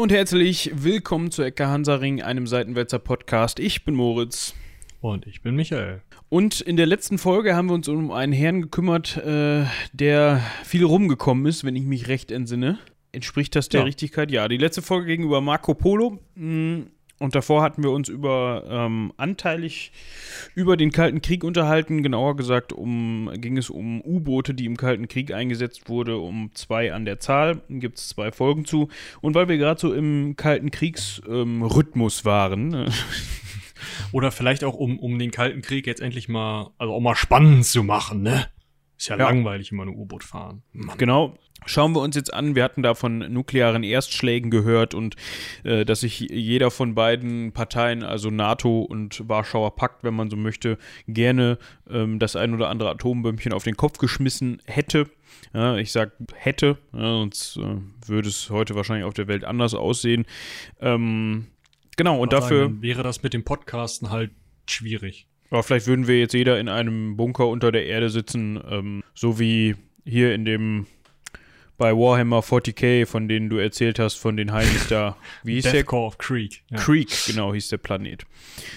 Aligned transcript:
Hallo 0.00 0.04
und 0.04 0.12
herzlich 0.12 0.70
willkommen 0.72 1.30
zu 1.30 1.42
Ecke 1.42 1.66
Hansaring, 1.66 2.22
einem 2.22 2.46
Seitenwälzer 2.46 2.98
Podcast. 2.98 3.60
Ich 3.60 3.84
bin 3.84 3.94
Moritz. 3.94 4.54
Und 5.02 5.26
ich 5.26 5.42
bin 5.42 5.54
Michael. 5.56 6.00
Und 6.30 6.62
in 6.62 6.78
der 6.78 6.86
letzten 6.86 7.18
Folge 7.18 7.54
haben 7.54 7.68
wir 7.68 7.74
uns 7.74 7.86
um 7.86 8.10
einen 8.10 8.32
Herrn 8.32 8.62
gekümmert, 8.62 9.18
äh, 9.18 9.64
der 9.92 10.40
viel 10.64 10.84
rumgekommen 10.86 11.44
ist, 11.44 11.64
wenn 11.64 11.76
ich 11.76 11.84
mich 11.84 12.08
recht 12.08 12.30
entsinne. 12.30 12.78
Entspricht 13.12 13.54
das 13.54 13.68
der 13.68 13.80
Ja. 13.80 13.84
Richtigkeit? 13.84 14.30
Ja, 14.30 14.48
die 14.48 14.56
letzte 14.56 14.80
Folge 14.80 15.04
gegenüber 15.08 15.42
Marco 15.42 15.74
Polo. 15.74 16.18
mh, 16.34 16.84
Und 17.20 17.34
davor 17.34 17.62
hatten 17.62 17.82
wir 17.82 17.90
uns 17.90 18.08
über 18.08 18.64
ähm, 18.66 19.12
anteilig 19.18 19.92
über 20.54 20.78
den 20.78 20.90
Kalten 20.90 21.20
Krieg 21.20 21.44
unterhalten. 21.44 22.02
Genauer 22.02 22.34
gesagt 22.34 22.72
um, 22.72 23.30
ging 23.36 23.58
es 23.58 23.68
um 23.68 24.00
U-Boote, 24.00 24.54
die 24.54 24.64
im 24.64 24.78
Kalten 24.78 25.06
Krieg 25.06 25.32
eingesetzt 25.32 25.88
wurde, 25.90 26.16
um 26.16 26.50
zwei 26.54 26.94
an 26.94 27.04
der 27.04 27.20
Zahl. 27.20 27.60
Gibt 27.68 27.98
es 27.98 28.08
zwei 28.08 28.32
Folgen 28.32 28.64
zu. 28.64 28.88
Und 29.20 29.34
weil 29.34 29.48
wir 29.48 29.58
gerade 29.58 29.78
so 29.78 29.92
im 29.92 30.34
Kalten 30.36 30.70
Kriegsrhythmus 30.70 32.20
ähm, 32.20 32.24
waren, 32.24 32.74
äh, 32.74 32.90
Oder 34.12 34.30
vielleicht 34.30 34.64
auch, 34.64 34.74
um, 34.74 34.98
um 34.98 35.18
den 35.18 35.30
Kalten 35.30 35.62
Krieg 35.62 35.86
jetzt 35.86 36.00
endlich 36.00 36.28
mal, 36.28 36.70
also 36.78 36.92
auch 36.94 37.00
mal 37.00 37.14
spannend 37.16 37.64
zu 37.64 37.82
machen, 37.82 38.22
ne? 38.22 38.46
Ist 38.98 39.08
ja, 39.08 39.16
Ja. 39.16 39.24
langweilig 39.30 39.72
immer 39.72 39.86
nur 39.86 39.96
U-Boot 39.96 40.24
fahren. 40.24 40.62
Mann. 40.72 40.98
Genau. 40.98 41.34
Schauen 41.66 41.94
wir 41.94 42.00
uns 42.00 42.16
jetzt 42.16 42.32
an. 42.32 42.54
Wir 42.54 42.64
hatten 42.64 42.82
da 42.82 42.94
von 42.94 43.18
nuklearen 43.18 43.82
Erstschlägen 43.82 44.50
gehört 44.50 44.94
und 44.94 45.16
äh, 45.62 45.84
dass 45.84 46.00
sich 46.00 46.20
jeder 46.20 46.70
von 46.70 46.94
beiden 46.94 47.52
Parteien, 47.52 48.02
also 48.02 48.30
NATO 48.30 48.80
und 48.80 49.28
Warschauer 49.28 49.76
Pakt, 49.76 50.02
wenn 50.02 50.14
man 50.14 50.30
so 50.30 50.36
möchte, 50.36 50.78
gerne 51.06 51.58
ähm, 51.88 52.18
das 52.18 52.36
ein 52.36 52.54
oder 52.54 52.68
andere 52.68 52.90
Atombömmchen 52.90 53.52
auf 53.52 53.64
den 53.64 53.76
Kopf 53.76 53.98
geschmissen 53.98 54.62
hätte. 54.66 55.06
Ja, 55.52 55.76
ich 55.76 55.92
sag 55.92 56.12
hätte, 56.34 56.78
ja, 56.92 57.00
sonst 57.00 57.56
äh, 57.56 57.76
würde 58.06 58.28
es 58.28 58.50
heute 58.50 58.74
wahrscheinlich 58.74 59.04
auf 59.04 59.14
der 59.14 59.28
Welt 59.28 59.44
anders 59.44 59.74
aussehen. 59.74 60.26
Ähm, 60.80 61.46
genau, 61.96 62.20
und 62.20 62.32
dafür. 62.32 62.64
dann 62.64 62.82
wäre 62.82 63.02
das 63.02 63.22
mit 63.22 63.34
dem 63.34 63.44
Podcasten 63.44 64.10
halt 64.10 64.30
schwierig. 64.68 65.26
Aber 65.50 65.62
vielleicht 65.62 65.86
würden 65.86 66.06
wir 66.06 66.18
jetzt 66.18 66.32
jeder 66.32 66.60
in 66.60 66.68
einem 66.68 67.16
Bunker 67.16 67.48
unter 67.48 67.72
der 67.72 67.86
Erde 67.86 68.08
sitzen, 68.08 68.60
ähm, 68.68 69.02
so 69.14 69.38
wie 69.38 69.74
hier 70.04 70.34
in 70.34 70.44
dem 70.44 70.86
bei 71.80 71.96
Warhammer 71.96 72.40
40k, 72.40 73.06
von 73.06 73.26
denen 73.26 73.48
du 73.48 73.56
erzählt 73.56 73.98
hast, 73.98 74.16
von 74.16 74.36
den 74.36 74.52
Heinis 74.52 74.88
da. 74.88 75.16
Wie 75.44 75.54
hieß 75.54 75.62
der? 75.62 75.72
Deathcore 75.72 76.04
of 76.04 76.18
Creek. 76.18 76.62
Ja. 76.68 76.76
Creek, 76.76 77.08
genau, 77.26 77.54
hieß 77.54 77.70
der 77.70 77.78
Planet. 77.78 78.26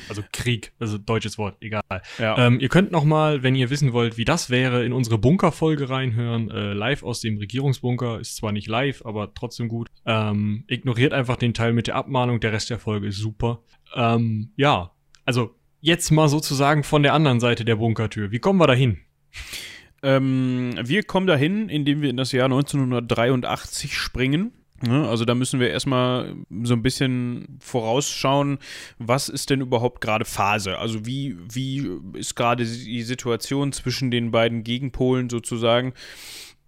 Also 0.07 0.23
Krieg, 0.31 0.71
also 0.79 0.97
deutsches 0.97 1.37
Wort, 1.37 1.57
egal. 1.59 1.83
Ja. 2.17 2.47
Ähm, 2.47 2.61
ihr 2.61 2.69
könnt 2.69 2.93
noch 2.93 3.03
mal, 3.03 3.43
wenn 3.43 3.55
ihr 3.55 3.69
wissen 3.69 3.91
wollt, 3.91 4.17
wie 4.17 4.23
das 4.23 4.49
wäre, 4.49 4.85
in 4.85 4.93
unsere 4.93 5.17
Bunker-Folge 5.17 5.89
reinhören. 5.89 6.49
Äh, 6.49 6.71
live 6.71 7.03
aus 7.03 7.19
dem 7.19 7.37
Regierungsbunker 7.37 8.21
ist 8.21 8.37
zwar 8.37 8.53
nicht 8.53 8.69
live, 8.69 9.05
aber 9.05 9.33
trotzdem 9.33 9.67
gut. 9.67 9.89
Ähm, 10.05 10.63
ignoriert 10.67 11.11
einfach 11.11 11.35
den 11.35 11.53
Teil 11.53 11.73
mit 11.73 11.87
der 11.87 11.95
Abmahnung, 11.95 12.39
der 12.39 12.53
Rest 12.53 12.69
der 12.69 12.79
Folge 12.79 13.07
ist 13.07 13.17
super. 13.17 13.63
Ähm, 13.93 14.53
ja, 14.55 14.91
also 15.25 15.53
jetzt 15.81 16.09
mal 16.09 16.29
sozusagen 16.29 16.83
von 16.83 17.03
der 17.03 17.13
anderen 17.13 17.41
Seite 17.41 17.65
der 17.65 17.75
Bunkertür. 17.75 18.31
Wie 18.31 18.39
kommen 18.39 18.59
wir 18.59 18.67
da 18.67 18.73
hin? 18.73 18.99
Ähm, 20.03 20.75
wir 20.83 21.03
kommen 21.03 21.27
dahin, 21.27 21.69
indem 21.69 22.01
wir 22.01 22.09
in 22.09 22.17
das 22.17 22.31
Jahr 22.33 22.45
1983 22.45 23.97
springen. 23.97 24.51
Ne, 24.85 25.07
Also 25.07 25.23
da 25.23 25.33
müssen 25.33 25.61
wir 25.61 25.69
erstmal 25.69 26.35
so 26.63 26.73
ein 26.73 26.81
bisschen 26.81 27.57
vorausschauen, 27.61 28.57
was 28.99 29.29
ist 29.29 29.49
denn 29.49 29.61
überhaupt 29.61 30.01
gerade 30.01 30.25
Phase? 30.25 30.77
Also 30.77 31.05
wie, 31.05 31.37
wie 31.49 31.89
ist 32.17 32.35
gerade 32.35 32.65
die 32.65 33.03
Situation 33.03 33.71
zwischen 33.71 34.11
den 34.11 34.31
beiden 34.31 34.63
Gegenpolen 34.65 35.29
sozusagen? 35.29 35.93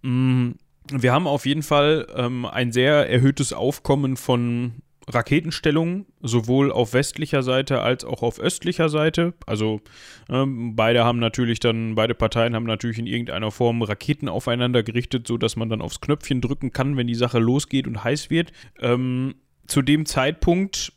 Mm, 0.00 0.52
Wir 0.90 1.12
haben 1.12 1.26
auf 1.26 1.44
jeden 1.44 1.62
Fall 1.62 2.06
ähm, 2.14 2.46
ein 2.46 2.72
sehr 2.72 3.10
erhöhtes 3.10 3.52
Aufkommen 3.52 4.16
von 4.16 4.76
Raketenstellungen, 5.08 6.06
sowohl 6.20 6.72
auf 6.72 6.92
westlicher 6.92 7.42
Seite 7.42 7.80
als 7.80 8.04
auch 8.04 8.22
auf 8.22 8.40
östlicher 8.40 8.88
Seite. 8.88 9.34
Also 9.46 9.80
ähm, 10.28 10.74
beide 10.74 11.04
haben 11.04 11.20
natürlich 11.20 11.60
dann, 11.60 11.94
beide 11.94 12.14
Parteien 12.14 12.54
haben 12.54 12.66
natürlich 12.66 12.98
in 12.98 13.06
irgendeiner 13.06 13.50
Form 13.50 13.82
Raketen 13.82 14.28
aufeinander 14.28 14.82
gerichtet, 14.82 15.26
sodass 15.28 15.56
man 15.56 15.68
dann 15.68 15.80
aufs 15.80 16.00
Knöpfchen 16.00 16.40
drücken 16.40 16.72
kann, 16.72 16.96
wenn 16.96 17.06
die 17.06 17.14
Sache 17.14 17.38
losgeht 17.38 17.86
und 17.86 18.02
heiß 18.02 18.30
wird. 18.30 18.52
Ähm, 18.80 19.36
zu 19.66 19.82
dem 19.82 20.06
Zeitpunkt 20.06 20.92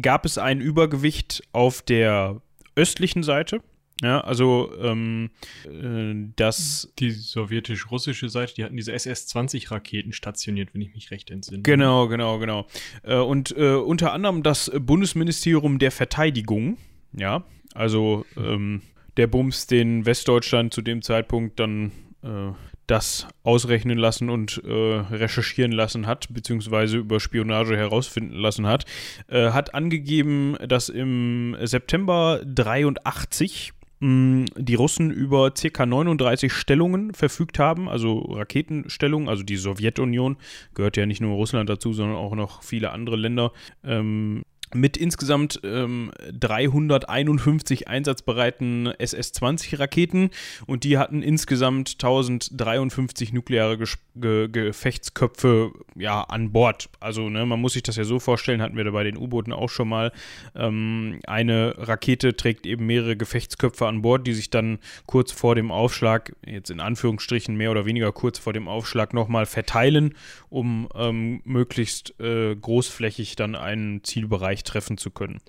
gab 0.00 0.24
es 0.24 0.38
ein 0.38 0.60
Übergewicht 0.60 1.42
auf 1.52 1.82
der 1.82 2.40
östlichen 2.76 3.24
Seite. 3.24 3.60
Ja, 4.02 4.20
also 4.20 4.72
ähm, 4.80 5.30
äh, 5.66 6.30
das 6.36 6.90
Die 6.98 7.10
sowjetisch-russische 7.10 8.28
Seite, 8.28 8.54
die 8.54 8.64
hatten 8.64 8.76
diese 8.76 8.92
SS-20-Raketen 8.92 10.12
stationiert, 10.12 10.72
wenn 10.72 10.80
ich 10.80 10.94
mich 10.94 11.10
recht 11.10 11.30
entsinne. 11.30 11.62
Genau, 11.62 12.08
genau, 12.08 12.38
genau. 12.38 12.66
Äh, 13.02 13.16
und 13.16 13.54
äh, 13.56 13.74
unter 13.74 14.12
anderem 14.12 14.42
das 14.42 14.70
Bundesministerium 14.74 15.78
der 15.78 15.90
Verteidigung, 15.90 16.78
ja, 17.12 17.44
also 17.74 18.24
ähm, 18.36 18.82
der 19.16 19.26
Bums, 19.26 19.66
den 19.66 20.06
Westdeutschland 20.06 20.72
zu 20.72 20.80
dem 20.80 21.02
Zeitpunkt 21.02 21.60
dann 21.60 21.92
äh, 22.22 22.52
das 22.86 23.28
ausrechnen 23.44 23.98
lassen 23.98 24.30
und 24.30 24.62
äh, 24.64 24.72
recherchieren 24.72 25.70
lassen 25.70 26.06
hat, 26.06 26.26
beziehungsweise 26.32 26.98
über 26.98 27.20
Spionage 27.20 27.76
herausfinden 27.76 28.34
lassen 28.34 28.66
hat, 28.66 28.84
äh, 29.28 29.50
hat 29.50 29.74
angegeben, 29.74 30.56
dass 30.66 30.88
im 30.88 31.56
September 31.62 32.40
83 32.44 33.72
mh, 33.72 33.79
die 34.02 34.74
Russen 34.74 35.10
über 35.10 35.50
ca. 35.50 35.84
39 35.84 36.52
Stellungen 36.52 37.12
verfügt 37.12 37.58
haben, 37.58 37.88
also 37.88 38.20
Raketenstellungen, 38.20 39.28
also 39.28 39.42
die 39.42 39.56
Sowjetunion 39.56 40.38
gehört 40.74 40.96
ja 40.96 41.04
nicht 41.04 41.20
nur 41.20 41.34
Russland 41.34 41.68
dazu, 41.68 41.92
sondern 41.92 42.16
auch 42.16 42.34
noch 42.34 42.62
viele 42.62 42.92
andere 42.92 43.16
Länder. 43.16 43.52
Ähm, 43.84 44.42
mit 44.74 44.96
insgesamt 44.96 45.60
ähm, 45.64 46.12
351 46.32 47.88
einsatzbereiten 47.88 48.86
SS-20-Raketen 48.98 50.30
und 50.66 50.84
die 50.84 50.98
hatten 50.98 51.22
insgesamt 51.22 51.94
1053 51.94 53.32
nukleare 53.32 53.78
Ges 53.78 53.98
Ge 54.16 54.48
Gefechtsköpfe 54.48 55.72
ja, 55.94 56.22
an 56.22 56.52
Bord. 56.52 56.88
Also 56.98 57.28
ne, 57.28 57.46
man 57.46 57.60
muss 57.60 57.74
sich 57.74 57.82
das 57.82 57.96
ja 57.96 58.04
so 58.04 58.18
vorstellen, 58.18 58.60
hatten 58.60 58.76
wir 58.76 58.84
da 58.84 58.90
bei 58.90 59.04
den 59.04 59.16
U-Booten 59.16 59.52
auch 59.52 59.70
schon 59.70 59.88
mal. 59.88 60.12
Ähm, 60.54 61.20
eine 61.26 61.74
Rakete 61.78 62.36
trägt 62.36 62.66
eben 62.66 62.86
mehrere 62.86 63.16
Gefechtsköpfe 63.16 63.86
an 63.86 64.02
Bord, 64.02 64.26
die 64.26 64.32
sich 64.32 64.50
dann 64.50 64.78
kurz 65.06 65.30
vor 65.30 65.54
dem 65.54 65.70
Aufschlag, 65.70 66.34
jetzt 66.44 66.70
in 66.70 66.80
Anführungsstrichen 66.80 67.56
mehr 67.56 67.70
oder 67.70 67.86
weniger 67.86 68.12
kurz 68.12 68.38
vor 68.38 68.52
dem 68.52 68.66
Aufschlag 68.66 69.14
nochmal 69.14 69.46
verteilen, 69.46 70.14
um 70.48 70.88
ähm, 70.94 71.40
möglichst 71.44 72.18
äh, 72.20 72.56
großflächig 72.56 73.36
dann 73.36 73.54
einen 73.54 74.02
Zielbereich 74.02 74.59
treffen 74.62 74.98
zu 74.98 75.10
können. 75.10 75.40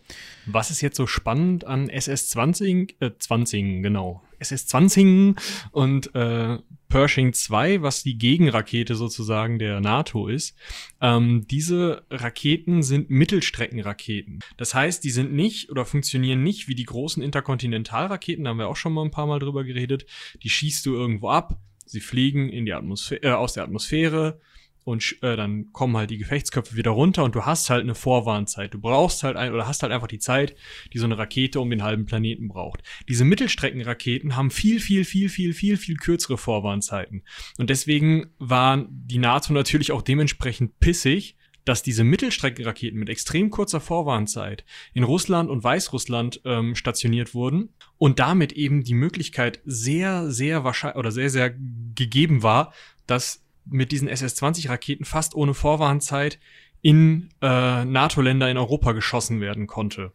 Was 0.45 0.71
ist 0.71 0.81
jetzt 0.81 0.97
so 0.97 1.07
spannend 1.07 1.65
an 1.65 1.89
SS-20, 1.89 2.95
äh, 2.99 3.11
20, 3.17 3.83
genau, 3.83 4.21
SS-20 4.39 5.35
und 5.71 6.13
äh, 6.15 6.57
Pershing 6.89 7.31
2, 7.31 7.81
was 7.81 8.03
die 8.03 8.17
Gegenrakete 8.17 8.95
sozusagen 8.95 9.59
der 9.59 9.79
NATO 9.79 10.27
ist. 10.27 10.57
Ähm, 10.99 11.47
diese 11.49 12.03
Raketen 12.09 12.83
sind 12.83 13.09
Mittelstreckenraketen. 13.09 14.39
Das 14.57 14.73
heißt, 14.73 15.03
die 15.03 15.09
sind 15.09 15.31
nicht 15.33 15.69
oder 15.69 15.85
funktionieren 15.85 16.43
nicht 16.43 16.67
wie 16.67 16.75
die 16.75 16.83
großen 16.83 17.23
Interkontinentalraketen, 17.23 18.43
da 18.43 18.49
haben 18.49 18.57
wir 18.57 18.67
auch 18.67 18.75
schon 18.75 18.93
mal 18.93 19.05
ein 19.05 19.11
paar 19.11 19.27
Mal 19.27 19.39
drüber 19.39 19.63
geredet. 19.63 20.05
Die 20.43 20.49
schießt 20.49 20.85
du 20.85 20.93
irgendwo 20.93 21.29
ab, 21.29 21.57
sie 21.85 22.01
fliegen 22.01 22.49
in 22.49 22.65
die 22.65 22.73
Atmosphäre, 22.73 23.21
äh, 23.23 23.31
aus 23.31 23.53
der 23.53 23.63
Atmosphäre, 23.63 24.41
und 24.83 25.17
äh, 25.21 25.35
dann 25.35 25.71
kommen 25.71 25.95
halt 25.95 26.09
die 26.09 26.17
Gefechtsköpfe 26.17 26.75
wieder 26.75 26.91
runter 26.91 27.23
und 27.23 27.35
du 27.35 27.45
hast 27.45 27.69
halt 27.69 27.83
eine 27.83 27.95
Vorwarnzeit. 27.95 28.73
Du 28.73 28.79
brauchst 28.79 29.23
halt 29.23 29.37
ein 29.37 29.53
oder 29.53 29.67
hast 29.67 29.83
halt 29.83 29.91
einfach 29.91 30.07
die 30.07 30.19
Zeit, 30.19 30.55
die 30.93 30.97
so 30.97 31.05
eine 31.05 31.17
Rakete 31.17 31.59
um 31.59 31.69
den 31.69 31.83
halben 31.83 32.05
Planeten 32.05 32.47
braucht. 32.47 32.81
Diese 33.07 33.23
Mittelstreckenraketen 33.23 34.35
haben 34.35 34.49
viel, 34.49 34.79
viel, 34.79 35.05
viel, 35.05 35.29
viel, 35.29 35.53
viel, 35.53 35.77
viel 35.77 35.97
kürzere 35.97 36.37
Vorwarnzeiten. 36.37 37.23
Und 37.59 37.69
deswegen 37.69 38.31
war 38.39 38.87
die 38.89 39.19
NATO 39.19 39.53
natürlich 39.53 39.91
auch 39.91 40.01
dementsprechend 40.01 40.79
pissig, 40.79 41.37
dass 41.65 41.83
diese 41.83 42.03
Mittelstreckenraketen 42.03 42.99
mit 42.99 43.09
extrem 43.09 43.49
kurzer 43.51 43.79
Vorwarnzeit 43.79 44.65
in 44.93 45.03
Russland 45.03 45.49
und 45.49 45.63
Weißrussland 45.63 46.41
ähm, 46.43 46.75
stationiert 46.75 47.35
wurden 47.35 47.69
und 47.97 48.19
damit 48.19 48.53
eben 48.53 48.83
die 48.83 48.95
Möglichkeit 48.95 49.61
sehr, 49.63 50.31
sehr 50.31 50.63
wahrscheinlich 50.63 50.97
oder 50.97 51.11
sehr, 51.11 51.29
sehr 51.29 51.51
gegeben 51.51 52.41
war, 52.41 52.73
dass 53.05 53.43
mit 53.65 53.91
diesen 53.91 54.07
SS-20-Raketen 54.07 55.05
fast 55.05 55.35
ohne 55.35 55.53
Vorwarnzeit 55.53 56.39
in 56.81 57.29
äh, 57.41 57.85
NATO-Länder 57.85 58.49
in 58.49 58.57
Europa 58.57 58.91
geschossen 58.93 59.39
werden 59.39 59.67
konnte. 59.67 60.11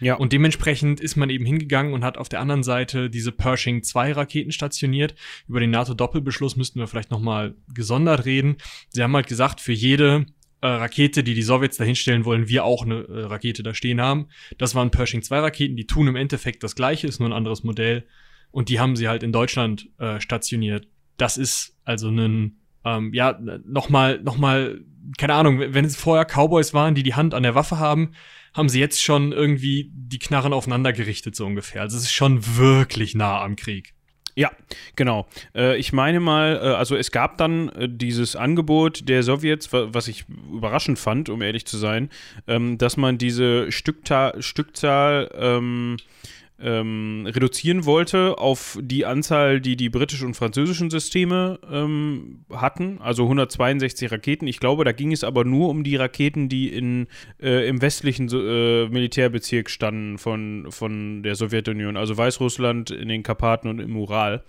Ja, 0.00 0.14
Und 0.14 0.32
dementsprechend 0.32 1.00
ist 1.00 1.16
man 1.16 1.28
eben 1.28 1.44
hingegangen 1.44 1.92
und 1.92 2.04
hat 2.04 2.16
auf 2.16 2.28
der 2.28 2.40
anderen 2.40 2.62
Seite 2.62 3.10
diese 3.10 3.32
Pershing 3.32 3.82
2 3.82 4.12
Raketen 4.12 4.50
stationiert. 4.50 5.14
Über 5.46 5.60
den 5.60 5.70
NATO-Doppelbeschluss 5.70 6.56
müssten 6.56 6.80
wir 6.80 6.86
vielleicht 6.86 7.10
nochmal 7.10 7.54
gesondert 7.72 8.24
reden. 8.24 8.56
Sie 8.88 9.02
haben 9.02 9.14
halt 9.14 9.26
gesagt, 9.26 9.60
für 9.60 9.72
jede 9.72 10.24
äh, 10.62 10.66
Rakete, 10.66 11.22
die 11.22 11.34
die 11.34 11.42
Sowjets 11.42 11.76
dahinstellen 11.76 12.24
wollen, 12.24 12.48
wir 12.48 12.64
auch 12.64 12.84
eine 12.84 13.02
äh, 13.02 13.24
Rakete 13.24 13.62
da 13.62 13.74
stehen 13.74 14.00
haben. 14.00 14.28
Das 14.56 14.74
waren 14.74 14.90
Pershing 14.90 15.22
2 15.22 15.38
Raketen, 15.38 15.76
die 15.76 15.86
tun 15.86 16.08
im 16.08 16.16
Endeffekt 16.16 16.62
das 16.64 16.74
gleiche, 16.74 17.06
ist 17.06 17.20
nur 17.20 17.28
ein 17.28 17.34
anderes 17.34 17.62
Modell. 17.62 18.06
Und 18.50 18.68
die 18.68 18.80
haben 18.80 18.96
sie 18.96 19.06
halt 19.06 19.22
in 19.22 19.32
Deutschland 19.32 19.88
äh, 19.98 20.18
stationiert. 20.18 20.88
Das 21.18 21.36
ist 21.36 21.76
also 21.84 22.08
ein, 22.08 22.59
ähm, 22.84 23.12
ja, 23.12 23.38
nochmal, 23.64 24.20
noch 24.22 24.36
mal 24.36 24.80
keine 25.18 25.34
Ahnung, 25.34 25.60
wenn 25.60 25.84
es 25.84 25.96
vorher 25.96 26.24
Cowboys 26.24 26.74
waren, 26.74 26.94
die 26.94 27.02
die 27.02 27.14
Hand 27.14 27.34
an 27.34 27.42
der 27.42 27.54
Waffe 27.54 27.78
haben, 27.78 28.12
haben 28.54 28.68
sie 28.68 28.80
jetzt 28.80 29.02
schon 29.02 29.32
irgendwie 29.32 29.90
die 29.92 30.18
Knarren 30.18 30.52
aufeinander 30.52 30.92
gerichtet, 30.92 31.36
so 31.36 31.46
ungefähr. 31.46 31.82
Also 31.82 31.96
es 31.96 32.04
ist 32.04 32.12
schon 32.12 32.56
wirklich 32.56 33.14
nah 33.14 33.42
am 33.42 33.56
Krieg. 33.56 33.94
Ja, 34.36 34.50
genau. 34.96 35.26
Äh, 35.54 35.76
ich 35.76 35.92
meine 35.92 36.20
mal, 36.20 36.56
äh, 36.56 36.74
also 36.74 36.96
es 36.96 37.10
gab 37.10 37.36
dann 37.38 37.68
äh, 37.70 37.88
dieses 37.90 38.36
Angebot 38.36 39.08
der 39.08 39.22
Sowjets, 39.22 39.72
was 39.72 40.08
ich 40.08 40.24
überraschend 40.28 40.98
fand, 40.98 41.28
um 41.28 41.42
ehrlich 41.42 41.66
zu 41.66 41.76
sein, 41.76 42.10
ähm, 42.46 42.78
dass 42.78 42.96
man 42.96 43.18
diese 43.18 43.70
Stückta 43.72 44.34
Stückzahl 44.40 45.30
ähm, 45.34 45.96
ähm, 46.62 47.26
reduzieren 47.26 47.84
wollte 47.84 48.38
auf 48.38 48.78
die 48.80 49.06
Anzahl, 49.06 49.60
die 49.60 49.76
die 49.76 49.88
britischen 49.88 50.28
und 50.28 50.34
französischen 50.34 50.90
Systeme 50.90 51.58
ähm, 51.70 52.44
hatten, 52.52 52.98
also 53.00 53.24
162 53.24 54.12
Raketen. 54.12 54.46
Ich 54.46 54.60
glaube, 54.60 54.84
da 54.84 54.92
ging 54.92 55.12
es 55.12 55.24
aber 55.24 55.44
nur 55.44 55.68
um 55.68 55.84
die 55.84 55.96
Raketen, 55.96 56.48
die 56.48 56.68
in, 56.68 57.06
äh, 57.40 57.68
im 57.68 57.80
westlichen 57.82 58.28
äh, 58.28 58.88
Militärbezirk 58.88 59.70
standen 59.70 60.18
von, 60.18 60.66
von 60.70 61.22
der 61.22 61.34
Sowjetunion, 61.34 61.96
also 61.96 62.16
Weißrussland 62.16 62.90
in 62.90 63.08
den 63.08 63.22
Karpaten 63.22 63.68
und 63.68 63.78
im 63.78 63.96
Ural. 63.96 64.42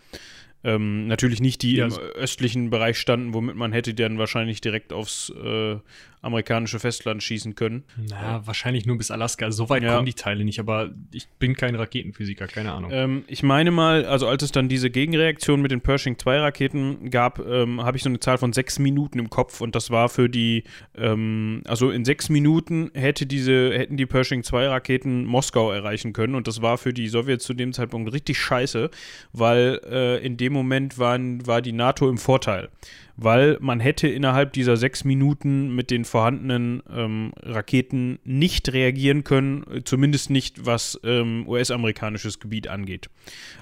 Ähm, 0.63 1.08
natürlich 1.08 1.42
nicht 1.42 1.62
die 1.62 1.78
ja, 1.78 1.86
im 1.86 1.94
östlichen 1.94 2.69
Bereich 2.69 2.98
standen, 3.00 3.34
womit 3.34 3.56
man 3.56 3.74
hätte 3.74 3.94
dann 3.94 4.18
wahrscheinlich 4.18 4.62
direkt 4.62 4.94
aufs 4.94 5.31
äh, 5.31 5.78
amerikanische 6.22 6.80
Festland 6.80 7.24
schießen 7.24 7.56
können. 7.56 7.84
Na, 8.10 8.46
wahrscheinlich 8.46 8.86
nur 8.86 8.98
bis 8.98 9.10
Alaska. 9.10 9.46
Also 9.46 9.63
so 9.63 9.69
weit 9.69 9.84
ja. 9.84 9.96
kommen 9.96 10.06
die 10.06 10.13
Teile 10.13 10.46
nicht, 10.46 10.60
aber 10.60 10.92
ich 11.12 11.28
bin 11.40 11.56
kein 11.56 11.75
Raketenphysiker, 11.75 12.48
keine 12.48 12.74
Ahnung. 12.74 12.92
Ähm, 12.94 13.24
ich 13.28 13.42
meine 13.42 13.72
mal, 13.72 14.06
also 14.06 14.28
als 14.28 14.44
es 14.44 14.52
dann 14.52 14.69
diese 14.69 14.92
Gegenreaktion 14.92 15.62
mit 15.62 15.72
den 15.72 15.81
Pershing 15.81 16.19
2 16.19 16.40
Raketen 16.40 17.10
gab, 17.10 17.40
ähm, 17.40 17.81
habe 17.84 17.98
ich 17.98 18.04
so 18.04 18.10
eine 18.10 18.19
Zahl 18.19 18.38
von 18.38 18.54
sechs 18.54 18.78
Minuten 18.78 19.18
im 19.18 19.30
Kopf 19.30 19.62
und 19.62 19.75
das 19.75 19.90
war 19.90 20.10
für 20.10 20.30
die, 20.30 20.63
ähm, 20.96 21.63
also 21.66 21.90
in 21.90 22.06
sechs 22.06 22.30
Minuten 22.30 22.92
hätte 22.94 23.25
diese, 23.25 23.72
hätten 23.74 23.98
die 23.98 24.06
Pershing 24.06 24.44
2 24.44 24.68
Raketen 24.68 25.25
Moskau 25.25 25.72
erreichen 25.72 26.13
können 26.13 26.36
und 26.36 26.48
das 26.48 26.62
war 26.62 26.78
für 26.78 26.94
die 26.94 27.08
Sowjets 27.08 27.46
zu 27.46 27.56
dem 27.56 27.74
Zeitpunkt 27.74 28.13
richtig 28.13 28.38
scheiße, 28.38 28.92
weil 29.34 29.81
äh, 29.90 30.24
in 30.24 30.38
dem 30.38 30.50
Moment 30.51 30.98
waren, 31.00 31.45
war 31.48 31.62
die 31.62 31.74
NATO 31.74 32.09
im 32.09 32.18
Vorteil 32.18 32.69
weil 33.24 33.57
man 33.62 33.80
hätte 33.80 34.07
innerhalb 34.07 34.51
dieser 34.53 34.77
sechs 34.77 35.03
Minuten 35.03 35.75
mit 35.75 35.92
den 35.92 36.06
vorhandenen 36.06 36.81
ähm, 36.92 37.33
Raketen 37.42 38.19
nicht 38.24 38.74
reagieren 38.74 39.24
können, 39.24 39.63
zumindest 39.86 40.31
nicht 40.31 40.65
was 40.65 41.00
ähm, 41.03 41.48
US-amerikanisches 41.48 42.39
Gebiet 42.39 42.68
angeht. 42.68 43.09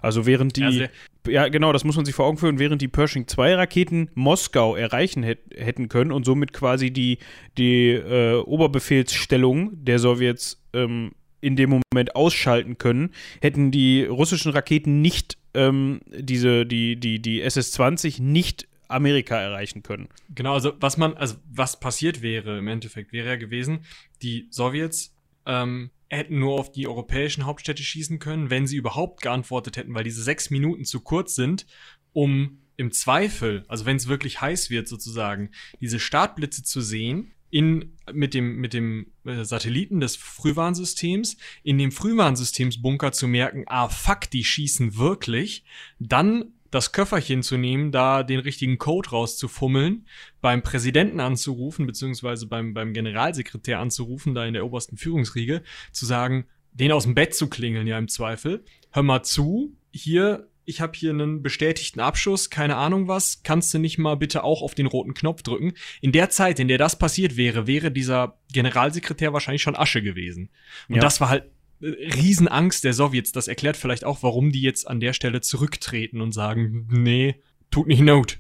Also 0.02 0.26
während 0.26 0.56
die, 0.56 0.64
also 0.64 0.84
ja 1.28 1.50
genau, 1.50 1.74
das 1.74 1.84
muss 1.84 1.98
man 1.98 2.06
sich 2.06 2.16
vor 2.16 2.26
Augen 2.26 2.38
führen, 2.38 2.58
während 2.58 2.82
die 2.82 2.88
Pershing 2.88 3.28
2 3.28 3.56
Raketen 3.56 4.10
Moskau 4.16 4.76
erreichen 4.76 5.24
hätt, 5.24 5.40
hätten 5.56 5.90
können 5.90 6.14
und 6.14 6.26
somit 6.26 6.54
quasi 6.54 6.92
die, 6.92 7.18
die 7.58 7.90
äh, 7.90 8.40
Oberbefehlsstellung 8.40 9.84
der 9.84 10.00
Sowjets 10.00 10.64
ähm, 10.72 11.12
in 11.42 11.56
dem 11.56 11.82
Moment 11.92 12.16
ausschalten 12.16 12.78
können, 12.78 13.12
hätten 13.42 13.72
die 13.72 14.04
russischen 14.04 14.52
Raketen 14.52 15.02
nicht 15.02 15.38
ähm, 15.54 16.02
diese, 16.08 16.66
die, 16.66 16.96
die, 16.96 17.22
die 17.22 17.42
SS-20 17.42 18.22
nicht 18.22 18.68
Amerika 18.88 19.40
erreichen 19.40 19.84
können. 19.84 20.10
Genau, 20.34 20.54
also 20.54 20.74
was 20.80 20.98
man, 20.98 21.14
also 21.14 21.36
was 21.50 21.80
passiert 21.80 22.22
wäre 22.22 22.58
im 22.58 22.68
Endeffekt, 22.68 23.14
wäre 23.14 23.28
ja 23.28 23.36
gewesen, 23.36 23.86
die 24.22 24.48
Sowjets 24.50 25.16
ähm, 25.46 25.92
hätten 26.10 26.40
nur 26.40 26.60
auf 26.60 26.72
die 26.72 26.88
europäischen 26.88 27.46
Hauptstädte 27.46 27.84
schießen 27.84 28.20
können, 28.20 28.50
wenn 28.50 28.68
sie 28.68 28.78
überhaupt 28.78 29.22
geantwortet 29.22 29.78
hätten, 29.78 29.94
weil 29.94 30.04
diese 30.04 30.24
sechs 30.24 30.50
Minuten 30.50 30.86
zu 30.86 31.02
kurz 31.02 31.36
sind, 31.36 31.68
um 32.14 32.60
im 32.78 32.92
Zweifel, 32.92 33.66
also 33.68 33.86
wenn 33.86 33.98
es 33.98 34.08
wirklich 34.08 34.42
heiß 34.42 34.70
wird 34.70 34.88
sozusagen, 34.88 35.52
diese 35.82 36.00
Startblitze 36.00 36.64
zu 36.64 36.82
sehen, 36.82 37.34
in, 37.50 37.94
mit 38.12 38.34
dem, 38.34 38.58
mit 38.58 38.74
dem 38.74 39.08
äh, 39.26 39.44
Satelliten 39.44 40.00
des 40.00 40.16
Frühwarnsystems, 40.16 41.38
in 41.64 41.78
dem 41.78 41.92
Frühwarnsystemsbunker 41.92 43.12
zu 43.12 43.28
merken, 43.28 43.64
ah 43.68 43.90
fuck, 43.90 44.30
die 44.32 44.44
schießen 44.44 44.98
wirklich, 44.98 45.64
dann 46.00 46.54
das 46.72 46.92
Köfferchen 46.92 47.42
zu 47.42 47.58
nehmen, 47.58 47.92
da 47.92 48.24
den 48.24 48.40
richtigen 48.40 48.78
Code 48.78 49.10
rauszufummeln, 49.10 50.06
beim 50.42 50.62
Präsidenten 50.62 51.20
anzurufen, 51.20 51.88
beziehungsweise 51.88 52.46
beim, 52.46 52.74
beim 52.74 52.94
Generalsekretär 52.94 53.80
anzurufen, 53.80 54.36
da 54.36 54.46
in 54.46 54.54
der 54.54 54.66
obersten 54.66 54.98
Führungsriege, 54.98 55.64
zu 55.92 56.06
sagen, 56.06 56.46
den 56.74 56.92
aus 56.92 57.04
dem 57.04 57.16
Bett 57.16 57.34
zu 57.34 57.50
klingeln, 57.50 57.88
ja 57.88 57.98
im 57.98 58.08
Zweifel. 58.08 58.64
Hör 58.92 59.04
mal 59.04 59.24
zu, 59.24 59.76
hier, 59.92 60.49
ich 60.70 60.82
habe 60.82 60.94
hier 60.96 61.10
einen 61.10 61.42
bestätigten 61.42 62.00
Abschuss, 62.00 62.52
keine 62.52 62.76
Ahnung 62.76 63.08
was, 63.08 63.42
kannst 63.44 63.74
du 63.74 63.80
nicht 63.80 63.98
mal 63.98 64.16
bitte 64.16 64.44
auch 64.44 64.62
auf 64.62 64.76
den 64.76 64.86
roten 64.86 65.16
Knopf 65.16 65.42
drücken? 65.42 65.74
In 66.00 66.12
der 66.12 66.30
Zeit, 66.30 66.60
in 66.60 66.68
der 66.68 66.78
das 66.78 67.00
passiert 67.00 67.36
wäre, 67.38 67.66
wäre 67.66 67.92
dieser 67.92 68.38
Generalsekretär 68.54 69.34
wahrscheinlich 69.34 69.64
schon 69.64 69.76
Asche 69.76 70.04
gewesen. 70.04 70.50
Und 70.88 70.96
ja. 70.96 71.02
das 71.02 71.20
war 71.20 71.30
halt 71.30 71.46
Riesenangst 71.82 72.84
der 72.84 72.94
Sowjets. 72.94 73.32
Das 73.32 73.48
erklärt 73.48 73.78
vielleicht 73.78 74.06
auch, 74.06 74.22
warum 74.22 74.52
die 74.52 74.62
jetzt 74.62 74.88
an 74.88 75.00
der 75.00 75.14
Stelle 75.14 75.42
zurücktreten 75.42 76.22
und 76.22 76.34
sagen, 76.34 76.88
nee, 76.92 77.36
tut 77.72 77.88
nicht 77.88 78.02
Not. 78.02 78.40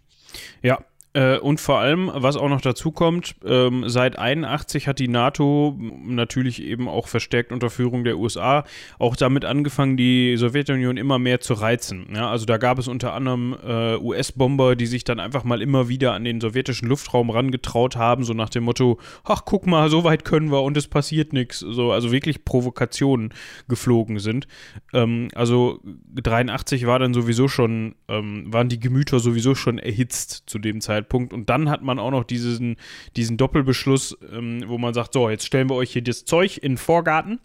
Ja, 0.61 0.85
äh, 1.13 1.39
und 1.39 1.59
vor 1.59 1.79
allem, 1.79 2.11
was 2.13 2.38
auch 2.38 2.50
noch 2.50 2.61
dazu 2.61 2.91
kommt, 2.91 3.35
ähm, 3.44 3.83
seit 3.88 4.19
81 4.19 4.88
hat 4.88 5.00
die 5.00 5.07
NATO 5.07 5.75
natürlich 6.06 6.61
eben 6.61 6.88
auch 6.88 7.07
verstärkt 7.07 7.51
unter 7.51 7.71
Führung 7.71 8.03
der 8.03 8.19
USA 8.19 8.63
auch 9.00 9.15
damit 9.15 9.44
angefangen, 9.44 9.97
die 9.97 10.38
Sowjetunion 10.38 10.97
immer 10.97 11.17
mehr 11.17 11.39
zu 11.39 11.56
reizen. 11.56 12.07
Ja, 12.13 12.29
also 12.29 12.45
da 12.45 12.57
gab 12.57 12.77
es 12.77 12.88
unter 12.88 13.13
anderem 13.13 13.56
äh, 13.65 13.95
US-Bomber, 13.95 14.75
die 14.75 14.85
sich 14.85 15.03
dann 15.03 15.19
einfach 15.19 15.44
mal 15.44 15.63
immer 15.63 15.89
wieder 15.89 16.13
an 16.13 16.23
den 16.23 16.39
sowjetischen 16.39 16.88
Luftraum 16.88 17.31
rangetraut 17.31 17.95
haben, 17.95 18.23
so 18.23 18.33
nach 18.33 18.50
dem 18.50 18.65
Motto, 18.65 19.00
ach 19.23 19.41
guck 19.45 19.65
mal, 19.65 19.89
so 19.89 20.03
weit 20.03 20.25
können 20.25 20.51
wir 20.51 20.61
und 20.61 20.77
es 20.77 20.88
passiert 20.88 21.33
nichts. 21.33 21.59
So, 21.59 21.91
also 21.91 22.11
wirklich 22.11 22.45
Provokationen 22.45 23.33
geflogen 23.67 24.19
sind. 24.19 24.47
Ähm, 24.94 25.29
also 25.33 25.79
83 26.13 26.85
war 26.85 27.00
dann 27.00 27.15
sowieso 27.15 27.47
schon, 27.47 27.95
ähm, 28.07 28.53
waren 28.53 28.69
die 28.69 28.79
Gemüter 28.79 29.19
sowieso 29.19 29.56
schon 29.56 29.79
erhitzt 29.79 30.44
zu 30.45 30.59
dem 30.59 30.81
Zeitpunkt. 30.81 30.98
Zeitpunkt. 30.99 31.33
Und 31.33 31.49
dann 31.49 31.69
hat 31.69 31.81
man 31.81 31.99
auch 31.99 32.11
noch 32.11 32.23
diesen, 32.23 32.77
diesen 33.15 33.37
Doppelbeschluss, 33.37 34.17
ähm, 34.31 34.63
wo 34.67 34.77
man 34.77 34.93
sagt: 34.93 35.13
So, 35.13 35.29
jetzt 35.29 35.45
stellen 35.45 35.69
wir 35.69 35.75
euch 35.75 35.93
hier 35.93 36.03
das 36.03 36.25
Zeug 36.25 36.57
in 36.57 36.73
den 36.73 36.77
Vorgarten. 36.77 37.39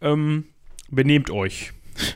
Ähm, 0.00 0.44
benehmt 0.90 1.30
euch. 1.30 1.72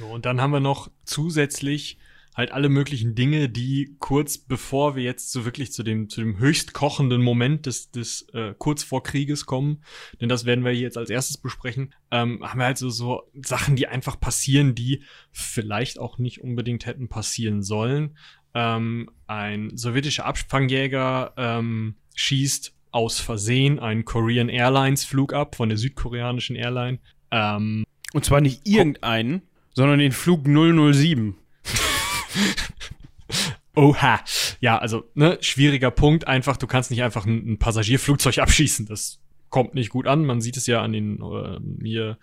So, 0.00 0.06
und 0.06 0.26
dann 0.26 0.40
haben 0.40 0.50
wir 0.50 0.58
noch 0.58 0.90
zusätzlich 1.04 1.98
halt 2.34 2.50
alle 2.50 2.68
möglichen 2.68 3.14
Dinge, 3.14 3.48
die 3.48 3.96
kurz 4.00 4.38
bevor 4.38 4.96
wir 4.96 5.04
jetzt 5.04 5.30
so 5.30 5.44
wirklich 5.44 5.72
zu 5.72 5.84
dem, 5.84 6.08
zu 6.08 6.20
dem 6.20 6.38
höchst 6.38 6.72
kochenden 6.72 7.22
Moment 7.22 7.66
des, 7.66 7.92
des 7.92 8.26
äh, 8.32 8.54
kurz 8.58 8.82
vor 8.82 9.04
Krieges 9.04 9.46
kommen, 9.46 9.84
denn 10.20 10.28
das 10.28 10.44
werden 10.44 10.64
wir 10.64 10.74
jetzt 10.74 10.98
als 10.98 11.10
erstes 11.10 11.38
besprechen, 11.38 11.94
ähm, 12.10 12.42
haben 12.42 12.58
wir 12.58 12.66
halt 12.66 12.78
so, 12.78 12.90
so 12.90 13.22
Sachen, 13.40 13.76
die 13.76 13.86
einfach 13.86 14.18
passieren, 14.18 14.74
die 14.74 15.04
vielleicht 15.30 16.00
auch 16.00 16.18
nicht 16.18 16.42
unbedingt 16.42 16.86
hätten 16.86 17.08
passieren 17.08 17.62
sollen, 17.62 18.16
ähm, 18.54 19.10
ein 19.26 19.76
sowjetischer 19.76 20.24
Abfangjäger 20.24 21.32
ähm, 21.36 21.96
schießt 22.14 22.72
aus 22.90 23.18
Versehen 23.18 23.80
einen 23.80 24.04
Korean 24.04 24.48
Airlines 24.48 25.04
Flug 25.04 25.32
ab 25.32 25.56
von 25.56 25.68
der 25.68 25.78
südkoreanischen 25.78 26.54
Airline. 26.54 27.00
Ähm, 27.32 27.84
Und 28.12 28.24
zwar 28.24 28.40
nicht 28.40 28.66
irgendeinen, 28.66 29.42
sondern 29.74 29.98
den 29.98 30.12
Flug 30.12 30.44
007. 30.44 31.34
Oha. 33.74 34.20
Ja, 34.60 34.78
also, 34.78 35.10
ne, 35.14 35.38
schwieriger 35.40 35.90
Punkt. 35.90 36.28
Einfach, 36.28 36.56
du 36.56 36.68
kannst 36.68 36.92
nicht 36.92 37.02
einfach 37.02 37.26
ein, 37.26 37.54
ein, 37.54 37.58
Passagierflugzeug 37.58 38.38
abschießen. 38.38 38.86
Das 38.86 39.18
kommt 39.50 39.74
nicht 39.74 39.90
gut 39.90 40.06
an. 40.06 40.24
Man 40.24 40.40
sieht 40.40 40.56
es 40.56 40.68
ja 40.68 40.80
an 40.80 40.92
den 40.92 41.20
äh, 41.20 41.58
hier 41.82 42.18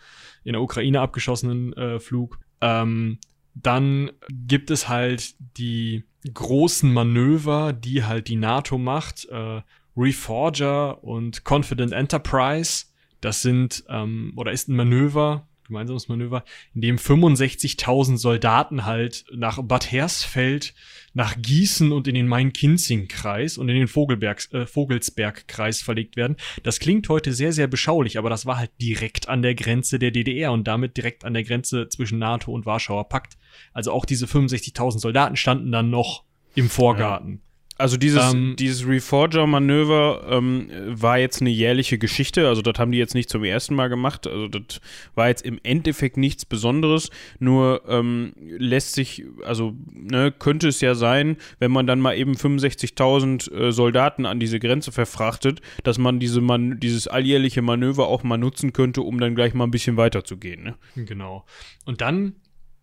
in 0.45 0.53
der 0.53 0.61
Ukraine 0.61 1.01
abgeschossenen 1.01 1.73
äh, 1.73 2.00
Flug. 2.00 2.39
Ähm, 2.61 3.17
dann 3.53 4.11
gibt 4.29 4.71
es 4.71 4.88
halt 4.88 5.35
die 5.57 6.05
großen 6.33 6.91
Manöver, 6.91 7.73
die 7.73 8.03
halt 8.03 8.27
die 8.27 8.35
NATO 8.35 8.77
macht. 8.77 9.25
Äh, 9.25 9.61
Reforger 9.97 11.03
und 11.03 11.43
Confident 11.47 11.91
Enterprise. 11.91 12.85
Das 13.19 13.41
sind, 13.41 13.83
ähm, 13.89 14.33
oder 14.35 14.51
ist 14.51 14.67
ein 14.67 14.75
Manöver, 14.75 15.47
gemeinsames 15.65 16.07
Manöver, 16.07 16.43
in 16.73 16.81
dem 16.81 16.97
65.000 16.97 18.17
Soldaten 18.17 18.85
halt 18.85 19.25
nach 19.33 19.61
Bad 19.61 19.91
Hersfeld, 19.91 20.73
nach 21.13 21.36
Gießen 21.41 21.91
und 21.91 22.08
in 22.08 22.15
den 22.15 22.27
Main-Kinzig-Kreis 22.27 23.58
und 23.58 23.70
in 23.70 23.75
den 23.75 23.88
äh, 23.88 24.65
Vogelsberg-Kreis 24.65 25.82
verlegt 25.82 26.15
werden. 26.15 26.38
Das 26.63 26.80
klingt 26.80 27.10
heute 27.10 27.34
sehr, 27.34 27.53
sehr 27.53 27.68
beschaulich, 27.68 28.18
aber 28.18 28.30
das 28.30 28.46
war 28.46 28.58
halt 28.58 28.72
direkt 28.82 29.27
an 29.27 29.41
der 29.41 29.56
Grenze 29.56 30.00
der 30.00 30.12
DDR 30.12 30.51
und 30.51 30.68
damit 30.68 30.98
direkt 30.98 31.25
an 31.25 31.34
der 31.34 31.44
Grenze 31.44 31.89
zwischen 31.89 32.20
NATO 32.20 32.51
und 32.51 32.65
Warschauer 32.65 33.10
Pakt. 33.10 33.38
Also 33.74 33.91
auch 33.91 34.06
diese 34.06 34.25
65.000 34.25 35.00
Soldaten 35.00 35.36
standen 35.36 35.72
dann 35.72 35.89
noch 35.89 36.24
im 36.56 36.70
Vorgarten. 36.70 37.41
Ja. 37.44 37.50
Also 37.81 37.97
dieses, 37.97 38.31
ähm, 38.31 38.55
dieses 38.59 38.88
Reforger-Manöver 38.88 40.27
ähm, 40.29 40.69
war 40.85 41.17
jetzt 41.17 41.41
eine 41.41 41.50
jährliche 41.50 41.97
Geschichte, 41.97 42.47
also 42.47 42.61
das 42.61 42.77
haben 42.77 42.91
die 42.91 43.00
jetzt 43.00 43.15
nicht 43.15 43.27
zum 43.27 43.43
ersten 43.43 43.73
Mal 43.73 43.88
gemacht, 43.88 44.27
also 44.27 44.47
das 44.47 44.81
war 45.15 45.29
jetzt 45.29 45.43
im 45.43 45.59
Endeffekt 45.63 46.15
nichts 46.15 46.45
Besonderes, 46.45 47.09
nur 47.39 47.81
ähm, 47.88 48.33
lässt 48.38 48.93
sich, 48.93 49.25
also 49.43 49.73
ne, 49.91 50.31
könnte 50.31 50.67
es 50.67 50.79
ja 50.79 50.93
sein, 50.93 51.38
wenn 51.57 51.71
man 51.71 51.88
dann 51.88 52.00
mal 52.00 52.15
eben 52.15 52.35
65.000 52.35 53.51
äh, 53.51 53.71
Soldaten 53.71 54.27
an 54.27 54.39
diese 54.39 54.59
Grenze 54.59 54.91
verfrachtet, 54.91 55.61
dass 55.83 55.97
man 55.97 56.19
diese 56.19 56.39
Man 56.39 56.79
dieses 56.79 57.07
alljährliche 57.07 57.63
Manöver 57.63 58.07
auch 58.07 58.21
mal 58.21 58.38
nutzen 58.38 58.73
könnte, 58.73 59.01
um 59.01 59.19
dann 59.19 59.33
gleich 59.33 59.55
mal 59.55 59.63
ein 59.63 59.71
bisschen 59.71 59.97
weiter 59.97 60.23
zu 60.23 60.38
gehen. 60.38 60.61
Ne? 60.61 60.75
Genau. 61.05 61.45
Und 61.85 62.01
dann 62.01 62.35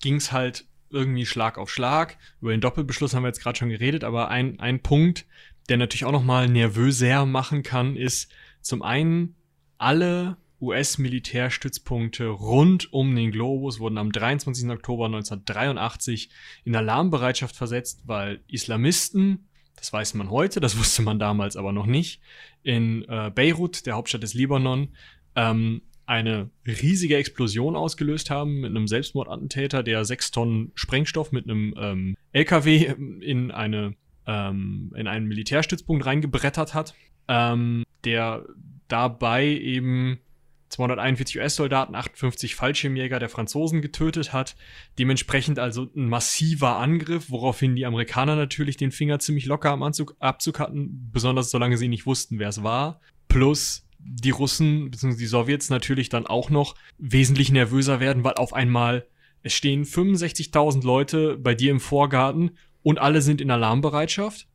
ging 0.02 0.17
es 0.17 0.33
halt 0.33 0.64
irgendwie 0.90 1.26
Schlag 1.26 1.59
auf 1.59 1.71
Schlag. 1.71 2.16
Über 2.40 2.50
den 2.50 2.61
Doppelbeschluss 2.61 3.14
haben 3.14 3.23
wir 3.23 3.28
jetzt 3.28 3.42
gerade 3.42 3.59
schon 3.59 3.68
geredet, 3.68 4.04
aber 4.04 4.28
ein, 4.28 4.59
ein 4.61 4.80
Punkt, 4.80 5.26
der 5.68 5.76
natürlich 5.76 6.04
auch 6.04 6.12
nochmal 6.12 6.49
nervöser 6.49 7.26
machen 7.26 7.62
kann, 7.62 7.97
ist 7.97 8.30
zum 8.61 8.83
einen 8.83 9.35
alle 9.76 10.37
US-Militärstützpunkte 10.61 12.26
rund 12.26 12.92
um 12.92 13.14
den 13.14 13.30
Globus 13.30 13.78
wurden 13.78 13.99
am 13.99 14.11
23. 14.11 14.68
Oktober 14.71 15.07
1983 15.07 16.30
in 16.64 16.75
Alarmbereitschaft 16.75 17.54
versetzt, 17.54 18.02
weil 18.07 18.40
Islamisten, 18.49 19.49
das 19.76 19.92
weiß 19.92 20.14
man 20.14 20.30
heute, 20.30 20.61
das 20.61 20.76
wusste 20.78 21.02
man 21.02 21.18
damals 21.18 21.57
aber 21.57 21.73
noch 21.73 21.87
nicht, 21.87 22.21
in 22.62 23.04
äh, 23.09 23.30
Beirut, 23.33 23.87
der 23.87 23.95
Hauptstadt 23.95 24.25
des 24.25 24.35
Libanon, 24.35 24.88
ähm, 25.37 25.83
eine 26.09 26.49
riesige 26.67 27.17
Explosion 27.17 27.77
ausgelöst 27.77 28.31
haben 28.31 28.61
mit 28.61 28.71
einem 28.71 28.88
Selbstmordattentäter, 28.88 29.83
der 29.83 30.07
sechs 30.07 30.31
Tonnen 30.31 30.73
Sprengstoff 30.75 31.33
mit 31.33 31.45
einem 31.45 31.75
ähm, 31.79 32.17
LKW 32.33 32.95
in 33.21 33.50
eine 33.50 33.95
ähm, 34.27 34.93
in 34.97 35.07
einen 35.07 35.27
Militärstützpunkt 35.27 36.07
reingebrettert 36.07 36.73
hat, 36.73 36.95
ähm, 37.29 37.85
der 38.05 38.47
dabei 38.88 39.47
eben 39.49 40.19
241 40.71 41.38
US-Soldaten, 41.38 41.95
58 41.95 42.55
Fallschirmjäger 42.55 43.19
der 43.19 43.29
Franzosen 43.29 43.83
getötet 43.83 44.33
hat. 44.33 44.57
Dementsprechend 44.99 45.59
also 45.59 45.91
ein 45.95 46.09
massiver 46.09 46.77
Angriff, 46.77 47.31
woraufhin 47.31 47.77
die 47.77 47.85
Amerikaner 47.85 48.37
natürlich 48.37 48.79
den 48.79 48.93
Finger 48.93 49.19
ziemlich 49.19 49.45
locker 49.45 49.71
am 49.71 49.83
Anzug, 49.83 50.17
Abzug 50.21 50.59
hatten, 50.59 51.11
besonders 51.12 51.50
solange 51.50 51.77
sie 51.77 51.88
nicht 51.88 52.07
wussten, 52.07 52.38
wer 52.38 52.49
es 52.49 52.62
war. 52.62 53.00
Plus 53.29 53.88
die 53.99 54.31
Russen 54.31 54.90
bzw. 54.90 55.17
die 55.17 55.26
Sowjets 55.26 55.71
natürlich 55.71 56.09
dann 56.09 56.26
auch 56.26 56.50
noch 56.50 56.75
wesentlich 56.99 57.50
nervöser 57.50 58.00
werden, 58.00 58.25
weil 58.25 58.35
auf 58.35 58.52
einmal 58.52 59.07
es 59.43 59.52
stehen 59.52 59.85
65.000 59.85 60.85
Leute 60.85 61.37
bei 61.38 61.55
dir 61.55 61.71
im 61.71 61.81
Vorgarten 61.81 62.52
und 62.83 62.99
alle 62.99 63.23
sind 63.23 63.40
in 63.40 63.50
Alarmbereitschaft. 63.50 64.49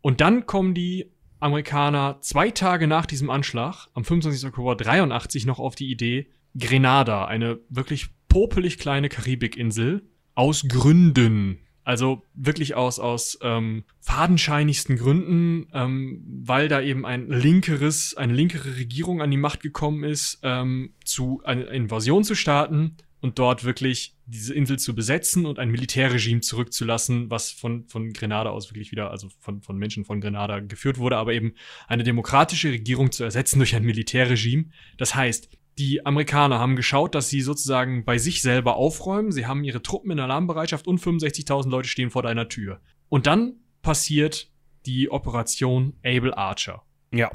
Und 0.00 0.20
dann 0.20 0.46
kommen 0.46 0.74
die 0.74 1.10
Amerikaner 1.38 2.18
zwei 2.20 2.50
Tage 2.50 2.86
nach 2.86 3.06
diesem 3.06 3.30
Anschlag, 3.30 3.88
am 3.94 4.04
25. 4.04 4.48
Oktober 4.48 4.76
83, 4.76 5.46
noch 5.46 5.58
auf 5.58 5.74
die 5.74 5.90
Idee, 5.90 6.28
Grenada, 6.58 7.26
eine 7.26 7.60
wirklich 7.68 8.08
popelig 8.28 8.78
kleine 8.78 9.08
Karibikinsel, 9.08 10.08
aus 10.34 10.66
Gründen 10.68 11.60
also 11.84 12.22
wirklich 12.34 12.74
aus, 12.74 12.98
aus 12.98 13.38
ähm, 13.42 13.84
fadenscheinigsten 14.00 14.96
Gründen, 14.96 15.68
ähm, 15.72 16.22
weil 16.42 16.68
da 16.68 16.80
eben 16.80 17.06
ein 17.06 17.28
linkeres, 17.28 18.16
eine 18.16 18.34
linkere 18.34 18.76
Regierung 18.76 19.22
an 19.22 19.30
die 19.30 19.36
Macht 19.36 19.60
gekommen 19.60 20.04
ist, 20.04 20.40
ähm, 20.42 20.94
zu 21.04 21.40
eine 21.44 21.64
Invasion 21.64 22.24
zu 22.24 22.34
starten 22.34 22.96
und 23.20 23.38
dort 23.38 23.64
wirklich 23.64 24.16
diese 24.26 24.54
Insel 24.54 24.78
zu 24.78 24.94
besetzen 24.94 25.44
und 25.44 25.58
ein 25.58 25.70
Militärregime 25.70 26.40
zurückzulassen, 26.40 27.30
was 27.30 27.50
von, 27.50 27.86
von 27.88 28.12
Grenada 28.12 28.50
aus 28.50 28.70
wirklich 28.70 28.92
wieder, 28.92 29.10
also 29.10 29.28
von, 29.40 29.60
von 29.60 29.76
Menschen 29.76 30.04
von 30.04 30.20
Grenada 30.20 30.60
geführt 30.60 30.98
wurde, 30.98 31.16
aber 31.16 31.32
eben 31.32 31.54
eine 31.88 32.04
demokratische 32.04 32.70
Regierung 32.70 33.12
zu 33.12 33.24
ersetzen 33.24 33.58
durch 33.58 33.74
ein 33.74 33.84
Militärregime. 33.84 34.66
Das 34.96 35.14
heißt, 35.14 35.50
die 35.78 36.04
Amerikaner 36.04 36.58
haben 36.58 36.76
geschaut, 36.76 37.14
dass 37.14 37.28
sie 37.28 37.40
sozusagen 37.40 38.04
bei 38.04 38.18
sich 38.18 38.42
selber 38.42 38.76
aufräumen. 38.76 39.32
Sie 39.32 39.46
haben 39.46 39.64
ihre 39.64 39.82
Truppen 39.82 40.10
in 40.10 40.20
Alarmbereitschaft 40.20 40.86
und 40.86 41.00
65.000 41.00 41.70
Leute 41.70 41.88
stehen 41.88 42.10
vor 42.10 42.22
deiner 42.22 42.48
Tür. 42.48 42.80
Und 43.08 43.26
dann 43.26 43.54
passiert 43.82 44.50
die 44.86 45.10
Operation 45.10 45.94
Able 46.04 46.36
Archer. 46.36 46.82
Ja. 47.12 47.30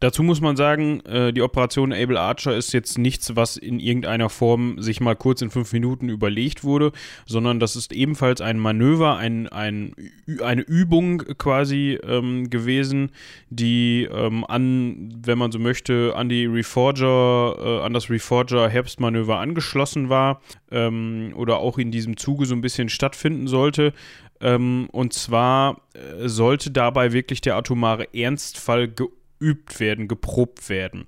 Dazu 0.00 0.22
muss 0.22 0.42
man 0.42 0.54
sagen, 0.56 1.00
äh, 1.06 1.32
die 1.32 1.40
Operation 1.40 1.92
Able 1.92 2.20
Archer 2.20 2.54
ist 2.54 2.72
jetzt 2.72 2.98
nichts, 2.98 3.36
was 3.36 3.56
in 3.56 3.80
irgendeiner 3.80 4.28
Form 4.28 4.82
sich 4.82 5.00
mal 5.00 5.16
kurz 5.16 5.40
in 5.40 5.48
fünf 5.48 5.72
Minuten 5.72 6.10
überlegt 6.10 6.62
wurde, 6.62 6.92
sondern 7.24 7.58
das 7.58 7.74
ist 7.74 7.92
ebenfalls 7.92 8.42
ein 8.42 8.58
Manöver, 8.58 9.16
ein, 9.16 9.48
ein, 9.48 9.94
eine 10.42 10.60
Übung 10.60 11.18
quasi 11.38 11.98
ähm, 12.06 12.50
gewesen, 12.50 13.12
die 13.48 14.06
ähm, 14.12 14.44
an, 14.44 15.22
wenn 15.24 15.38
man 15.38 15.52
so 15.52 15.58
möchte, 15.58 16.12
an 16.14 16.28
die 16.28 16.44
Reforger, 16.44 17.56
äh, 17.58 17.84
an 17.84 17.94
das 17.94 18.10
Reforger 18.10 18.68
Herbstmanöver 18.68 19.38
angeschlossen 19.38 20.10
war 20.10 20.42
ähm, 20.70 21.32
oder 21.36 21.58
auch 21.58 21.78
in 21.78 21.90
diesem 21.90 22.16
Zuge 22.18 22.46
so 22.46 22.54
ein 22.54 22.60
bisschen 22.60 22.90
stattfinden 22.90 23.46
sollte. 23.46 23.94
Ähm, 24.40 24.88
und 24.92 25.14
zwar 25.14 25.80
äh, 25.94 26.28
sollte 26.28 26.70
dabei 26.70 27.12
wirklich 27.12 27.40
der 27.40 27.56
atomare 27.56 28.12
Ernstfall 28.12 28.88
geordnet 28.88 29.23
geübt 29.38 29.80
werden, 29.80 30.08
geprobt 30.08 30.68
werden. 30.68 31.06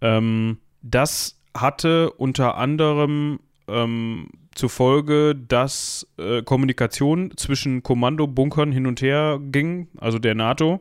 Ähm, 0.00 0.58
das 0.82 1.40
hatte 1.54 2.12
unter 2.12 2.56
anderem 2.56 3.40
ähm, 3.68 4.28
zur 4.54 4.70
Folge, 4.70 5.34
dass 5.36 6.06
äh, 6.18 6.42
Kommunikation 6.42 7.32
zwischen 7.36 7.82
Kommandobunkern 7.82 8.72
hin 8.72 8.86
und 8.86 9.00
her 9.02 9.40
ging, 9.40 9.88
also 9.98 10.18
der 10.18 10.34
NATO. 10.34 10.80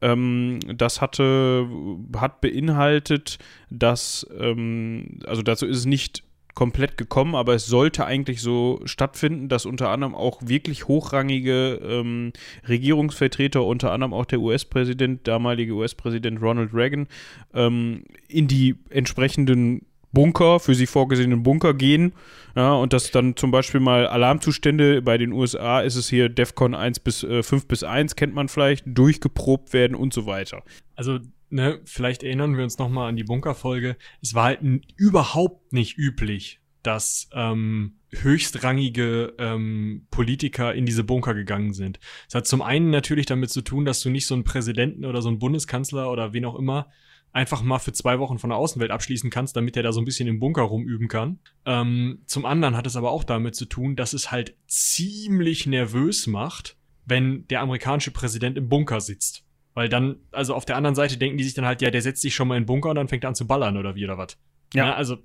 Ähm, 0.00 0.60
das 0.66 1.00
hatte, 1.00 1.68
hat 2.16 2.40
beinhaltet, 2.40 3.38
dass, 3.70 4.26
ähm, 4.38 5.20
also 5.26 5.42
dazu 5.42 5.66
ist 5.66 5.78
es 5.78 5.86
nicht 5.86 6.24
komplett 6.54 6.98
gekommen, 6.98 7.34
aber 7.34 7.54
es 7.54 7.66
sollte 7.66 8.04
eigentlich 8.04 8.42
so 8.42 8.80
stattfinden, 8.84 9.48
dass 9.48 9.66
unter 9.66 9.88
anderem 9.88 10.14
auch 10.14 10.40
wirklich 10.42 10.86
hochrangige 10.88 11.80
ähm, 11.82 12.32
Regierungsvertreter, 12.68 13.64
unter 13.64 13.92
anderem 13.92 14.12
auch 14.12 14.26
der 14.26 14.40
US-Präsident, 14.40 15.26
damalige 15.26 15.72
US-Präsident 15.72 16.42
Ronald 16.42 16.74
Reagan, 16.74 17.06
ähm, 17.54 18.04
in 18.28 18.48
die 18.48 18.76
entsprechenden 18.90 19.86
Bunker, 20.12 20.60
für 20.60 20.74
sie 20.74 20.86
vorgesehenen 20.86 21.42
Bunker 21.42 21.74
gehen. 21.74 22.12
Ja, 22.54 22.74
und 22.74 22.92
dass 22.92 23.10
dann 23.10 23.34
zum 23.36 23.50
Beispiel 23.50 23.80
mal 23.80 24.06
Alarmzustände 24.06 25.00
bei 25.00 25.16
den 25.16 25.32
USA 25.32 25.80
ist 25.80 25.96
es 25.96 26.10
hier 26.10 26.28
DEFCON 26.28 26.74
1 26.74 27.00
bis 27.00 27.24
äh, 27.24 27.42
5 27.42 27.66
bis 27.66 27.82
1, 27.82 28.14
kennt 28.14 28.34
man 28.34 28.48
vielleicht, 28.48 28.84
durchgeprobt 28.86 29.72
werden 29.72 29.94
und 29.94 30.12
so 30.12 30.26
weiter. 30.26 30.62
Also 30.96 31.18
ne, 31.52 31.80
vielleicht 31.84 32.22
erinnern 32.22 32.56
wir 32.56 32.64
uns 32.64 32.78
nochmal 32.78 33.08
an 33.08 33.16
die 33.16 33.24
Bunkerfolge. 33.24 33.96
Es 34.20 34.34
war 34.34 34.44
halt 34.44 34.60
überhaupt 34.96 35.72
nicht 35.72 35.98
üblich, 35.98 36.60
dass 36.82 37.28
ähm, 37.32 37.98
höchstrangige 38.10 39.34
ähm, 39.38 40.06
Politiker 40.10 40.74
in 40.74 40.86
diese 40.86 41.04
Bunker 41.04 41.34
gegangen 41.34 41.72
sind. 41.72 42.00
Es 42.28 42.34
hat 42.34 42.46
zum 42.46 42.62
einen 42.62 42.90
natürlich 42.90 43.26
damit 43.26 43.50
zu 43.50 43.62
tun, 43.62 43.84
dass 43.84 44.00
du 44.00 44.10
nicht 44.10 44.26
so 44.26 44.34
einen 44.34 44.44
Präsidenten 44.44 45.04
oder 45.04 45.22
so 45.22 45.28
einen 45.28 45.38
Bundeskanzler 45.38 46.10
oder 46.10 46.32
wen 46.32 46.44
auch 46.44 46.58
immer 46.58 46.88
einfach 47.32 47.62
mal 47.62 47.78
für 47.78 47.92
zwei 47.92 48.18
Wochen 48.18 48.38
von 48.38 48.50
der 48.50 48.58
Außenwelt 48.58 48.90
abschließen 48.90 49.30
kannst, 49.30 49.56
damit 49.56 49.76
er 49.76 49.82
da 49.82 49.92
so 49.92 50.00
ein 50.00 50.04
bisschen 50.04 50.28
im 50.28 50.38
Bunker 50.38 50.62
rumüben 50.62 51.08
kann. 51.08 51.38
Ähm, 51.64 52.22
zum 52.26 52.44
anderen 52.44 52.76
hat 52.76 52.86
es 52.86 52.96
aber 52.96 53.10
auch 53.10 53.24
damit 53.24 53.54
zu 53.54 53.64
tun, 53.64 53.96
dass 53.96 54.12
es 54.12 54.30
halt 54.30 54.54
ziemlich 54.66 55.66
nervös 55.66 56.26
macht, 56.26 56.76
wenn 57.06 57.46
der 57.48 57.60
amerikanische 57.62 58.10
Präsident 58.10 58.58
im 58.58 58.68
Bunker 58.68 59.00
sitzt. 59.00 59.41
Weil 59.74 59.88
dann, 59.88 60.16
also 60.32 60.54
auf 60.54 60.64
der 60.64 60.76
anderen 60.76 60.94
Seite 60.94 61.16
denken 61.16 61.38
die 61.38 61.44
sich 61.44 61.54
dann 61.54 61.64
halt, 61.64 61.80
ja, 61.82 61.90
der 61.90 62.02
setzt 62.02 62.22
sich 62.22 62.34
schon 62.34 62.48
mal 62.48 62.56
in 62.56 62.62
den 62.62 62.66
Bunker 62.66 62.90
und 62.90 62.96
dann 62.96 63.08
fängt 63.08 63.24
er 63.24 63.28
an 63.28 63.34
zu 63.34 63.46
ballern 63.46 63.76
oder 63.76 63.94
wie 63.94 64.04
oder 64.04 64.18
was. 64.18 64.36
Ja. 64.74 64.86
ja. 64.86 64.94
also 64.94 65.18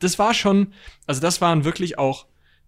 das 0.00 0.18
war 0.18 0.34
schon, 0.34 0.72
also 1.06 1.20
das 1.20 1.40
waren 1.40 1.64
wirklich 1.64 1.98
auch 1.98 2.26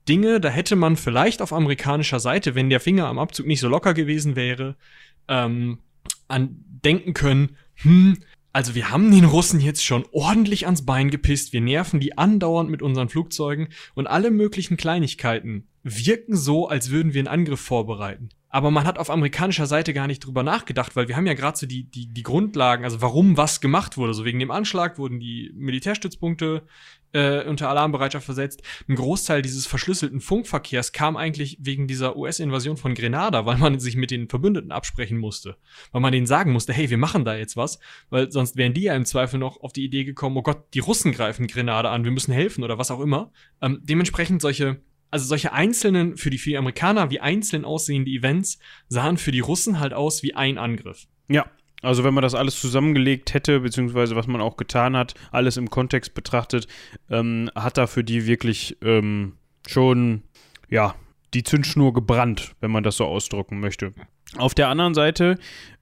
Dinge, 0.08 0.40
da 0.40 0.48
hätte 0.48 0.76
man 0.76 0.96
vielleicht 0.96 1.42
auf 1.42 1.52
amerikanischer 1.52 2.20
Seite, 2.20 2.54
wenn 2.54 2.70
der 2.70 2.80
Finger 2.80 3.06
am 3.06 3.18
Abzug 3.18 3.46
nicht 3.46 3.60
so 3.60 3.68
locker 3.68 3.92
gewesen 3.92 4.36
wäre, 4.36 4.76
ähm, 5.26 5.78
an 6.28 6.64
denken 6.84 7.12
können, 7.12 7.56
hm, 7.74 8.18
also 8.56 8.74
wir 8.74 8.90
haben 8.90 9.10
den 9.10 9.26
Russen 9.26 9.60
jetzt 9.60 9.84
schon 9.84 10.06
ordentlich 10.12 10.64
ans 10.64 10.86
Bein 10.86 11.10
gepisst, 11.10 11.52
wir 11.52 11.60
nerven 11.60 12.00
die 12.00 12.16
andauernd 12.16 12.70
mit 12.70 12.80
unseren 12.80 13.10
Flugzeugen 13.10 13.68
und 13.94 14.06
alle 14.06 14.30
möglichen 14.30 14.78
Kleinigkeiten 14.78 15.68
wirken 15.82 16.34
so, 16.34 16.66
als 16.66 16.90
würden 16.90 17.12
wir 17.12 17.20
einen 17.20 17.28
Angriff 17.28 17.60
vorbereiten. 17.60 18.30
Aber 18.48 18.70
man 18.70 18.86
hat 18.86 18.98
auf 18.98 19.10
amerikanischer 19.10 19.66
Seite 19.66 19.92
gar 19.92 20.06
nicht 20.06 20.20
drüber 20.20 20.42
nachgedacht, 20.42 20.96
weil 20.96 21.06
wir 21.06 21.16
haben 21.16 21.26
ja 21.26 21.34
gerade 21.34 21.58
so 21.58 21.66
die, 21.66 21.84
die, 21.84 22.06
die 22.06 22.22
Grundlagen, 22.22 22.84
also 22.84 23.02
warum 23.02 23.36
was 23.36 23.60
gemacht 23.60 23.98
wurde. 23.98 24.14
So 24.14 24.24
wegen 24.24 24.38
dem 24.38 24.50
Anschlag 24.50 24.96
wurden 24.96 25.20
die 25.20 25.52
Militärstützpunkte 25.54 26.62
äh, 27.12 27.44
unter 27.44 27.68
Alarmbereitschaft 27.68 28.24
versetzt. 28.24 28.62
Ein 28.88 28.96
Großteil 28.96 29.42
dieses 29.42 29.66
verschlüsselten 29.66 30.20
Funkverkehrs 30.20 30.92
kam 30.92 31.16
eigentlich 31.16 31.58
wegen 31.60 31.86
dieser 31.86 32.16
US-Invasion 32.16 32.76
von 32.76 32.94
Grenada, 32.94 33.46
weil 33.46 33.58
man 33.58 33.78
sich 33.78 33.96
mit 33.96 34.10
den 34.10 34.28
Verbündeten 34.28 34.72
absprechen 34.72 35.18
musste. 35.18 35.56
Weil 35.92 36.00
man 36.00 36.12
denen 36.12 36.26
sagen 36.26 36.52
musste, 36.52 36.72
hey, 36.72 36.90
wir 36.90 36.98
machen 36.98 37.24
da 37.24 37.36
jetzt 37.36 37.56
was, 37.56 37.78
weil 38.10 38.30
sonst 38.30 38.56
wären 38.56 38.74
die 38.74 38.82
ja 38.82 38.94
im 38.94 39.06
Zweifel 39.06 39.38
noch 39.38 39.60
auf 39.60 39.72
die 39.72 39.84
Idee 39.84 40.04
gekommen, 40.04 40.36
oh 40.36 40.42
Gott, 40.42 40.74
die 40.74 40.80
Russen 40.80 41.12
greifen 41.12 41.46
Grenada 41.46 41.92
an, 41.92 42.04
wir 42.04 42.10
müssen 42.10 42.32
helfen 42.32 42.64
oder 42.64 42.78
was 42.78 42.90
auch 42.90 43.00
immer. 43.00 43.32
Ähm, 43.60 43.80
dementsprechend 43.82 44.42
solche 44.42 44.80
also 45.08 45.24
solche 45.26 45.52
einzelnen, 45.52 46.16
für 46.16 46.30
die, 46.30 46.38
für 46.38 46.58
Amerikaner 46.58 47.10
wie 47.10 47.20
einzeln 47.20 47.64
aussehende 47.64 48.10
Events 48.10 48.58
sahen 48.88 49.16
für 49.16 49.30
die 49.30 49.40
Russen 49.40 49.78
halt 49.78 49.94
aus 49.94 50.22
wie 50.22 50.34
ein 50.34 50.58
Angriff. 50.58 51.06
Ja, 51.28 51.46
also 51.86 52.02
wenn 52.02 52.14
man 52.14 52.22
das 52.22 52.34
alles 52.34 52.60
zusammengelegt 52.60 53.32
hätte, 53.32 53.60
beziehungsweise 53.60 54.16
was 54.16 54.26
man 54.26 54.40
auch 54.40 54.56
getan 54.56 54.96
hat, 54.96 55.14
alles 55.30 55.56
im 55.56 55.70
Kontext 55.70 56.14
betrachtet, 56.14 56.66
ähm, 57.10 57.48
hat 57.54 57.78
da 57.78 57.86
für 57.86 58.02
die 58.02 58.26
wirklich 58.26 58.76
ähm, 58.82 59.34
schon, 59.66 60.22
ja, 60.68 60.94
die 61.32 61.44
Zündschnur 61.44 61.92
gebrannt, 61.92 62.54
wenn 62.60 62.70
man 62.70 62.82
das 62.82 62.96
so 62.96 63.04
ausdrücken 63.04 63.60
möchte. 63.60 63.92
Auf 64.36 64.54
der 64.54 64.68
anderen 64.68 64.94
Seite 64.94 65.38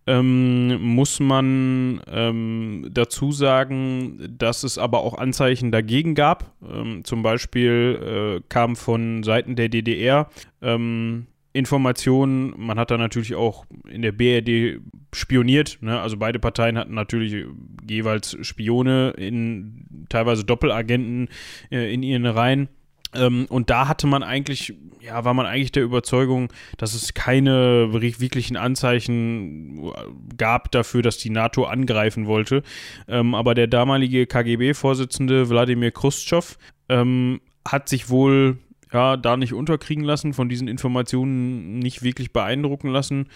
ähm, 0.06 0.82
muss 0.82 1.20
man 1.20 2.02
ähm, 2.10 2.88
dazu 2.90 3.32
sagen, 3.32 4.36
dass 4.36 4.62
es 4.62 4.76
aber 4.76 5.00
auch 5.00 5.16
Anzeichen 5.16 5.72
dagegen 5.72 6.14
gab. 6.14 6.52
Ähm, 6.62 7.04
zum 7.04 7.22
Beispiel 7.22 8.40
äh, 8.42 8.46
kam 8.50 8.76
von 8.76 9.22
Seiten 9.22 9.56
der 9.56 9.70
DDR 9.70 10.28
ähm, 10.60 11.26
Informationen. 11.54 12.52
Man 12.58 12.78
hat 12.78 12.90
da 12.90 12.98
natürlich 12.98 13.34
auch 13.36 13.64
in 13.88 14.02
der 14.02 14.12
BRD 14.12 14.80
spioniert. 15.14 15.78
Ne? 15.80 15.98
Also 15.98 16.16
beide 16.18 16.38
Parteien 16.40 16.76
hatten 16.76 16.94
natürlich 16.94 17.46
jeweils 17.88 18.36
Spione, 18.42 19.10
in, 19.16 20.06
teilweise 20.08 20.44
Doppelagenten 20.44 21.28
äh, 21.70 21.94
in 21.94 22.02
ihren 22.02 22.26
Reihen. 22.26 22.68
Ähm, 23.14 23.46
und 23.48 23.70
da 23.70 23.86
hatte 23.86 24.08
man 24.08 24.24
eigentlich, 24.24 24.74
ja, 25.00 25.24
war 25.24 25.32
man 25.32 25.46
eigentlich 25.46 25.70
der 25.70 25.84
Überzeugung, 25.84 26.52
dass 26.76 26.92
es 26.92 27.14
keine 27.14 27.92
wirklichen 27.92 28.56
Anzeichen 28.56 29.92
gab 30.36 30.72
dafür, 30.72 31.02
dass 31.02 31.18
die 31.18 31.30
NATO 31.30 31.64
angreifen 31.66 32.26
wollte. 32.26 32.64
Ähm, 33.06 33.36
aber 33.36 33.54
der 33.54 33.68
damalige 33.68 34.26
KGB-Vorsitzende 34.26 35.48
Wladimir 35.48 35.92
Khrushchev 35.92 36.56
ähm, 36.88 37.40
hat 37.66 37.88
sich 37.88 38.10
wohl 38.10 38.58
ja, 38.94 39.16
da 39.16 39.36
nicht 39.36 39.52
unterkriegen 39.52 40.04
lassen, 40.04 40.32
von 40.32 40.48
diesen 40.48 40.68
Informationen 40.68 41.80
nicht 41.80 42.02
wirklich 42.02 42.32
beeindrucken 42.32 42.88
lassen 42.88 43.28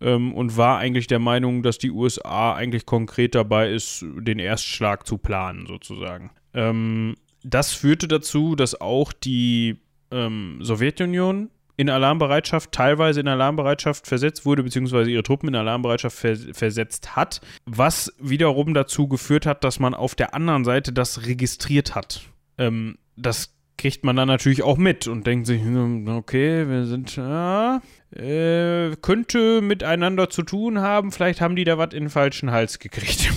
ähm, 0.00 0.32
und 0.34 0.56
war 0.56 0.78
eigentlich 0.78 1.06
der 1.06 1.18
Meinung, 1.18 1.62
dass 1.62 1.78
die 1.78 1.90
USA 1.90 2.54
eigentlich 2.54 2.86
konkret 2.86 3.34
dabei 3.34 3.72
ist, 3.72 4.04
den 4.18 4.38
Erstschlag 4.38 5.06
zu 5.06 5.16
planen, 5.18 5.66
sozusagen. 5.66 6.30
Ähm, 6.54 7.14
das 7.42 7.72
führte 7.72 8.08
dazu, 8.08 8.56
dass 8.56 8.80
auch 8.80 9.12
die 9.12 9.78
ähm, 10.10 10.58
Sowjetunion 10.60 11.50
in 11.78 11.90
Alarmbereitschaft, 11.90 12.72
teilweise 12.72 13.20
in 13.20 13.28
Alarmbereitschaft 13.28 14.06
versetzt 14.06 14.46
wurde, 14.46 14.62
beziehungsweise 14.62 15.10
ihre 15.10 15.22
Truppen 15.22 15.48
in 15.48 15.54
Alarmbereitschaft 15.54 16.16
vers 16.16 16.46
versetzt 16.52 17.16
hat, 17.16 17.40
was 17.66 18.14
wiederum 18.18 18.74
dazu 18.74 19.08
geführt 19.08 19.46
hat, 19.46 19.64
dass 19.64 19.78
man 19.78 19.94
auf 19.94 20.14
der 20.14 20.34
anderen 20.34 20.64
Seite 20.64 20.92
das 20.92 21.26
registriert 21.26 21.94
hat. 21.94 22.22
Ähm, 22.58 22.96
das 23.16 23.55
kriegt 23.78 24.04
man 24.04 24.16
dann 24.16 24.28
natürlich 24.28 24.62
auch 24.62 24.78
mit 24.78 25.06
und 25.06 25.26
denkt 25.26 25.46
sich, 25.46 25.62
hm, 25.62 26.08
okay, 26.08 26.68
wir 26.68 26.86
sind, 26.86 27.16
ja, 27.16 27.82
äh, 28.14 28.96
könnte 29.02 29.60
miteinander 29.60 30.30
zu 30.30 30.42
tun 30.42 30.80
haben, 30.80 31.12
vielleicht 31.12 31.40
haben 31.40 31.56
die 31.56 31.64
da 31.64 31.78
was 31.78 31.92
in 31.92 32.04
den 32.04 32.10
falschen 32.10 32.50
Hals 32.50 32.78
gekriegt. 32.78 33.30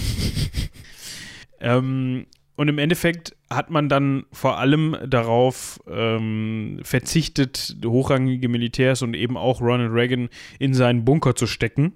ähm, 1.60 2.26
und 2.56 2.68
im 2.68 2.78
Endeffekt 2.78 3.38
hat 3.50 3.70
man 3.70 3.88
dann 3.88 4.26
vor 4.34 4.58
allem 4.58 4.98
darauf 5.08 5.80
ähm, 5.90 6.80
verzichtet, 6.84 7.78
hochrangige 7.86 8.50
Militärs 8.50 9.02
und 9.02 9.14
eben 9.14 9.38
auch 9.38 9.62
Ronald 9.62 9.94
Reagan 9.94 10.28
in 10.60 10.74
seinen 10.74 11.06
Bunker 11.06 11.36
zu 11.36 11.48
stecken. 11.48 11.94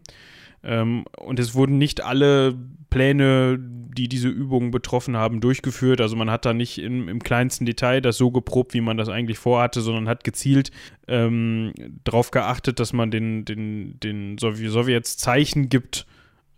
Ähm, 0.64 1.04
und 1.18 1.40
es 1.40 1.54
wurden 1.54 1.78
nicht 1.78 2.02
alle 2.02 2.58
Pläne, 2.90 3.60
die 3.94 4.08
diese 4.08 4.30
Übungen 4.30 4.72
betroffen 4.72 5.18
haben, 5.18 5.42
durchgeführt. 5.42 6.02
Also 6.02 6.16
man 6.16 6.30
hat 6.30 6.46
da 6.46 6.54
nicht 6.54 6.80
im, 6.80 7.10
im 7.10 7.20
kleinsten 7.22 7.66
Detail 7.66 8.02
das 8.02 8.18
so 8.18 8.32
geprobt, 8.32 8.74
wie 8.74 8.82
man 8.82 8.98
das 8.98 9.10
eigentlich 9.10 9.38
vorhatte, 9.38 9.82
sondern 9.82 10.08
hat 10.08 10.24
gezielt 10.24 10.72
ähm, 11.08 11.74
darauf 12.04 12.32
geachtet, 12.32 12.80
dass 12.80 12.94
man 12.94 13.12
den, 13.12 13.46
den, 13.46 14.00
den 14.00 14.38
Sowjets 14.38 15.18
Zeichen 15.18 15.70
gibt, 15.70 16.06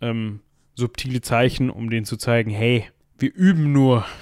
ähm, 0.00 0.40
subtile 0.74 1.20
Zeichen, 1.20 1.70
um 1.70 1.90
denen 1.90 2.06
zu 2.06 2.16
zeigen, 2.16 2.50
hey, 2.50 2.86
wir 3.18 3.34
üben 3.34 3.72
nur. 3.72 4.04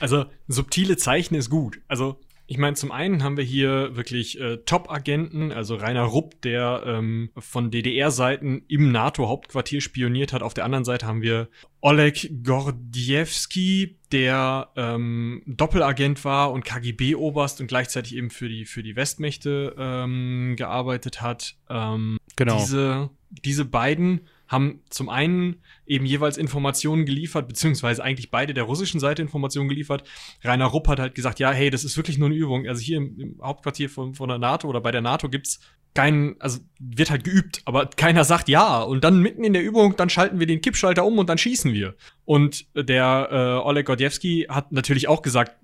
Also 0.00 0.26
subtile 0.46 0.96
Zeichen 0.96 1.34
ist 1.34 1.50
gut. 1.50 1.80
Also 1.88 2.20
ich 2.50 2.56
meine, 2.56 2.74
zum 2.76 2.90
einen 2.92 3.22
haben 3.22 3.36
wir 3.36 3.44
hier 3.44 3.94
wirklich 3.94 4.40
äh, 4.40 4.56
Top-Agenten, 4.64 5.52
also 5.52 5.74
Rainer 5.74 6.04
Rupp, 6.04 6.40
der 6.40 6.82
ähm, 6.86 7.28
von 7.36 7.70
DDR-Seiten 7.70 8.62
im 8.68 8.90
NATO-Hauptquartier 8.90 9.82
spioniert 9.82 10.32
hat. 10.32 10.42
Auf 10.42 10.54
der 10.54 10.64
anderen 10.64 10.86
Seite 10.86 11.06
haben 11.06 11.20
wir 11.20 11.48
Oleg 11.82 12.42
Gordiewski, 12.42 13.98
der 14.12 14.70
ähm, 14.76 15.42
Doppelagent 15.46 16.24
war 16.24 16.50
und 16.50 16.64
KGB-Oberst 16.64 17.60
und 17.60 17.66
gleichzeitig 17.66 18.16
eben 18.16 18.30
für 18.30 18.48
die, 18.48 18.64
für 18.64 18.82
die 18.82 18.96
Westmächte 18.96 19.76
ähm, 19.78 20.54
gearbeitet 20.56 21.20
hat. 21.20 21.54
Ähm, 21.68 22.16
genau. 22.34 22.56
Diese, 22.60 23.10
diese 23.30 23.66
beiden 23.66 24.22
haben 24.48 24.80
zum 24.88 25.08
einen 25.08 25.62
eben 25.86 26.06
jeweils 26.06 26.38
Informationen 26.38 27.04
geliefert, 27.04 27.46
beziehungsweise 27.48 28.02
eigentlich 28.02 28.30
beide 28.30 28.54
der 28.54 28.64
russischen 28.64 28.98
Seite 28.98 29.22
Informationen 29.22 29.68
geliefert. 29.68 30.04
Rainer 30.42 30.66
Rupp 30.66 30.88
hat 30.88 30.98
halt 30.98 31.14
gesagt, 31.14 31.38
ja, 31.38 31.50
hey, 31.52 31.70
das 31.70 31.84
ist 31.84 31.96
wirklich 31.96 32.18
nur 32.18 32.28
eine 32.28 32.36
Übung. 32.36 32.66
Also 32.66 32.80
hier 32.80 32.96
im, 32.96 33.20
im 33.20 33.40
Hauptquartier 33.42 33.90
von, 33.90 34.14
von 34.14 34.28
der 34.28 34.38
NATO 34.38 34.66
oder 34.68 34.80
bei 34.80 34.90
der 34.90 35.02
NATO 35.02 35.28
gibt's 35.28 35.60
keinen, 35.94 36.40
also 36.40 36.60
wird 36.78 37.10
halt 37.10 37.24
geübt, 37.24 37.62
aber 37.64 37.86
keiner 37.86 38.24
sagt 38.24 38.48
ja. 38.48 38.82
Und 38.82 39.04
dann 39.04 39.20
mitten 39.20 39.44
in 39.44 39.52
der 39.52 39.62
Übung, 39.62 39.96
dann 39.96 40.10
schalten 40.10 40.38
wir 40.38 40.46
den 40.46 40.60
Kippschalter 40.60 41.04
um 41.04 41.18
und 41.18 41.28
dann 41.28 41.38
schießen 41.38 41.72
wir. 41.72 41.94
Und 42.24 42.66
der 42.74 43.28
äh, 43.30 43.66
Oleg 43.66 43.86
Gordiewski 43.86 44.46
hat 44.48 44.72
natürlich 44.72 45.08
auch 45.08 45.22
gesagt, 45.22 45.56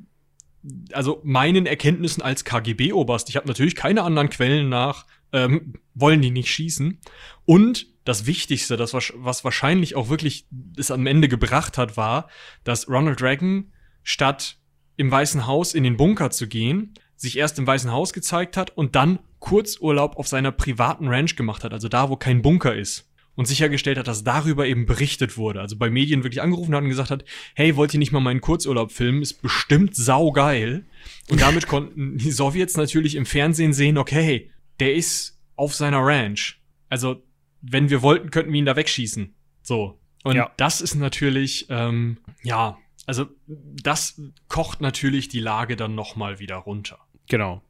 also 0.92 1.20
meinen 1.24 1.66
Erkenntnissen 1.66 2.22
als 2.22 2.44
KGB-Oberst, 2.44 3.28
ich 3.28 3.36
habe 3.36 3.46
natürlich 3.46 3.76
keine 3.76 4.02
anderen 4.02 4.30
Quellen 4.30 4.68
nach, 4.68 5.06
ähm, 5.32 5.74
wollen 5.94 6.22
die 6.22 6.30
nicht 6.30 6.48
schießen. 6.48 7.00
Und 7.44 7.93
das 8.04 8.26
Wichtigste, 8.26 8.76
das 8.76 8.92
was, 8.92 9.44
wahrscheinlich 9.44 9.96
auch 9.96 10.08
wirklich 10.08 10.46
es 10.76 10.90
am 10.90 11.06
Ende 11.06 11.28
gebracht 11.28 11.78
hat, 11.78 11.96
war, 11.96 12.28
dass 12.62 12.88
Ronald 12.88 13.22
Reagan 13.22 13.72
statt 14.02 14.58
im 14.96 15.10
Weißen 15.10 15.46
Haus 15.46 15.74
in 15.74 15.82
den 15.82 15.96
Bunker 15.96 16.30
zu 16.30 16.46
gehen, 16.46 16.94
sich 17.16 17.38
erst 17.38 17.58
im 17.58 17.66
Weißen 17.66 17.90
Haus 17.90 18.12
gezeigt 18.12 18.56
hat 18.56 18.76
und 18.76 18.94
dann 18.94 19.18
Kurzurlaub 19.40 20.16
auf 20.16 20.28
seiner 20.28 20.52
privaten 20.52 21.08
Ranch 21.08 21.36
gemacht 21.36 21.64
hat, 21.64 21.72
also 21.72 21.88
da, 21.88 22.10
wo 22.10 22.16
kein 22.16 22.42
Bunker 22.42 22.74
ist. 22.74 23.10
Und 23.36 23.48
sichergestellt 23.48 23.98
hat, 23.98 24.06
dass 24.06 24.22
darüber 24.22 24.64
eben 24.64 24.86
berichtet 24.86 25.36
wurde. 25.36 25.60
Also 25.60 25.76
bei 25.76 25.90
Medien 25.90 26.22
wirklich 26.22 26.40
angerufen 26.40 26.72
hat 26.72 26.84
und 26.84 26.88
gesagt 26.88 27.10
hat, 27.10 27.24
hey, 27.56 27.74
wollt 27.74 27.92
ihr 27.92 27.98
nicht 27.98 28.12
mal 28.12 28.20
meinen 28.20 28.40
Kurzurlaub 28.40 28.92
filmen? 28.92 29.22
Ist 29.22 29.42
bestimmt 29.42 29.96
saugeil. 29.96 30.86
Und 31.28 31.40
damit 31.40 31.66
konnten 31.68 32.16
die 32.16 32.30
Sowjets 32.30 32.76
natürlich 32.76 33.16
im 33.16 33.26
Fernsehen 33.26 33.72
sehen, 33.72 33.98
okay, 33.98 34.52
der 34.78 34.94
ist 34.94 35.36
auf 35.56 35.74
seiner 35.74 35.98
Ranch. 35.98 36.60
Also 36.88 37.23
wenn 37.66 37.90
wir 37.90 38.02
wollten, 38.02 38.30
könnten 38.30 38.52
wir 38.52 38.58
ihn 38.58 38.66
da 38.66 38.76
wegschießen. 38.76 39.34
So. 39.62 39.98
Und 40.22 40.36
ja. 40.36 40.50
das 40.56 40.80
ist 40.80 40.94
natürlich, 40.94 41.66
ähm, 41.68 42.18
ja, 42.42 42.78
also 43.06 43.26
das 43.46 44.20
kocht 44.48 44.80
natürlich 44.80 45.28
die 45.28 45.40
Lage 45.40 45.76
dann 45.76 45.94
nochmal 45.94 46.38
wieder 46.38 46.56
runter. 46.56 46.98
Genau. 47.28 47.62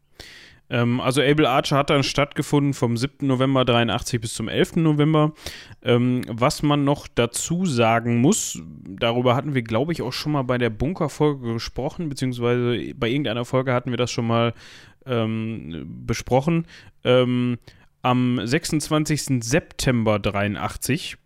Ähm, 0.70 1.00
also 1.00 1.20
Able 1.20 1.48
Archer 1.48 1.76
hat 1.76 1.90
dann 1.90 2.02
stattgefunden 2.02 2.72
vom 2.74 2.96
7. 2.96 3.26
November 3.26 3.64
83 3.64 4.20
bis 4.20 4.34
zum 4.34 4.48
11. 4.48 4.76
November. 4.76 5.32
Ähm, 5.82 6.22
was 6.28 6.62
man 6.62 6.84
noch 6.84 7.06
dazu 7.08 7.66
sagen 7.66 8.20
muss, 8.20 8.62
darüber 8.88 9.36
hatten 9.36 9.54
wir, 9.54 9.62
glaube 9.62 9.92
ich, 9.92 10.02
auch 10.02 10.12
schon 10.12 10.32
mal 10.32 10.42
bei 10.42 10.58
der 10.58 10.70
Bunker-Folge 10.70 11.54
gesprochen, 11.54 12.08
beziehungsweise 12.08 12.94
bei 12.94 13.08
irgendeiner 13.08 13.44
Folge 13.44 13.72
hatten 13.72 13.90
wir 13.90 13.98
das 13.98 14.10
schon 14.10 14.26
mal 14.26 14.54
ähm, 15.06 16.02
besprochen. 16.06 16.66
Ähm, 17.04 17.58
am 18.04 18.40
26. 18.44 19.42
September 19.42 20.18
83, 20.18 21.16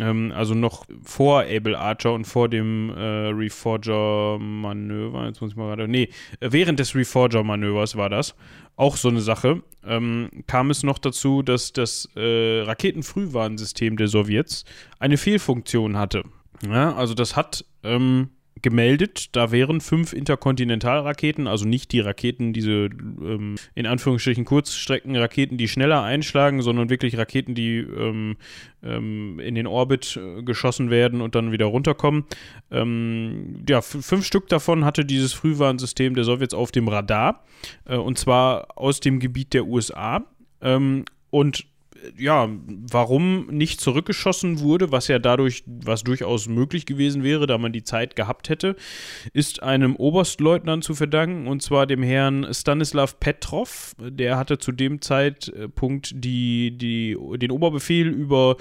ähm, 0.00 0.32
also 0.34 0.54
noch 0.54 0.86
vor 1.04 1.42
Able 1.42 1.78
Archer 1.78 2.14
und 2.14 2.24
vor 2.24 2.48
dem 2.48 2.90
äh, 2.90 3.28
Reforger-Manöver, 3.28 5.26
jetzt 5.26 5.42
muss 5.42 5.50
ich 5.50 5.56
mal 5.56 5.66
gerade, 5.66 5.86
nee, 5.88 6.08
während 6.40 6.78
des 6.78 6.94
Reforger-Manövers 6.94 7.96
war 7.96 8.08
das, 8.08 8.34
auch 8.76 8.96
so 8.96 9.08
eine 9.08 9.20
Sache, 9.20 9.62
ähm, 9.84 10.30
kam 10.46 10.70
es 10.70 10.82
noch 10.82 10.98
dazu, 10.98 11.42
dass 11.42 11.74
das 11.74 12.08
äh, 12.16 12.62
Raketenfrühwarnsystem 12.62 13.98
der 13.98 14.08
Sowjets 14.08 14.64
eine 14.98 15.18
Fehlfunktion 15.18 15.98
hatte. 15.98 16.22
Ja, 16.66 16.94
also 16.94 17.12
das 17.12 17.36
hat 17.36 17.66
ähm, 17.82 18.30
gemeldet. 18.62 19.34
Da 19.36 19.50
wären 19.52 19.80
fünf 19.80 20.12
Interkontinentalraketen, 20.12 21.46
also 21.46 21.66
nicht 21.66 21.92
die 21.92 22.00
Raketen, 22.00 22.52
diese 22.52 22.88
ähm, 22.90 23.56
in 23.74 23.86
Anführungsstrichen 23.86 24.44
Kurzstreckenraketen, 24.44 25.58
die 25.58 25.68
schneller 25.68 26.02
einschlagen, 26.02 26.62
sondern 26.62 26.90
wirklich 26.90 27.18
Raketen, 27.18 27.54
die 27.54 27.78
ähm, 27.78 28.36
ähm, 28.82 29.38
in 29.40 29.54
den 29.54 29.66
Orbit 29.66 30.16
äh, 30.16 30.42
geschossen 30.42 30.90
werden 30.90 31.20
und 31.20 31.34
dann 31.34 31.52
wieder 31.52 31.66
runterkommen. 31.66 32.24
Ähm, 32.70 33.64
ja, 33.68 33.82
fünf 33.82 34.24
Stück 34.24 34.48
davon 34.48 34.84
hatte 34.84 35.04
dieses 35.04 35.32
Frühwarnsystem 35.32 36.14
der 36.14 36.24
Sowjets 36.24 36.54
auf 36.54 36.72
dem 36.72 36.88
Radar, 36.88 37.44
äh, 37.84 37.96
und 37.96 38.18
zwar 38.18 38.78
aus 38.78 39.00
dem 39.00 39.20
Gebiet 39.20 39.52
der 39.52 39.66
USA. 39.66 40.24
Ähm, 40.60 41.04
und 41.30 41.64
ja, 42.16 42.48
warum 42.68 43.46
nicht 43.46 43.80
zurückgeschossen 43.80 44.60
wurde, 44.60 44.92
was 44.92 45.08
ja 45.08 45.18
dadurch, 45.18 45.64
was 45.66 46.04
durchaus 46.04 46.48
möglich 46.48 46.86
gewesen 46.86 47.22
wäre, 47.22 47.46
da 47.46 47.58
man 47.58 47.72
die 47.72 47.84
Zeit 47.84 48.16
gehabt 48.16 48.48
hätte, 48.48 48.76
ist 49.32 49.62
einem 49.62 49.96
Oberstleutnant 49.96 50.84
zu 50.84 50.94
verdanken, 50.94 51.46
und 51.46 51.62
zwar 51.62 51.86
dem 51.86 52.02
Herrn 52.02 52.46
Stanislav 52.52 53.20
Petrov. 53.20 53.94
Der 53.98 54.36
hatte 54.36 54.58
zu 54.58 54.72
dem 54.72 55.00
Zeitpunkt 55.00 56.12
die, 56.14 56.76
die, 56.76 57.16
den 57.36 57.50
Oberbefehl 57.50 58.08
über, 58.08 58.56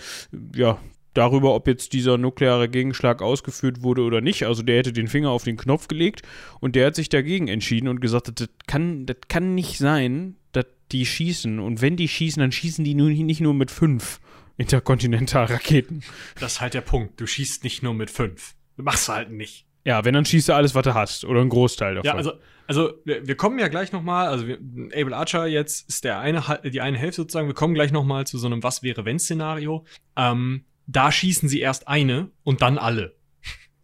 ja, 0.56 0.80
darüber, 1.14 1.54
ob 1.56 1.68
jetzt 1.68 1.94
dieser 1.94 2.18
nukleare 2.18 2.70
Gegenschlag 2.70 3.22
ausgeführt 3.22 3.84
wurde 3.84 4.04
oder 4.04 4.22
nicht. 4.22 4.46
Also 4.46 4.64
der 4.64 4.78
hätte 4.78 4.94
den 4.94 5.08
Finger 5.08 5.30
auf 5.30 5.44
den 5.44 5.58
Knopf 5.58 5.88
gelegt 5.88 6.22
und 6.60 6.76
der 6.76 6.88
hat 6.88 6.96
sich 6.96 7.10
dagegen 7.10 7.48
entschieden 7.48 7.88
und 7.88 8.02
gesagt, 8.02 8.32
das 8.40 8.50
kann, 8.68 9.06
das 9.06 9.18
kann 9.28 9.56
nicht 9.56 9.78
sein, 9.78 10.36
dass 10.54 10.66
die 10.92 11.06
schießen. 11.06 11.60
Und 11.60 11.82
wenn 11.82 11.96
die 11.96 12.08
schießen, 12.08 12.40
dann 12.40 12.52
schießen 12.52 12.84
die 12.84 12.94
nur, 12.94 13.10
nicht 13.10 13.42
nur 13.42 13.54
mit 13.54 13.72
fünf 13.72 14.20
Interkontinentalraketen. 14.58 16.04
Das 16.40 16.54
ist 16.54 16.62
halt 16.62 16.74
der 16.74 16.82
Punkt. 16.82 17.20
Du 17.20 17.26
schießt 17.26 17.64
nicht 17.64 17.84
nur 17.84 17.94
mit 17.94 18.10
fünf. 18.10 18.56
Du 18.78 18.84
machst 18.84 19.10
halt 19.10 19.32
nicht. 19.32 19.66
Ja, 19.84 20.06
wenn, 20.06 20.14
dann 20.14 20.26
schießt 20.26 20.50
du 20.50 20.54
alles, 20.54 20.76
was 20.76 20.84
du 20.84 20.94
hast. 20.94 21.26
Oder 21.26 21.42
einen 21.42 21.50
Großteil 21.50 21.96
davon. 21.96 22.08
Ja, 22.08 22.16
also, 22.16 22.34
also 22.68 22.94
wir, 23.04 23.36
kommen 23.36 23.58
ja 23.58 23.68
gleich 23.68 23.92
nochmal, 23.92 24.28
also 24.28 24.48
wir, 24.48 24.60
Able 24.94 25.16
Archer 25.16 25.48
jetzt 25.48 25.90
ist 25.90 26.04
der 26.04 26.20
eine, 26.20 26.44
die 26.64 26.82
eine 26.82 26.98
Hälfte 26.98 27.24
sozusagen, 27.24 27.48
wir 27.48 27.56
kommen 27.56 27.74
gleich 27.74 27.92
nochmal 27.92 28.28
zu 28.28 28.38
so 28.38 28.46
einem 28.48 28.62
Was-wäre-wenn-Szenario. 28.62 29.86
Ähm, 30.16 30.66
da 30.86 31.12
schießen 31.12 31.50
sie 31.50 31.60
erst 31.60 31.88
eine 31.88 32.30
und 32.44 32.62
dann 32.62 32.78
alle. 32.78 33.16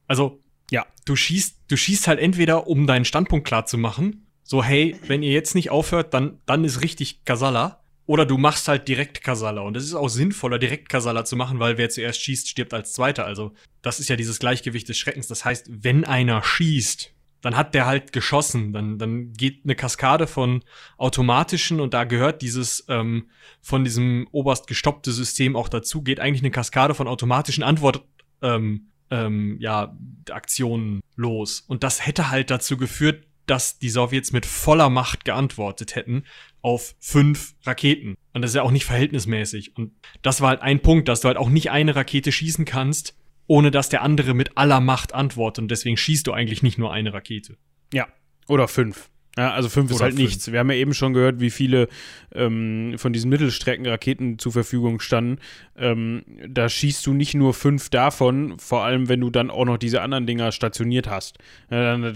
Also, 0.07 0.43
ja, 0.69 0.85
du 1.05 1.15
schießt, 1.15 1.63
du 1.67 1.77
schießt 1.77 2.07
halt 2.07 2.19
entweder, 2.19 2.67
um 2.67 2.85
deinen 2.85 3.05
Standpunkt 3.05 3.47
klar 3.47 3.65
zu 3.65 3.77
machen, 3.77 4.26
so, 4.47 4.63
hey, 4.63 4.95
wenn 5.07 5.23
ihr 5.23 5.33
jetzt 5.33 5.55
nicht 5.55 5.71
aufhört, 5.71 6.13
dann, 6.13 6.39
dann 6.45 6.63
ist 6.63 6.81
richtig 6.81 7.25
Kasala. 7.25 7.81
Oder 8.05 8.25
du 8.25 8.37
machst 8.37 8.69
halt 8.69 8.87
direkt 8.87 9.21
Kasala. 9.21 9.59
Und 9.59 9.75
es 9.75 9.83
ist 9.83 9.93
auch 9.93 10.07
sinnvoller, 10.07 10.57
direkt 10.57 10.87
Kasala 10.87 11.25
zu 11.25 11.35
machen, 11.35 11.59
weil 11.59 11.77
wer 11.77 11.89
zuerst 11.89 12.21
schießt, 12.21 12.47
stirbt 12.47 12.73
als 12.73 12.93
Zweiter. 12.93 13.25
Also, 13.25 13.53
das 13.81 13.99
ist 13.99 14.07
ja 14.07 14.15
dieses 14.15 14.39
Gleichgewicht 14.39 14.87
des 14.87 14.97
Schreckens. 14.97 15.27
Das 15.27 15.43
heißt, 15.43 15.67
wenn 15.83 16.05
einer 16.05 16.41
schießt, 16.41 17.13
dann 17.41 17.57
hat 17.57 17.73
der 17.75 17.87
halt 17.87 18.13
geschossen. 18.13 18.71
Dann, 18.71 18.97
dann 18.97 19.33
geht 19.33 19.65
eine 19.65 19.75
Kaskade 19.75 20.27
von 20.27 20.63
automatischen 20.97 21.81
und 21.81 21.93
da 21.93 22.05
gehört 22.05 22.41
dieses 22.41 22.85
ähm, 22.87 23.29
von 23.61 23.83
diesem 23.83 24.29
oberst 24.31 24.67
gestoppte 24.67 25.11
System 25.11 25.57
auch 25.57 25.67
dazu, 25.67 26.03
geht 26.03 26.21
eigentlich 26.21 26.41
eine 26.41 26.51
Kaskade 26.51 26.95
von 26.95 27.09
automatischen 27.09 27.65
Antwort 27.65 28.05
ähm, 28.41 28.87
ähm, 29.09 29.57
ja, 29.59 29.93
Aktionen 30.31 31.01
los. 31.17 31.65
Und 31.67 31.83
das 31.83 32.05
hätte 32.05 32.29
halt 32.29 32.49
dazu 32.49 32.77
geführt, 32.77 33.26
dass 33.47 33.79
die 33.79 33.89
Sowjets 33.89 34.31
mit 34.31 34.45
voller 34.45 34.89
Macht 34.89 35.25
geantwortet 35.25 35.95
hätten 35.95 36.23
auf 36.61 36.95
fünf 36.99 37.55
Raketen. 37.63 38.15
Und 38.33 38.41
das 38.41 38.51
ist 38.51 38.55
ja 38.55 38.61
auch 38.61 38.71
nicht 38.71 38.85
verhältnismäßig. 38.85 39.75
Und 39.75 39.93
das 40.21 40.41
war 40.41 40.49
halt 40.49 40.61
ein 40.61 40.81
Punkt, 40.81 41.07
dass 41.07 41.21
du 41.21 41.27
halt 41.27 41.37
auch 41.37 41.49
nicht 41.49 41.71
eine 41.71 41.95
Rakete 41.95 42.31
schießen 42.31 42.65
kannst, 42.65 43.15
ohne 43.47 43.71
dass 43.71 43.89
der 43.89 44.01
andere 44.01 44.33
mit 44.33 44.57
aller 44.57 44.81
Macht 44.81 45.13
antwortet. 45.13 45.63
Und 45.63 45.71
deswegen 45.71 45.97
schießt 45.97 46.27
du 46.27 46.33
eigentlich 46.33 46.63
nicht 46.63 46.77
nur 46.77 46.91
eine 46.91 47.13
Rakete. 47.13 47.57
Ja, 47.93 48.07
oder 48.47 48.67
fünf. 48.67 49.09
Ja, 49.37 49.51
also 49.51 49.69
fünf 49.69 49.91
ist 49.91 50.01
halt 50.01 50.15
fünf. 50.15 50.23
nichts. 50.23 50.51
Wir 50.51 50.59
haben 50.59 50.71
ja 50.71 50.77
eben 50.77 50.95
schon 50.95 51.13
gehört, 51.13 51.39
wie 51.39 51.51
viele 51.51 51.87
ähm, 52.33 52.95
von 52.97 53.13
diesen 53.13 53.29
Mittelstreckenraketen 53.29 54.39
zur 54.39 54.51
Verfügung 54.51 54.99
standen. 54.99 55.37
Ähm, 55.77 56.23
da 56.47 56.67
schießt 56.67 57.05
du 57.05 57.13
nicht 57.13 57.35
nur 57.35 57.53
fünf 57.53 57.89
davon, 57.89 58.57
vor 58.57 58.83
allem 58.83 59.09
wenn 59.09 59.21
du 59.21 59.29
dann 59.29 59.51
auch 59.51 59.65
noch 59.65 59.77
diese 59.77 60.01
anderen 60.01 60.25
Dinger 60.25 60.51
stationiert 60.51 61.07
hast. 61.07 61.37
Ja, 61.69 61.83
dann 61.83 62.15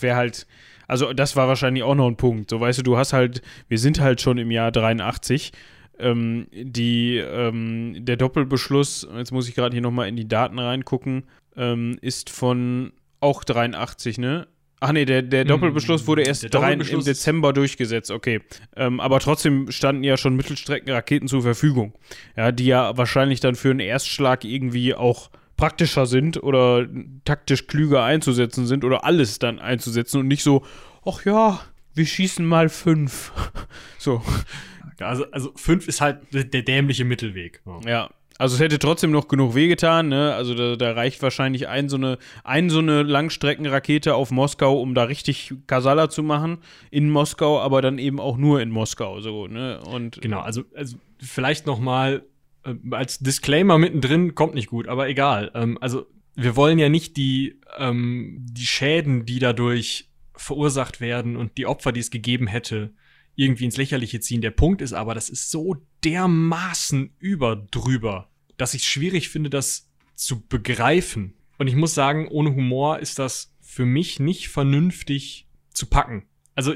wäre 0.00 0.16
halt, 0.16 0.46
also 0.86 1.14
das 1.14 1.36
war 1.36 1.48
wahrscheinlich 1.48 1.84
auch 1.84 1.94
noch 1.94 2.06
ein 2.06 2.16
Punkt. 2.16 2.50
So 2.50 2.60
weißt 2.60 2.80
du, 2.80 2.82
du 2.82 2.98
hast 2.98 3.14
halt, 3.14 3.40
wir 3.68 3.78
sind 3.78 4.00
halt 4.00 4.20
schon 4.20 4.36
im 4.36 4.50
Jahr 4.50 4.70
83. 4.70 5.52
Ähm, 5.98 6.48
die, 6.52 7.16
ähm, 7.16 8.04
der 8.04 8.16
Doppelbeschluss, 8.16 9.08
jetzt 9.16 9.32
muss 9.32 9.48
ich 9.48 9.54
gerade 9.54 9.72
hier 9.72 9.82
nochmal 9.82 10.08
in 10.08 10.16
die 10.16 10.28
Daten 10.28 10.58
reingucken, 10.58 11.24
ähm, 11.56 11.96
ist 12.02 12.28
von 12.28 12.92
auch 13.20 13.42
83, 13.42 14.18
ne? 14.18 14.46
Ach 14.80 14.92
nee, 14.92 15.04
der, 15.04 15.22
der 15.22 15.42
hm, 15.42 15.48
Doppelbeschluss 15.48 16.06
wurde 16.06 16.22
erst 16.22 16.54
drei, 16.54 16.74
im 16.74 17.04
Dezember 17.04 17.52
durchgesetzt, 17.52 18.10
okay. 18.10 18.40
Ähm, 18.76 19.00
aber 19.00 19.18
trotzdem 19.18 19.70
standen 19.72 20.04
ja 20.04 20.16
schon 20.16 20.36
Mittelstreckenraketen 20.36 21.26
zur 21.26 21.42
Verfügung. 21.42 21.94
Ja, 22.36 22.52
die 22.52 22.66
ja 22.66 22.96
wahrscheinlich 22.96 23.40
dann 23.40 23.56
für 23.56 23.70
einen 23.70 23.80
Erstschlag 23.80 24.44
irgendwie 24.44 24.94
auch 24.94 25.30
praktischer 25.56 26.06
sind 26.06 26.40
oder 26.42 26.86
taktisch 27.24 27.66
klüger 27.66 28.04
einzusetzen 28.04 28.66
sind 28.66 28.84
oder 28.84 29.04
alles 29.04 29.40
dann 29.40 29.58
einzusetzen 29.58 30.20
und 30.20 30.28
nicht 30.28 30.44
so, 30.44 30.64
ach 31.04 31.24
ja, 31.24 31.60
wir 31.94 32.06
schießen 32.06 32.46
mal 32.46 32.68
fünf. 32.68 33.32
so. 33.98 34.22
Also, 35.00 35.30
also 35.30 35.52
fünf 35.56 35.86
ist 35.88 36.00
halt 36.00 36.20
der 36.32 36.62
dämliche 36.62 37.04
Mittelweg. 37.04 37.62
Ja, 37.84 38.10
also 38.38 38.54
es 38.54 38.60
hätte 38.60 38.78
trotzdem 38.78 39.10
noch 39.10 39.26
genug 39.26 39.56
wehgetan, 39.56 40.08
ne? 40.08 40.32
Also 40.34 40.54
da, 40.54 40.76
da, 40.76 40.92
reicht 40.92 41.20
wahrscheinlich 41.22 41.66
ein 41.66 41.88
so, 41.88 41.96
eine, 41.96 42.18
ein 42.44 42.70
so 42.70 42.78
eine 42.78 43.02
Langstreckenrakete 43.02 44.14
auf 44.14 44.30
Moskau, 44.30 44.80
um 44.80 44.94
da 44.94 45.04
richtig 45.04 45.54
Kasala 45.66 46.08
zu 46.08 46.22
machen 46.22 46.58
in 46.92 47.10
Moskau, 47.10 47.60
aber 47.60 47.82
dann 47.82 47.98
eben 47.98 48.20
auch 48.20 48.36
nur 48.36 48.62
in 48.62 48.70
Moskau. 48.70 49.20
So, 49.20 49.48
ne? 49.48 49.80
Und 49.80 50.20
genau, 50.22 50.40
also, 50.40 50.62
also 50.74 50.96
vielleicht 51.18 51.66
noch 51.66 51.80
mal 51.80 52.24
äh, 52.64 52.74
als 52.92 53.18
Disclaimer 53.18 53.76
mittendrin, 53.76 54.36
kommt 54.36 54.54
nicht 54.54 54.68
gut, 54.68 54.86
aber 54.86 55.08
egal. 55.08 55.50
Ähm, 55.54 55.76
also 55.80 56.06
wir 56.36 56.54
wollen 56.54 56.78
ja 56.78 56.88
nicht 56.88 57.16
die, 57.16 57.58
ähm, 57.76 58.38
die 58.40 58.66
Schäden, 58.66 59.26
die 59.26 59.40
dadurch 59.40 60.10
verursacht 60.36 61.00
werden 61.00 61.36
und 61.36 61.58
die 61.58 61.66
Opfer, 61.66 61.90
die 61.90 62.00
es 62.00 62.12
gegeben 62.12 62.46
hätte, 62.46 62.92
irgendwie 63.38 63.66
ins 63.66 63.76
Lächerliche 63.76 64.18
ziehen. 64.18 64.40
Der 64.40 64.50
Punkt 64.50 64.82
ist 64.82 64.92
aber, 64.92 65.14
das 65.14 65.30
ist 65.30 65.52
so 65.52 65.76
dermaßen 66.04 67.14
überdrüber, 67.20 68.28
dass 68.56 68.74
ich 68.74 68.82
es 68.82 68.88
schwierig 68.88 69.28
finde, 69.28 69.48
das 69.48 69.88
zu 70.16 70.44
begreifen. 70.44 71.34
Und 71.56 71.68
ich 71.68 71.76
muss 71.76 71.94
sagen, 71.94 72.26
ohne 72.26 72.50
Humor 72.50 72.98
ist 72.98 73.20
das 73.20 73.54
für 73.60 73.86
mich 73.86 74.18
nicht 74.18 74.48
vernünftig 74.48 75.46
zu 75.72 75.86
packen. 75.86 76.26
Also 76.56 76.74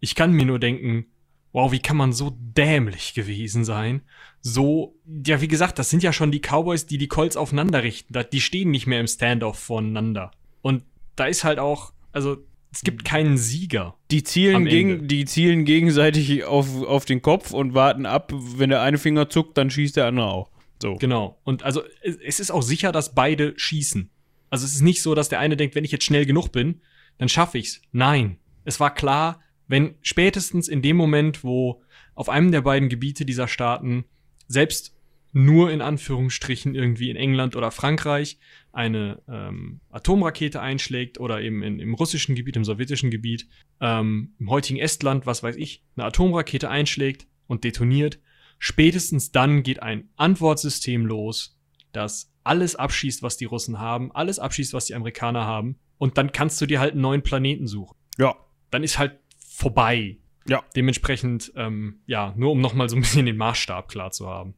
ich 0.00 0.14
kann 0.14 0.32
mir 0.32 0.46
nur 0.46 0.58
denken, 0.58 1.04
wow, 1.52 1.70
wie 1.70 1.80
kann 1.80 1.98
man 1.98 2.14
so 2.14 2.34
dämlich 2.40 3.12
gewesen 3.12 3.66
sein? 3.66 4.00
So, 4.40 4.96
ja, 5.26 5.42
wie 5.42 5.48
gesagt, 5.48 5.78
das 5.78 5.90
sind 5.90 6.02
ja 6.02 6.14
schon 6.14 6.32
die 6.32 6.40
Cowboys, 6.40 6.86
die 6.86 6.96
die 6.96 7.08
Colts 7.08 7.36
aufeinander 7.36 7.82
richten. 7.82 8.14
Die 8.32 8.40
stehen 8.40 8.70
nicht 8.70 8.86
mehr 8.86 9.00
im 9.00 9.06
Standoff 9.06 9.58
voneinander. 9.58 10.30
Und 10.62 10.82
da 11.14 11.26
ist 11.26 11.44
halt 11.44 11.58
auch, 11.58 11.92
also 12.12 12.38
es 12.72 12.82
gibt 12.82 13.04
keinen 13.04 13.36
Sieger. 13.36 13.96
Die 14.10 14.22
zielen, 14.22 14.64
gegen, 14.64 15.08
die 15.08 15.24
zielen 15.24 15.64
gegenseitig 15.64 16.44
auf, 16.44 16.82
auf 16.82 17.04
den 17.04 17.20
Kopf 17.20 17.52
und 17.52 17.74
warten 17.74 18.06
ab, 18.06 18.32
wenn 18.32 18.70
der 18.70 18.82
eine 18.82 18.98
Finger 18.98 19.28
zuckt, 19.28 19.58
dann 19.58 19.70
schießt 19.70 19.96
der 19.96 20.06
andere 20.06 20.26
auch. 20.26 20.50
So. 20.80 20.96
Genau. 20.96 21.38
Und 21.44 21.62
also 21.64 21.82
es 22.02 22.40
ist 22.40 22.50
auch 22.50 22.62
sicher, 22.62 22.92
dass 22.92 23.14
beide 23.14 23.54
schießen. 23.56 24.10
Also 24.50 24.64
es 24.64 24.74
ist 24.74 24.82
nicht 24.82 25.02
so, 25.02 25.14
dass 25.14 25.28
der 25.28 25.40
eine 25.40 25.56
denkt, 25.56 25.74
wenn 25.74 25.84
ich 25.84 25.92
jetzt 25.92 26.04
schnell 26.04 26.26
genug 26.26 26.52
bin, 26.52 26.80
dann 27.18 27.28
schaffe 27.28 27.58
ich's. 27.58 27.82
Nein. 27.92 28.38
Es 28.64 28.80
war 28.80 28.94
klar, 28.94 29.40
wenn 29.66 29.94
spätestens 30.02 30.68
in 30.68 30.82
dem 30.82 30.96
Moment, 30.96 31.42
wo 31.44 31.82
auf 32.14 32.28
einem 32.28 32.52
der 32.52 32.62
beiden 32.62 32.88
Gebiete 32.88 33.24
dieser 33.24 33.48
Staaten 33.48 34.04
selbst 34.46 34.96
nur 35.32 35.70
in 35.70 35.80
Anführungsstrichen 35.80 36.74
irgendwie 36.74 37.10
in 37.10 37.16
England 37.16 37.56
oder 37.56 37.70
Frankreich 37.70 38.38
eine 38.72 39.22
ähm, 39.28 39.80
Atomrakete 39.90 40.60
einschlägt 40.60 41.20
oder 41.20 41.40
eben 41.40 41.62
in, 41.62 41.78
im 41.78 41.94
russischen 41.94 42.34
Gebiet, 42.34 42.56
im 42.56 42.64
sowjetischen 42.64 43.10
Gebiet, 43.10 43.48
ähm, 43.80 44.34
im 44.38 44.50
heutigen 44.50 44.78
Estland, 44.78 45.26
was 45.26 45.42
weiß 45.42 45.56
ich, 45.56 45.84
eine 45.96 46.06
Atomrakete 46.06 46.68
einschlägt 46.68 47.26
und 47.46 47.64
detoniert, 47.64 48.20
spätestens 48.58 49.32
dann 49.32 49.62
geht 49.62 49.82
ein 49.82 50.08
Antwortsystem 50.16 51.06
los, 51.06 51.58
das 51.92 52.32
alles 52.44 52.76
abschießt, 52.76 53.22
was 53.22 53.36
die 53.36 53.44
Russen 53.44 53.78
haben, 53.78 54.12
alles 54.12 54.38
abschießt, 54.38 54.72
was 54.72 54.86
die 54.86 54.94
Amerikaner 54.94 55.44
haben, 55.44 55.78
und 55.98 56.16
dann 56.16 56.32
kannst 56.32 56.60
du 56.60 56.66
dir 56.66 56.80
halt 56.80 56.92
einen 56.92 57.02
neuen 57.02 57.22
Planeten 57.22 57.66
suchen. 57.66 57.96
Ja. 58.18 58.34
Dann 58.70 58.82
ist 58.82 58.98
halt 58.98 59.18
vorbei. 59.38 60.18
Ja. 60.48 60.64
Dementsprechend, 60.74 61.52
ähm, 61.56 62.00
ja, 62.06 62.32
nur 62.36 62.52
um 62.52 62.60
nochmal 62.60 62.88
so 62.88 62.96
ein 62.96 63.02
bisschen 63.02 63.26
den 63.26 63.36
Maßstab 63.36 63.88
klar 63.88 64.10
zu 64.10 64.26
haben. 64.26 64.54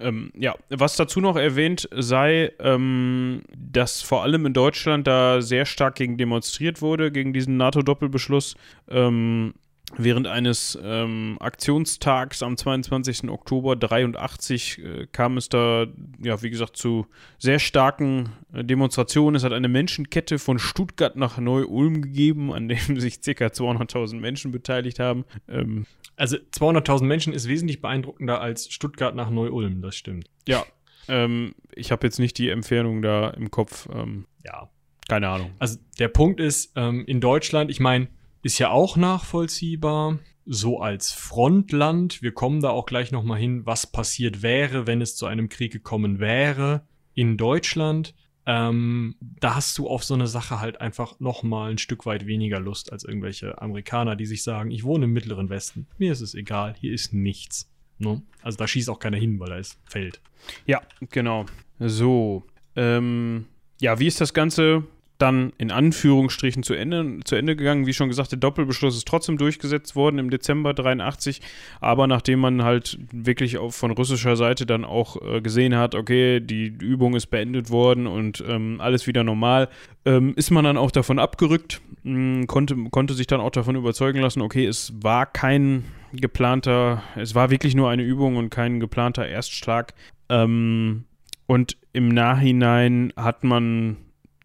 Ähm, 0.00 0.32
ja, 0.36 0.54
was 0.70 0.96
dazu 0.96 1.20
noch 1.20 1.36
erwähnt 1.36 1.88
sei, 1.92 2.52
ähm, 2.58 3.42
dass 3.56 4.02
vor 4.02 4.22
allem 4.22 4.46
in 4.46 4.52
Deutschland 4.52 5.06
da 5.06 5.40
sehr 5.40 5.66
stark 5.66 5.96
gegen 5.96 6.16
demonstriert 6.16 6.82
wurde, 6.82 7.12
gegen 7.12 7.32
diesen 7.32 7.56
NATO-Doppelbeschluss. 7.56 8.56
Ähm, 8.88 9.54
Während 9.96 10.26
eines 10.26 10.78
ähm, 10.82 11.36
Aktionstags 11.40 12.42
am 12.42 12.56
22. 12.56 13.28
Oktober 13.28 13.76
83 13.76 14.78
äh, 14.78 15.06
kam 15.10 15.36
es 15.36 15.48
da, 15.48 15.86
ja, 16.22 16.42
wie 16.42 16.50
gesagt, 16.50 16.76
zu 16.76 17.06
sehr 17.38 17.58
starken 17.58 18.30
äh, 18.52 18.64
Demonstrationen. 18.64 19.36
Es 19.36 19.44
hat 19.44 19.52
eine 19.52 19.68
Menschenkette 19.68 20.38
von 20.38 20.58
Stuttgart 20.58 21.16
nach 21.16 21.38
Neu-Ulm 21.38 22.02
gegeben, 22.02 22.52
an 22.52 22.68
dem 22.68 22.78
sich 23.00 23.20
ca. 23.20 23.46
200.000 23.46 24.16
Menschen 24.16 24.50
beteiligt 24.50 24.98
haben. 24.98 25.24
Ähm, 25.48 25.86
also 26.16 26.36
200.000 26.36 27.04
Menschen 27.04 27.32
ist 27.32 27.48
wesentlich 27.48 27.80
beeindruckender 27.80 28.40
als 28.40 28.72
Stuttgart 28.72 29.14
nach 29.14 29.30
Neu-Ulm, 29.30 29.82
das 29.82 29.96
stimmt. 29.96 30.28
Ja, 30.48 30.64
ähm, 31.08 31.54
ich 31.74 31.92
habe 31.92 32.06
jetzt 32.06 32.18
nicht 32.18 32.38
die 32.38 32.48
Entfernung 32.48 33.02
da 33.02 33.30
im 33.30 33.50
Kopf. 33.50 33.88
Ähm, 33.92 34.26
ja. 34.44 34.68
Keine 35.08 35.28
Ahnung. 35.28 35.52
Also 35.58 35.78
der 35.98 36.08
Punkt 36.08 36.40
ist, 36.40 36.72
ähm, 36.76 37.04
in 37.06 37.20
Deutschland, 37.20 37.70
ich 37.70 37.78
meine, 37.78 38.08
ist 38.44 38.58
ja 38.58 38.70
auch 38.70 38.96
nachvollziehbar. 38.96 40.18
so 40.46 40.78
als 40.78 41.10
Frontland. 41.10 42.20
Wir 42.20 42.32
kommen 42.32 42.60
da 42.60 42.68
auch 42.68 42.84
gleich 42.84 43.10
nochmal 43.10 43.38
hin, 43.38 43.64
was 43.64 43.90
passiert 43.90 44.42
wäre, 44.42 44.86
wenn 44.86 45.00
es 45.00 45.16
zu 45.16 45.24
einem 45.24 45.48
Krieg 45.48 45.72
gekommen 45.72 46.20
wäre 46.20 46.86
in 47.14 47.38
Deutschland. 47.38 48.14
Ähm, 48.44 49.14
da 49.20 49.54
hast 49.54 49.78
du 49.78 49.88
auf 49.88 50.04
so 50.04 50.12
eine 50.12 50.26
Sache 50.26 50.60
halt 50.60 50.82
einfach 50.82 51.18
nochmal 51.18 51.70
ein 51.70 51.78
Stück 51.78 52.04
weit 52.04 52.26
weniger 52.26 52.60
Lust 52.60 52.92
als 52.92 53.04
irgendwelche 53.04 53.62
Amerikaner, 53.62 54.16
die 54.16 54.26
sich 54.26 54.42
sagen, 54.42 54.70
ich 54.70 54.84
wohne 54.84 55.06
im 55.06 55.14
Mittleren 55.14 55.48
Westen. 55.48 55.86
Mir 55.96 56.12
ist 56.12 56.20
es 56.20 56.34
egal, 56.34 56.74
hier 56.78 56.92
ist 56.92 57.14
nichts. 57.14 57.70
Ne? 57.96 58.20
Also 58.42 58.58
da 58.58 58.68
schießt 58.68 58.90
auch 58.90 58.98
keiner 58.98 59.16
hin, 59.16 59.40
weil 59.40 59.48
da 59.48 59.56
ist 59.56 59.78
Feld. 59.86 60.20
Ja, 60.66 60.82
genau. 61.08 61.46
So. 61.78 62.44
Ähm, 62.76 63.46
ja, 63.80 63.98
wie 63.98 64.08
ist 64.08 64.20
das 64.20 64.34
Ganze 64.34 64.84
dann 65.24 65.54
in 65.56 65.70
Anführungsstrichen 65.70 66.62
zu 66.62 66.74
Ende, 66.74 67.20
zu 67.24 67.34
Ende 67.34 67.56
gegangen. 67.56 67.86
Wie 67.86 67.94
schon 67.94 68.08
gesagt, 68.08 68.32
der 68.32 68.38
Doppelbeschluss 68.38 68.94
ist 68.94 69.08
trotzdem 69.08 69.38
durchgesetzt 69.38 69.96
worden 69.96 70.18
im 70.18 70.28
Dezember 70.28 70.74
83, 70.74 71.40
aber 71.80 72.06
nachdem 72.06 72.40
man 72.40 72.62
halt 72.62 72.98
wirklich 73.10 73.56
auch 73.56 73.72
von 73.72 73.90
russischer 73.90 74.36
Seite 74.36 74.66
dann 74.66 74.84
auch 74.84 75.20
äh, 75.22 75.40
gesehen 75.40 75.76
hat, 75.76 75.94
okay, 75.94 76.40
die 76.40 76.66
Übung 76.66 77.16
ist 77.16 77.28
beendet 77.28 77.70
worden 77.70 78.06
und 78.06 78.44
ähm, 78.46 78.82
alles 78.82 79.06
wieder 79.06 79.24
normal, 79.24 79.70
ähm, 80.04 80.34
ist 80.36 80.50
man 80.50 80.64
dann 80.64 80.76
auch 80.76 80.90
davon 80.90 81.18
abgerückt, 81.18 81.80
mh, 82.02 82.40
hm, 82.40 82.46
konnte, 82.46 82.76
konnte 82.90 83.14
sich 83.14 83.26
dann 83.26 83.40
auch 83.40 83.50
davon 83.50 83.76
überzeugen 83.76 84.20
lassen, 84.20 84.42
okay, 84.42 84.66
es 84.66 84.92
war 85.02 85.24
kein 85.24 85.84
geplanter, 86.12 87.02
es 87.16 87.34
war 87.34 87.50
wirklich 87.50 87.74
nur 87.74 87.88
eine 87.88 88.02
Übung 88.02 88.36
und 88.36 88.50
kein 88.50 88.78
geplanter 88.78 89.26
Erstschlag. 89.26 89.94
Ähm, 90.28 91.04
und 91.46 91.78
im 91.94 92.08
Nachhinein 92.08 93.12
hat 93.16 93.42
man 93.42 93.96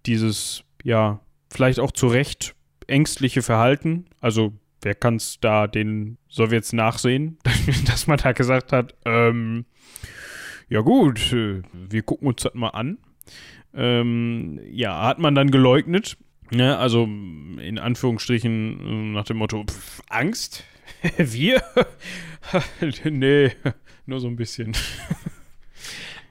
dieses, 0.06 0.64
ja, 0.84 1.20
vielleicht 1.50 1.80
auch 1.80 1.92
zu 1.92 2.08
Recht 2.08 2.56
ängstliche 2.88 3.42
Verhalten, 3.42 4.06
also 4.20 4.54
wer 4.82 4.96
kann 4.96 5.16
es 5.16 5.40
da 5.40 5.68
den 5.68 6.18
Sowjets 6.28 6.74
nachsehen, 6.74 7.38
dass 7.86 8.08
man 8.08 8.18
da 8.18 8.32
gesagt 8.32 8.72
hat, 8.72 8.96
ähm, 9.06 9.66
ja 10.70 10.82
gut, 10.82 11.34
äh, 11.34 11.62
wir 11.74 12.04
gucken 12.04 12.28
uns 12.28 12.44
das 12.44 12.54
mal 12.54 12.70
an. 12.70 13.00
Ähm, 13.74 14.60
ja, 14.72 15.04
hat 15.04 15.20
man 15.20 15.36
dann 15.36 15.52
geleugnet. 15.52 16.18
Ne? 16.52 16.78
Also 16.78 17.04
in 17.04 17.78
Anführungsstrichen 17.78 18.80
äh, 18.80 19.14
nach 19.14 19.26
dem 19.26 19.38
Motto, 19.38 19.64
pff, 19.64 20.02
Angst? 20.10 20.64
wir? 21.18 21.64
nee, 23.04 23.52
nur 24.06 24.20
so 24.20 24.28
ein 24.28 24.36
bisschen. 24.36 24.76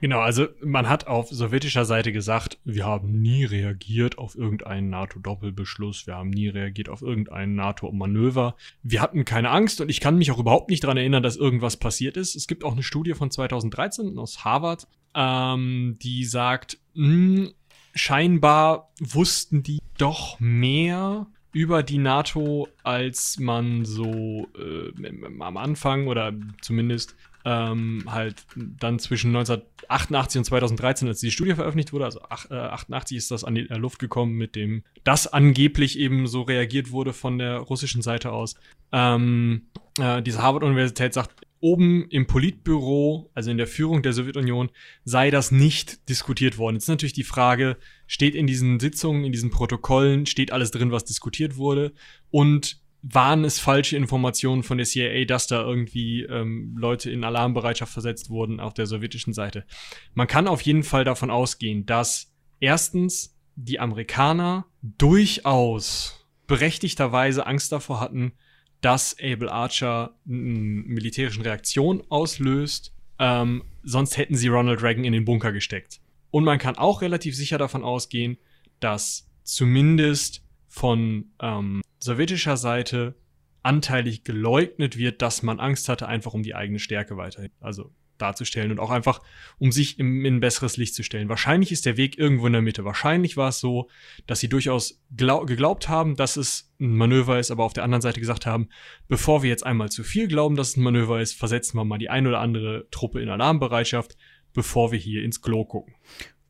Genau, 0.01 0.19
also 0.21 0.47
man 0.63 0.87
hat 0.87 1.07
auf 1.07 1.27
sowjetischer 1.29 1.83
Seite 1.83 2.13
gesagt, 2.13 2.57
wir 2.63 2.85
haben 2.85 3.21
nie 3.21 3.43
reagiert 3.43 4.17
auf 4.17 4.35
irgendeinen 4.35 4.89
NATO-Doppelbeschluss, 4.89 6.07
wir 6.07 6.15
haben 6.15 6.29
nie 6.29 6.47
reagiert 6.47 6.87
auf 6.87 7.01
irgendein 7.01 7.55
NATO-Manöver. 7.55 8.55
Wir 8.81 9.01
hatten 9.01 9.25
keine 9.25 9.49
Angst 9.49 9.81
und 9.81 9.89
ich 9.89 9.99
kann 9.99 10.17
mich 10.17 10.31
auch 10.31 10.39
überhaupt 10.39 10.69
nicht 10.69 10.83
daran 10.83 10.97
erinnern, 10.97 11.23
dass 11.23 11.35
irgendwas 11.35 11.75
passiert 11.75 12.15
ist. 12.15 12.35
Es 12.35 12.47
gibt 12.47 12.63
auch 12.63 12.71
eine 12.71 12.83
Studie 12.83 13.13
von 13.13 13.29
2013 13.29 14.17
aus 14.17 14.45
Harvard, 14.45 14.87
ähm, 15.15 15.97
die 16.01 16.23
sagt, 16.23 16.77
mh, 16.93 17.07
hm, 17.07 17.53
scheinbar 17.93 18.91
wussten 18.99 19.63
die 19.63 19.79
doch 19.97 20.39
mehr 20.39 21.27
über 21.51 21.83
die 21.83 21.97
NATO, 21.97 22.67
als 22.83 23.39
man 23.39 23.83
so 23.83 24.47
äh, 24.57 25.41
am 25.41 25.57
Anfang 25.57 26.07
oder 26.07 26.31
zumindest 26.61 27.15
ähm, 27.45 28.03
halt 28.07 28.45
dann 28.55 28.99
zwischen 28.99 29.35
1988 29.35 30.39
und 30.39 30.45
2013, 30.45 31.07
als 31.07 31.19
die 31.19 31.31
Studie 31.31 31.53
veröffentlicht 31.53 31.93
wurde, 31.93 32.05
also 32.05 32.21
ach, 32.29 32.49
äh, 32.51 32.55
88 32.55 33.17
ist 33.17 33.31
das 33.31 33.43
an 33.43 33.55
die 33.55 33.61
Luft 33.61 33.99
gekommen, 33.99 34.33
mit 34.33 34.55
dem 34.55 34.83
das 35.03 35.27
angeblich 35.27 35.97
eben 35.97 36.27
so 36.27 36.41
reagiert 36.41 36.91
wurde 36.91 37.13
von 37.13 37.37
der 37.37 37.57
russischen 37.57 38.01
Seite 38.01 38.31
aus. 38.31 38.55
Ähm, 38.91 39.67
äh, 39.99 40.21
diese 40.21 40.41
Harvard-Universität 40.41 41.13
sagt, 41.13 41.45
oben 41.61 42.07
im 42.09 42.25
Politbüro, 42.25 43.29
also 43.33 43.51
in 43.51 43.57
der 43.57 43.67
Führung 43.67 44.01
der 44.01 44.13
Sowjetunion, 44.13 44.69
sei 45.03 45.29
das 45.29 45.51
nicht 45.51 46.07
diskutiert 46.09 46.57
worden. 46.57 46.75
Jetzt 46.75 46.83
ist 46.83 46.89
natürlich 46.89 47.13
die 47.13 47.23
Frage, 47.23 47.77
steht 48.07 48.35
in 48.35 48.47
diesen 48.47 48.79
Sitzungen, 48.79 49.25
in 49.25 49.31
diesen 49.31 49.49
Protokollen, 49.49 50.25
steht 50.25 50.51
alles 50.51 50.71
drin, 50.71 50.91
was 50.91 51.05
diskutiert 51.05 51.57
wurde? 51.57 51.93
Und 52.31 52.79
waren 53.01 53.45
es 53.45 53.59
falsche 53.59 53.95
Informationen 53.95 54.63
von 54.63 54.77
der 54.77 54.85
CIA, 54.85 55.25
dass 55.25 55.47
da 55.47 55.61
irgendwie 55.61 56.23
ähm, 56.23 56.75
Leute 56.77 57.09
in 57.09 57.23
Alarmbereitschaft 57.23 57.93
versetzt 57.93 58.29
wurden 58.29 58.59
auf 58.59 58.73
der 58.73 58.87
sowjetischen 58.87 59.33
Seite. 59.33 59.65
Man 60.13 60.27
kann 60.27 60.47
auf 60.47 60.61
jeden 60.61 60.83
Fall 60.83 61.05
davon 61.05 61.31
ausgehen, 61.31 61.85
dass 61.85 62.33
erstens 62.59 63.37
die 63.55 63.79
Amerikaner 63.79 64.65
durchaus 64.81 66.25
berechtigterweise 66.47 67.45
Angst 67.45 67.71
davor 67.71 67.99
hatten, 67.99 68.33
dass 68.81 69.15
Abel 69.21 69.49
Archer 69.49 70.15
eine 70.27 70.35
militärischen 70.35 71.43
Reaktion 71.43 72.03
auslöst. 72.09 72.93
Ähm, 73.17 73.63
sonst 73.83 74.17
hätten 74.17 74.35
sie 74.35 74.47
Ronald 74.47 74.81
Reagan 74.81 75.03
in 75.03 75.13
den 75.13 75.25
Bunker 75.25 75.51
gesteckt. 75.51 75.99
Und 76.31 76.43
man 76.43 76.59
kann 76.59 76.77
auch 76.77 77.01
relativ 77.01 77.35
sicher 77.35 77.57
davon 77.57 77.83
ausgehen, 77.83 78.37
dass 78.79 79.29
zumindest 79.43 80.43
von 80.69 81.31
ähm, 81.41 81.81
sowjetischer 81.99 82.55
Seite 82.55 83.15
anteilig 83.63 84.23
geleugnet 84.23 84.97
wird, 84.97 85.21
dass 85.21 85.43
man 85.43 85.59
Angst 85.59 85.89
hatte, 85.89 86.07
einfach 86.07 86.33
um 86.33 86.43
die 86.43 86.55
eigene 86.55 86.79
Stärke 86.79 87.17
weiterhin, 87.17 87.51
also 87.59 87.91
darzustellen 88.17 88.71
und 88.71 88.79
auch 88.79 88.89
einfach, 88.89 89.21
um 89.57 89.71
sich 89.71 89.97
im, 89.97 90.25
in 90.25 90.35
ein 90.35 90.39
besseres 90.39 90.77
Licht 90.77 90.93
zu 90.93 91.03
stellen. 91.03 91.29
Wahrscheinlich 91.29 91.71
ist 91.71 91.85
der 91.85 91.97
Weg 91.97 92.17
irgendwo 92.17 92.47
in 92.47 92.53
der 92.53 92.61
Mitte. 92.61 92.85
Wahrscheinlich 92.85 93.37
war 93.37 93.49
es 93.49 93.59
so, 93.59 93.89
dass 94.27 94.39
sie 94.39 94.49
durchaus 94.49 95.01
glaub, 95.15 95.47
geglaubt 95.47 95.89
haben, 95.89 96.15
dass 96.15 96.37
es 96.37 96.73
ein 96.79 96.95
Manöver 96.95 97.39
ist, 97.39 97.51
aber 97.51 97.63
auf 97.63 97.73
der 97.73 97.83
anderen 97.83 98.01
Seite 98.01 98.19
gesagt 98.19 98.45
haben, 98.45 98.69
bevor 99.07 99.41
wir 99.41 99.49
jetzt 99.49 99.65
einmal 99.65 99.89
zu 99.89 100.03
viel 100.03 100.27
glauben, 100.27 100.55
dass 100.55 100.69
es 100.69 100.77
ein 100.77 100.83
Manöver 100.83 101.21
ist, 101.21 101.33
versetzen 101.33 101.77
wir 101.77 101.85
mal 101.85 101.97
die 101.97 102.09
ein 102.09 102.27
oder 102.27 102.39
andere 102.39 102.87
Truppe 102.91 103.21
in 103.21 103.29
Alarmbereitschaft, 103.29 104.17
bevor 104.53 104.91
wir 104.91 104.99
hier 104.99 105.23
ins 105.23 105.41
Klo 105.41 105.65
gucken. 105.65 105.95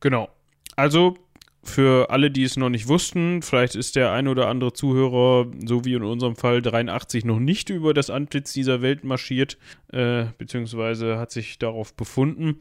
Genau. 0.00 0.28
Also 0.76 1.16
für 1.62 2.10
alle, 2.10 2.30
die 2.30 2.44
es 2.44 2.56
noch 2.56 2.70
nicht 2.70 2.88
wussten, 2.88 3.42
vielleicht 3.42 3.74
ist 3.74 3.96
der 3.96 4.12
ein 4.12 4.28
oder 4.28 4.48
andere 4.48 4.72
Zuhörer, 4.72 5.50
so 5.64 5.84
wie 5.84 5.94
in 5.94 6.02
unserem 6.02 6.36
Fall 6.36 6.62
83, 6.62 7.24
noch 7.24 7.38
nicht 7.38 7.70
über 7.70 7.92
das 7.92 8.08
Antlitz 8.08 8.52
dieser 8.52 8.80
Welt 8.80 9.04
marschiert, 9.04 9.58
äh, 9.92 10.26
beziehungsweise 10.38 11.18
hat 11.18 11.30
sich 11.30 11.58
darauf 11.58 11.94
befunden. 11.94 12.60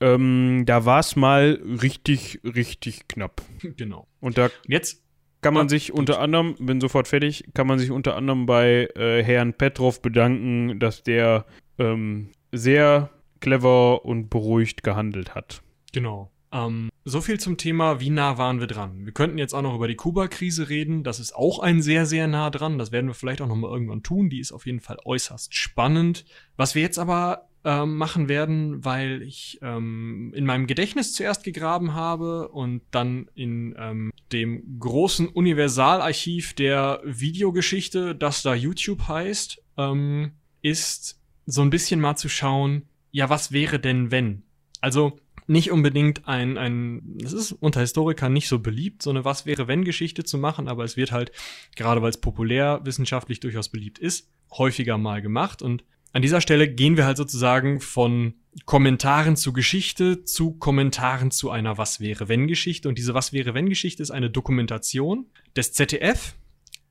Ähm, 0.00 0.64
da 0.66 0.84
war 0.84 1.00
es 1.00 1.16
mal 1.16 1.60
richtig, 1.82 2.40
richtig 2.44 3.08
knapp. 3.08 3.42
Genau. 3.76 4.06
Und 4.20 4.38
da 4.38 4.50
jetzt 4.66 5.02
kann 5.40 5.54
man 5.54 5.68
sich 5.68 5.92
unter 5.92 6.20
anderem, 6.20 6.54
bin 6.58 6.80
sofort 6.80 7.06
fertig, 7.06 7.44
kann 7.52 7.66
man 7.66 7.78
sich 7.78 7.90
unter 7.90 8.16
anderem 8.16 8.46
bei 8.46 8.88
äh, 8.96 9.22
Herrn 9.22 9.52
Petrov 9.52 10.00
bedanken, 10.00 10.78
dass 10.78 11.02
der 11.02 11.44
ähm, 11.78 12.30
sehr 12.50 13.10
clever 13.40 14.06
und 14.06 14.30
beruhigt 14.30 14.82
gehandelt 14.82 15.34
hat. 15.34 15.62
Genau. 15.92 16.30
Ähm, 16.54 16.88
so 17.04 17.20
viel 17.20 17.38
zum 17.38 17.58
Thema, 17.58 18.00
wie 18.00 18.10
nah 18.10 18.38
waren 18.38 18.60
wir 18.60 18.68
dran. 18.68 19.04
Wir 19.04 19.12
könnten 19.12 19.36
jetzt 19.38 19.52
auch 19.52 19.62
noch 19.62 19.74
über 19.74 19.88
die 19.88 19.96
Kuba-Krise 19.96 20.68
reden. 20.68 21.02
Das 21.02 21.18
ist 21.20 21.34
auch 21.34 21.58
ein 21.58 21.82
sehr, 21.82 22.06
sehr 22.06 22.28
nah 22.28 22.48
dran. 22.48 22.78
Das 22.78 22.92
werden 22.92 23.08
wir 23.08 23.14
vielleicht 23.14 23.42
auch 23.42 23.48
noch 23.48 23.56
mal 23.56 23.70
irgendwann 23.70 24.02
tun. 24.02 24.30
Die 24.30 24.38
ist 24.38 24.52
auf 24.52 24.64
jeden 24.64 24.80
Fall 24.80 24.96
äußerst 25.04 25.54
spannend. 25.54 26.24
Was 26.56 26.74
wir 26.74 26.82
jetzt 26.82 26.98
aber 26.98 27.48
ähm, 27.64 27.96
machen 27.96 28.28
werden, 28.28 28.84
weil 28.84 29.22
ich 29.22 29.58
ähm, 29.62 30.32
in 30.34 30.46
meinem 30.46 30.66
Gedächtnis 30.66 31.12
zuerst 31.12 31.44
gegraben 31.44 31.94
habe 31.94 32.48
und 32.48 32.82
dann 32.92 33.28
in 33.34 33.74
ähm, 33.78 34.12
dem 34.32 34.78
großen 34.78 35.28
Universalarchiv 35.28 36.54
der 36.54 37.00
Videogeschichte, 37.04 38.14
das 38.14 38.42
da 38.42 38.54
YouTube 38.54 39.08
heißt, 39.08 39.62
ähm, 39.76 40.32
ist 40.62 41.20
so 41.46 41.62
ein 41.62 41.70
bisschen 41.70 42.00
mal 42.00 42.16
zu 42.16 42.28
schauen, 42.28 42.88
ja, 43.10 43.28
was 43.28 43.50
wäre 43.50 43.80
denn 43.80 44.10
wenn? 44.10 44.44
Also 44.80 45.18
nicht 45.46 45.70
unbedingt 45.70 46.26
ein, 46.26 46.56
ein, 46.56 47.18
es 47.22 47.32
ist 47.32 47.52
unter 47.52 47.80
Historikern 47.80 48.32
nicht 48.32 48.48
so 48.48 48.58
beliebt, 48.58 49.02
so 49.02 49.10
eine 49.10 49.24
Was 49.24 49.46
wäre 49.46 49.68
wenn 49.68 49.84
Geschichte 49.84 50.24
zu 50.24 50.38
machen, 50.38 50.68
aber 50.68 50.84
es 50.84 50.96
wird 50.96 51.12
halt, 51.12 51.32
gerade 51.76 52.00
weil 52.02 52.10
es 52.10 52.20
populär 52.20 52.80
wissenschaftlich 52.84 53.40
durchaus 53.40 53.68
beliebt 53.68 53.98
ist, 53.98 54.30
häufiger 54.50 54.98
mal 54.98 55.20
gemacht. 55.20 55.60
Und 55.60 55.84
an 56.12 56.22
dieser 56.22 56.40
Stelle 56.40 56.68
gehen 56.68 56.96
wir 56.96 57.06
halt 57.06 57.16
sozusagen 57.16 57.80
von 57.80 58.34
Kommentaren 58.66 59.36
zu 59.36 59.52
Geschichte 59.52 60.24
zu 60.24 60.52
Kommentaren 60.52 61.30
zu 61.30 61.50
einer 61.50 61.76
Was 61.76 62.00
wäre 62.00 62.28
wenn 62.28 62.46
Geschichte. 62.46 62.88
Und 62.88 62.98
diese 62.98 63.14
Was 63.14 63.32
wäre 63.32 63.52
wenn 63.52 63.68
Geschichte 63.68 64.02
ist 64.02 64.12
eine 64.12 64.30
Dokumentation 64.30 65.26
des 65.56 65.72
ZDF 65.72 66.36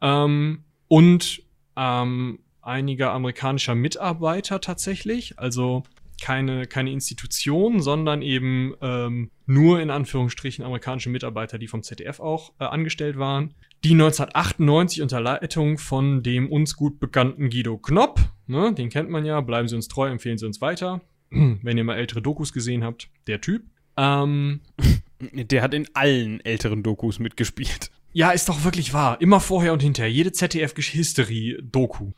ähm, 0.01 0.65
und 0.89 1.41
ähm, 1.77 2.39
einiger 2.61 3.11
amerikanischer 3.11 3.75
Mitarbeiter 3.75 4.61
tatsächlich, 4.61 5.39
also 5.39 5.83
keine, 6.23 6.67
keine 6.67 6.89
Institution, 6.89 7.81
sondern 7.81 8.21
eben 8.21 8.75
ähm, 8.81 9.29
nur 9.45 9.81
in 9.81 9.89
Anführungsstrichen 9.89 10.63
amerikanische 10.63 11.09
Mitarbeiter, 11.09 11.57
die 11.57 11.67
vom 11.67 11.83
ZDF 11.83 12.21
auch 12.21 12.53
äh, 12.59 12.63
angestellt 12.63 13.17
waren, 13.17 13.53
die 13.83 13.91
1998 13.91 15.01
unter 15.01 15.19
Leitung 15.19 15.77
von 15.77 16.23
dem 16.23 16.49
uns 16.49 16.77
gut 16.77 17.01
bekannten 17.01 17.49
Guido 17.49 17.77
Knopp, 17.77 18.21
ne, 18.47 18.73
den 18.73 18.87
kennt 18.87 19.09
man 19.09 19.25
ja, 19.25 19.41
bleiben 19.41 19.67
Sie 19.67 19.75
uns 19.75 19.89
treu, 19.89 20.07
empfehlen 20.07 20.37
Sie 20.37 20.45
uns 20.45 20.61
weiter, 20.61 21.01
wenn 21.29 21.77
ihr 21.77 21.83
mal 21.83 21.97
ältere 21.97 22.21
Dokus 22.21 22.53
gesehen 22.53 22.85
habt, 22.85 23.09
der 23.27 23.41
Typ. 23.41 23.63
Ähm, 23.97 24.61
der 25.19 25.61
hat 25.61 25.73
in 25.73 25.89
allen 25.93 26.39
älteren 26.45 26.83
Dokus 26.83 27.19
mitgespielt. 27.19 27.91
Ja, 28.13 28.31
ist 28.31 28.47
doch 28.47 28.63
wirklich 28.63 28.93
wahr. 28.93 29.19
Immer 29.19 29.41
vorher 29.41 29.73
und 29.73 29.81
hinterher. 29.81 30.09
Jede 30.09 30.31
ZDF-History-Doku. 30.31 32.11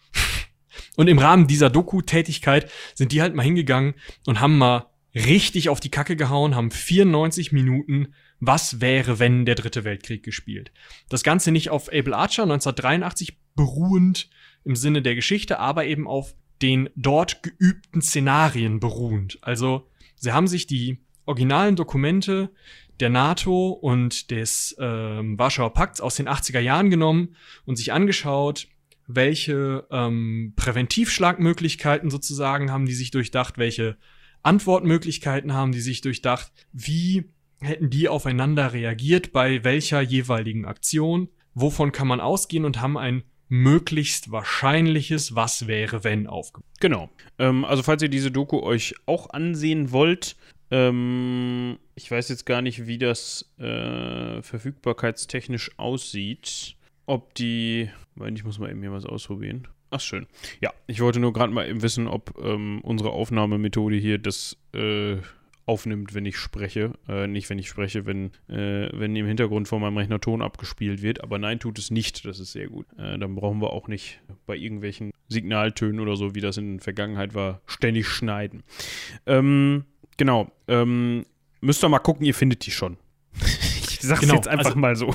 Und 0.96 1.08
im 1.08 1.20
Rahmen 1.20 1.48
dieser 1.48 1.70
Doku-Tätigkeit 1.70 2.72
sind 2.94 3.12
die 3.12 3.22
halt 3.22 3.36
mal 3.36 3.44
hingegangen 3.44 3.96
und 4.26 4.40
haben 4.40 4.58
mal 4.58 4.88
richtig 5.16 5.70
auf 5.70 5.80
die 5.80 5.90
Kacke 5.90 6.16
gehauen, 6.16 6.56
haben 6.56 6.72
94 6.72 7.52
Minuten 7.52 8.14
Was 8.40 8.82
wäre, 8.82 9.18
wenn 9.18 9.46
der 9.46 9.56
dritte 9.56 9.86
Weltkrieg 9.86 10.24
gespielt. 10.24 10.72
Das 11.10 11.24
Ganze 11.24 11.52
nicht 11.52 11.70
auf 11.70 11.88
Able 11.88 12.16
Archer 12.16 12.44
1983 12.44 13.38
beruhend 13.56 14.30
im 14.66 14.76
Sinne 14.76 15.02
der 15.02 15.16
Geschichte, 15.16 15.60
aber 15.60 15.86
eben 15.86 16.08
auf 16.08 16.36
den 16.62 16.90
dort 16.96 17.44
geübten 17.44 18.02
Szenarien 18.02 18.80
beruhend. 18.80 19.38
Also 19.42 19.88
sie 20.16 20.34
haben 20.34 20.48
sich 20.48 20.68
die 20.68 21.00
originalen 21.26 21.76
Dokumente 21.76 22.50
der 23.00 23.10
NATO 23.10 23.70
und 23.70 24.32
des 24.32 24.76
ähm, 24.80 25.38
Warschauer 25.38 25.74
Pakts 25.74 26.02
aus 26.02 26.16
den 26.16 26.30
80er 26.30 26.60
Jahren 26.60 26.90
genommen 26.90 27.36
und 27.66 27.78
sich 27.78 27.92
angeschaut, 27.92 28.68
welche 29.08 29.88
ähm, 29.92 30.54
Präventivschlagmöglichkeiten 30.56 32.10
sozusagen 32.10 32.72
haben 32.72 32.86
die 32.86 32.94
sich 32.94 33.12
durchdacht, 33.12 33.58
welche 33.58 33.98
Antwortmöglichkeiten 34.44 35.54
haben 35.54 35.72
die 35.72 35.82
sich 35.82 36.02
durchdacht, 36.02 36.52
wie 36.72 37.26
hätten 37.62 37.90
die 37.90 38.10
aufeinander 38.10 38.74
reagiert 38.74 39.32
bei 39.32 39.64
welcher 39.64 40.02
jeweiligen 40.02 40.66
Aktion, 40.66 41.30
wovon 41.54 41.92
kann 41.92 42.08
man 42.08 42.20
ausgehen 42.20 42.66
und 42.66 42.82
haben 42.82 42.98
ein 42.98 43.24
möglichst 43.48 44.32
wahrscheinliches 44.32 45.36
Was 45.36 45.68
wäre 45.68 46.04
wenn 46.04 46.28
aufgebaut. 46.28 46.70
Genau. 46.80 47.10
Ähm, 47.38 47.64
also 47.64 47.84
falls 47.84 48.02
ihr 48.02 48.10
diese 48.10 48.32
Doku 48.32 48.60
euch 48.62 48.96
auch 49.06 49.30
ansehen 49.30 49.92
wollt, 49.92 50.36
ähm, 50.72 51.78
ich 51.96 52.10
weiß 52.10 52.30
jetzt 52.30 52.46
gar 52.46 52.62
nicht, 52.62 52.88
wie 52.88 52.98
das 52.98 53.54
äh, 53.60 54.42
verfügbarkeitstechnisch 54.42 55.72
aussieht. 55.78 56.76
Ob 57.06 57.36
die. 57.36 57.90
Ich 58.34 58.44
muss 58.46 58.60
mal 58.60 58.70
eben 58.70 58.82
hier 58.82 58.94
was 58.94 59.06
ausprobieren. 59.06 59.68
Ach, 59.90 60.00
schön. 60.00 60.26
Ja, 60.62 60.74
ich 60.88 61.02
wollte 61.02 61.20
nur 61.20 61.34
gerade 61.34 61.52
mal 61.52 61.68
eben 61.68 61.82
wissen, 61.82 62.08
ob 62.08 62.38
ähm, 62.42 62.80
unsere 62.82 63.12
Aufnahmemethode 63.12 63.98
hier 63.98 64.18
das 64.18 64.58
äh, 64.74 65.18
aufnimmt, 65.66 66.14
wenn 66.14 66.26
ich 66.26 66.38
spreche. 66.38 66.94
Äh, 67.08 67.28
nicht, 67.28 67.50
wenn 67.50 67.60
ich 67.60 67.68
spreche, 67.68 68.06
wenn, 68.06 68.32
äh, 68.48 68.90
wenn 68.94 69.16
im 69.16 69.26
Hintergrund 69.26 69.68
vor 69.68 69.80
meinem 69.80 69.98
Rechner 69.98 70.22
Ton 70.22 70.42
abgespielt 70.42 71.02
wird. 71.02 71.24
Aber 71.24 71.40
nein, 71.40 71.60
tut 71.60 71.80
es 71.80 71.92
nicht. 71.92 72.26
Das 72.26 72.40
ist 72.40 72.52
sehr 72.52 72.68
gut. 72.68 72.86
Äh, 72.98 73.18
dann 73.18 73.36
brauchen 73.36 73.62
wir 73.62 73.72
auch 73.72 73.88
nicht 73.88 74.22
bei 74.46 74.56
irgendwelchen 74.56 75.12
Signaltönen 75.28 76.00
oder 76.00 76.16
so, 76.16 76.36
wie 76.36 76.42
das 76.42 76.58
in 76.58 76.78
der 76.78 76.84
Vergangenheit 76.84 77.34
war, 77.34 77.62
ständig 77.66 78.08
schneiden. 78.08 78.64
Ähm, 79.26 79.86
genau. 80.18 80.52
Ähm, 80.68 81.26
müsst 81.62 81.84
ihr 81.84 81.90
mal 81.90 82.00
gucken, 82.00 82.26
ihr 82.26 82.36
findet 82.36 82.66
die 82.66 82.72
schon. 82.72 82.98
ich 83.42 84.00
sag's 84.02 84.22
genau, 84.22 84.36
jetzt 84.36 84.48
einfach 84.48 84.68
also, 84.68 84.80
mal 84.80 84.96
so. 84.96 85.14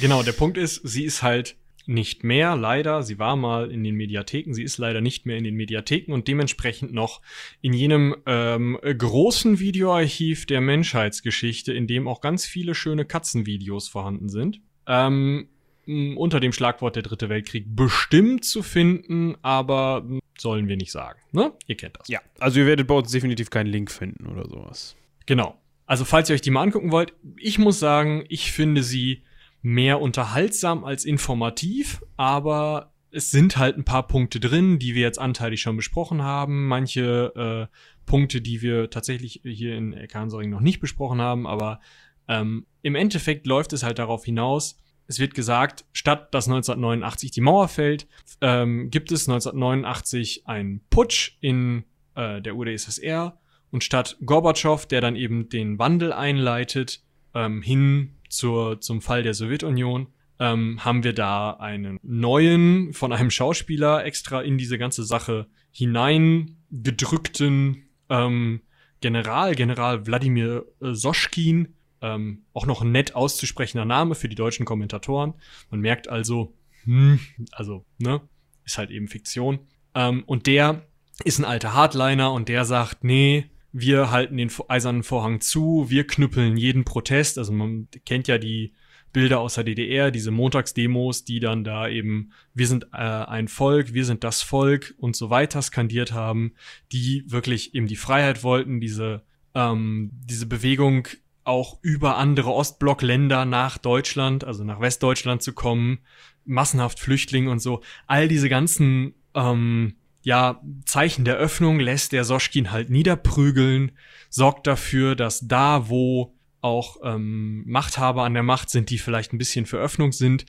Genau, 0.00 0.22
der 0.22 0.32
Punkt 0.32 0.56
ist, 0.56 0.80
sie 0.84 1.04
ist 1.04 1.22
halt 1.22 1.56
nicht 1.86 2.24
mehr, 2.24 2.56
leider. 2.56 3.02
Sie 3.02 3.18
war 3.18 3.36
mal 3.36 3.70
in 3.70 3.84
den 3.84 3.94
Mediatheken, 3.94 4.54
sie 4.54 4.62
ist 4.62 4.78
leider 4.78 5.00
nicht 5.00 5.26
mehr 5.26 5.36
in 5.36 5.44
den 5.44 5.54
Mediatheken 5.54 6.12
und 6.12 6.28
dementsprechend 6.28 6.92
noch 6.92 7.20
in 7.60 7.72
jenem 7.72 8.16
ähm, 8.26 8.78
großen 8.82 9.58
Videoarchiv 9.58 10.46
der 10.46 10.60
Menschheitsgeschichte, 10.60 11.72
in 11.72 11.86
dem 11.86 12.08
auch 12.08 12.20
ganz 12.20 12.46
viele 12.46 12.74
schöne 12.74 13.04
Katzenvideos 13.04 13.88
vorhanden 13.88 14.28
sind. 14.28 14.60
Ähm, 14.86 15.48
unter 15.86 16.40
dem 16.40 16.52
Schlagwort 16.52 16.96
der 16.96 17.02
Dritte 17.02 17.28
Weltkrieg 17.28 17.66
bestimmt 17.68 18.44
zu 18.44 18.62
finden, 18.62 19.36
aber 19.42 20.06
sollen 20.38 20.68
wir 20.68 20.76
nicht 20.76 20.92
sagen. 20.92 21.20
Ne? 21.32 21.52
Ihr 21.66 21.76
kennt 21.76 21.98
das. 21.98 22.08
Ja, 22.08 22.20
also 22.38 22.60
ihr 22.60 22.66
werdet 22.66 22.86
bei 22.86 22.94
uns 22.94 23.10
definitiv 23.10 23.50
keinen 23.50 23.66
Link 23.66 23.90
finden 23.90 24.26
oder 24.26 24.48
sowas. 24.48 24.96
Genau. 25.26 25.58
Also 25.86 26.04
falls 26.04 26.30
ihr 26.30 26.34
euch 26.34 26.40
die 26.40 26.50
mal 26.50 26.62
angucken 26.62 26.90
wollt, 26.90 27.12
ich 27.36 27.58
muss 27.58 27.78
sagen, 27.78 28.24
ich 28.28 28.52
finde 28.52 28.82
sie 28.82 29.22
mehr 29.64 30.02
unterhaltsam 30.02 30.84
als 30.84 31.06
informativ, 31.06 32.04
aber 32.18 32.92
es 33.10 33.30
sind 33.30 33.56
halt 33.56 33.78
ein 33.78 33.84
paar 33.84 34.06
Punkte 34.06 34.38
drin, 34.38 34.78
die 34.78 34.94
wir 34.94 35.00
jetzt 35.00 35.18
anteilig 35.18 35.62
schon 35.62 35.76
besprochen 35.76 36.20
haben. 36.20 36.68
Manche 36.68 37.70
äh, 37.70 37.76
Punkte, 38.04 38.42
die 38.42 38.60
wir 38.60 38.90
tatsächlich 38.90 39.40
hier 39.42 39.74
in 39.74 39.94
Erkansoring 39.94 40.50
noch 40.50 40.60
nicht 40.60 40.80
besprochen 40.80 41.22
haben, 41.22 41.46
aber 41.46 41.80
ähm, 42.28 42.66
im 42.82 42.94
Endeffekt 42.94 43.46
läuft 43.46 43.72
es 43.72 43.82
halt 43.82 43.98
darauf 43.98 44.26
hinaus, 44.26 44.78
es 45.06 45.18
wird 45.18 45.34
gesagt, 45.34 45.86
statt 45.92 46.34
dass 46.34 46.46
1989 46.46 47.30
die 47.30 47.40
Mauer 47.40 47.68
fällt, 47.68 48.06
ähm, 48.42 48.90
gibt 48.90 49.12
es 49.12 49.26
1989 49.28 50.46
einen 50.46 50.82
Putsch 50.90 51.38
in 51.40 51.84
äh, 52.16 52.42
der 52.42 52.54
UdSSR 52.54 53.38
und 53.70 53.82
statt 53.82 54.18
Gorbatschow, 54.26 54.84
der 54.84 55.00
dann 55.00 55.16
eben 55.16 55.48
den 55.48 55.78
Wandel 55.78 56.12
einleitet, 56.12 57.02
ähm, 57.34 57.62
hin 57.62 58.16
zur, 58.34 58.80
zum 58.80 59.00
Fall 59.00 59.22
der 59.22 59.34
Sowjetunion, 59.34 60.08
ähm, 60.38 60.84
haben 60.84 61.04
wir 61.04 61.12
da 61.12 61.52
einen 61.52 61.98
neuen, 62.02 62.92
von 62.92 63.12
einem 63.12 63.30
Schauspieler 63.30 64.04
extra 64.04 64.42
in 64.42 64.58
diese 64.58 64.78
ganze 64.78 65.04
Sache 65.04 65.46
hineingedrückten 65.70 67.84
ähm, 68.08 68.60
General, 69.00 69.54
General 69.54 70.06
Wladimir 70.06 70.64
äh, 70.80 70.92
Soschkin, 70.92 71.74
ähm, 72.00 72.44
auch 72.52 72.66
noch 72.66 72.82
ein 72.82 72.92
nett 72.92 73.14
auszusprechender 73.14 73.84
Name 73.84 74.14
für 74.14 74.28
die 74.28 74.34
deutschen 74.34 74.66
Kommentatoren. 74.66 75.34
Man 75.70 75.80
merkt 75.80 76.08
also, 76.08 76.54
hm, 76.84 77.20
also, 77.52 77.84
ne, 77.98 78.20
ist 78.64 78.78
halt 78.78 78.90
eben 78.90 79.08
Fiktion. 79.08 79.60
Ähm, 79.94 80.24
und 80.26 80.46
der 80.46 80.86
ist 81.24 81.38
ein 81.38 81.44
alter 81.44 81.74
Hardliner 81.74 82.32
und 82.32 82.48
der 82.48 82.64
sagt, 82.64 83.04
nee, 83.04 83.50
wir 83.76 84.12
halten 84.12 84.36
den 84.36 84.52
eisernen 84.68 85.02
Vorhang 85.02 85.40
zu, 85.40 85.86
wir 85.88 86.06
knüppeln 86.06 86.56
jeden 86.56 86.84
Protest. 86.84 87.38
Also 87.38 87.52
man 87.52 87.88
kennt 88.06 88.28
ja 88.28 88.38
die 88.38 88.72
Bilder 89.12 89.40
aus 89.40 89.54
der 89.54 89.64
DDR, 89.64 90.12
diese 90.12 90.30
Montagsdemos, 90.30 91.24
die 91.24 91.40
dann 91.40 91.64
da 91.64 91.88
eben, 91.88 92.30
wir 92.54 92.68
sind 92.68 92.84
äh, 92.92 92.98
ein 92.98 93.48
Volk, 93.48 93.92
wir 93.92 94.04
sind 94.04 94.22
das 94.22 94.42
Volk 94.42 94.94
und 94.96 95.16
so 95.16 95.28
weiter 95.28 95.60
skandiert 95.60 96.12
haben, 96.12 96.54
die 96.92 97.24
wirklich 97.26 97.74
eben 97.74 97.88
die 97.88 97.96
Freiheit 97.96 98.44
wollten, 98.44 98.80
diese, 98.80 99.22
ähm, 99.56 100.10
diese 100.12 100.46
Bewegung 100.46 101.08
auch 101.42 101.78
über 101.82 102.16
andere 102.16 102.52
Ostblockländer 102.52 103.44
nach 103.44 103.76
Deutschland, 103.78 104.44
also 104.44 104.62
nach 104.62 104.80
Westdeutschland 104.80 105.42
zu 105.42 105.52
kommen, 105.52 105.98
massenhaft 106.44 107.00
Flüchtlinge 107.00 107.50
und 107.50 107.58
so. 107.58 107.82
All 108.06 108.28
diese 108.28 108.48
ganzen 108.48 109.14
ähm, 109.34 109.96
ja, 110.24 110.62
Zeichen 110.86 111.26
der 111.26 111.36
Öffnung 111.36 111.78
lässt 111.78 112.12
der 112.12 112.24
Soschkin 112.24 112.72
halt 112.72 112.88
niederprügeln, 112.88 113.92
sorgt 114.30 114.66
dafür, 114.66 115.14
dass 115.14 115.46
da, 115.46 115.90
wo 115.90 116.34
auch 116.62 116.96
ähm, 117.04 117.62
Machthaber 117.66 118.24
an 118.24 118.32
der 118.32 118.42
Macht 118.42 118.70
sind, 118.70 118.88
die 118.88 118.96
vielleicht 118.96 119.34
ein 119.34 119.38
bisschen 119.38 119.66
für 119.66 119.76
Öffnung 119.76 120.12
sind, 120.12 120.46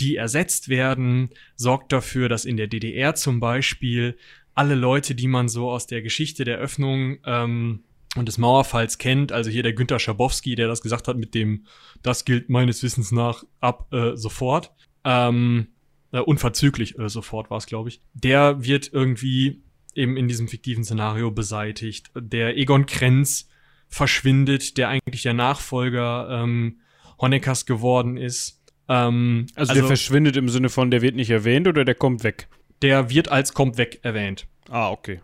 die 0.00 0.14
ersetzt 0.14 0.68
werden, 0.68 1.30
sorgt 1.56 1.92
dafür, 1.92 2.28
dass 2.28 2.44
in 2.44 2.56
der 2.56 2.68
DDR 2.68 3.16
zum 3.16 3.40
Beispiel 3.40 4.16
alle 4.54 4.76
Leute, 4.76 5.16
die 5.16 5.26
man 5.26 5.48
so 5.48 5.70
aus 5.70 5.88
der 5.88 6.02
Geschichte 6.02 6.44
der 6.44 6.58
Öffnung 6.58 7.18
ähm, 7.26 7.82
und 8.14 8.28
des 8.28 8.38
Mauerfalls 8.38 8.96
kennt, 8.98 9.32
also 9.32 9.50
hier 9.50 9.64
der 9.64 9.72
Günter 9.72 9.98
Schabowski, 9.98 10.54
der 10.54 10.68
das 10.68 10.82
gesagt 10.82 11.08
hat 11.08 11.16
mit 11.16 11.34
dem, 11.34 11.66
das 12.00 12.24
gilt 12.24 12.48
meines 12.48 12.84
Wissens 12.84 13.10
nach 13.10 13.42
ab 13.58 13.92
äh, 13.92 14.16
sofort, 14.16 14.70
ähm, 15.02 15.66
äh, 16.12 16.18
unverzüglich 16.18 16.98
äh, 16.98 17.08
sofort 17.08 17.50
war 17.50 17.58
es, 17.58 17.66
glaube 17.66 17.88
ich, 17.88 18.00
der 18.14 18.64
wird 18.64 18.92
irgendwie 18.92 19.62
eben 19.94 20.16
in 20.16 20.28
diesem 20.28 20.48
fiktiven 20.48 20.84
Szenario 20.84 21.30
beseitigt. 21.30 22.10
Der 22.14 22.56
Egon 22.56 22.86
Krenz 22.86 23.48
verschwindet, 23.88 24.76
der 24.78 24.88
eigentlich 24.88 25.22
der 25.22 25.34
Nachfolger 25.34 26.28
ähm, 26.30 26.80
Honeckers 27.20 27.66
geworden 27.66 28.16
ist. 28.16 28.62
Ähm, 28.88 29.46
also, 29.54 29.70
also 29.70 29.80
der 29.80 29.84
verschwindet 29.84 30.36
im 30.36 30.48
Sinne 30.48 30.68
von, 30.68 30.90
der 30.90 31.02
wird 31.02 31.16
nicht 31.16 31.30
erwähnt 31.30 31.66
oder 31.66 31.84
der 31.84 31.94
kommt 31.94 32.24
weg? 32.24 32.48
Der 32.82 33.10
wird 33.10 33.30
als 33.30 33.54
kommt 33.54 33.78
weg 33.78 34.00
erwähnt. 34.02 34.46
Ah, 34.68 34.90
okay. 34.90 35.20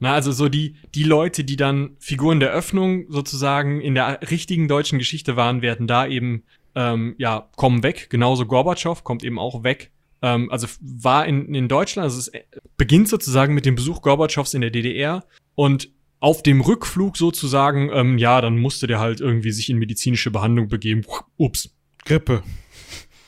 Na, 0.00 0.14
also 0.14 0.32
so 0.32 0.48
die, 0.48 0.74
die 0.96 1.04
Leute, 1.04 1.44
die 1.44 1.56
dann 1.56 1.96
Figuren 2.00 2.40
der 2.40 2.50
Öffnung 2.50 3.04
sozusagen 3.08 3.80
in 3.80 3.94
der 3.94 4.20
richtigen 4.30 4.66
deutschen 4.66 4.98
Geschichte 4.98 5.36
waren, 5.36 5.62
werden 5.62 5.86
da 5.86 6.06
eben, 6.06 6.42
ähm, 6.74 7.14
ja, 7.18 7.48
kommen 7.54 7.84
weg. 7.84 8.08
Genauso 8.10 8.46
Gorbatschow 8.46 9.04
kommt 9.04 9.22
eben 9.22 9.38
auch 9.38 9.62
weg. 9.62 9.92
Ähm, 10.22 10.50
also 10.50 10.66
war 10.80 11.26
in, 11.26 11.54
in 11.54 11.68
Deutschland, 11.68 12.04
also 12.04 12.18
es 12.18 12.30
beginnt 12.76 13.08
sozusagen 13.08 13.54
mit 13.54 13.66
dem 13.66 13.74
Besuch 13.74 14.02
Gorbatschows 14.02 14.54
in 14.54 14.60
der 14.60 14.70
DDR 14.70 15.24
und 15.54 15.90
auf 16.20 16.42
dem 16.42 16.60
Rückflug 16.60 17.16
sozusagen, 17.16 17.90
ähm, 17.92 18.16
ja, 18.16 18.40
dann 18.40 18.58
musste 18.58 18.86
der 18.86 19.00
halt 19.00 19.20
irgendwie 19.20 19.50
sich 19.50 19.68
in 19.68 19.78
medizinische 19.78 20.30
Behandlung 20.30 20.68
begeben. 20.68 21.02
Ups. 21.36 21.74
Grippe. 22.04 22.42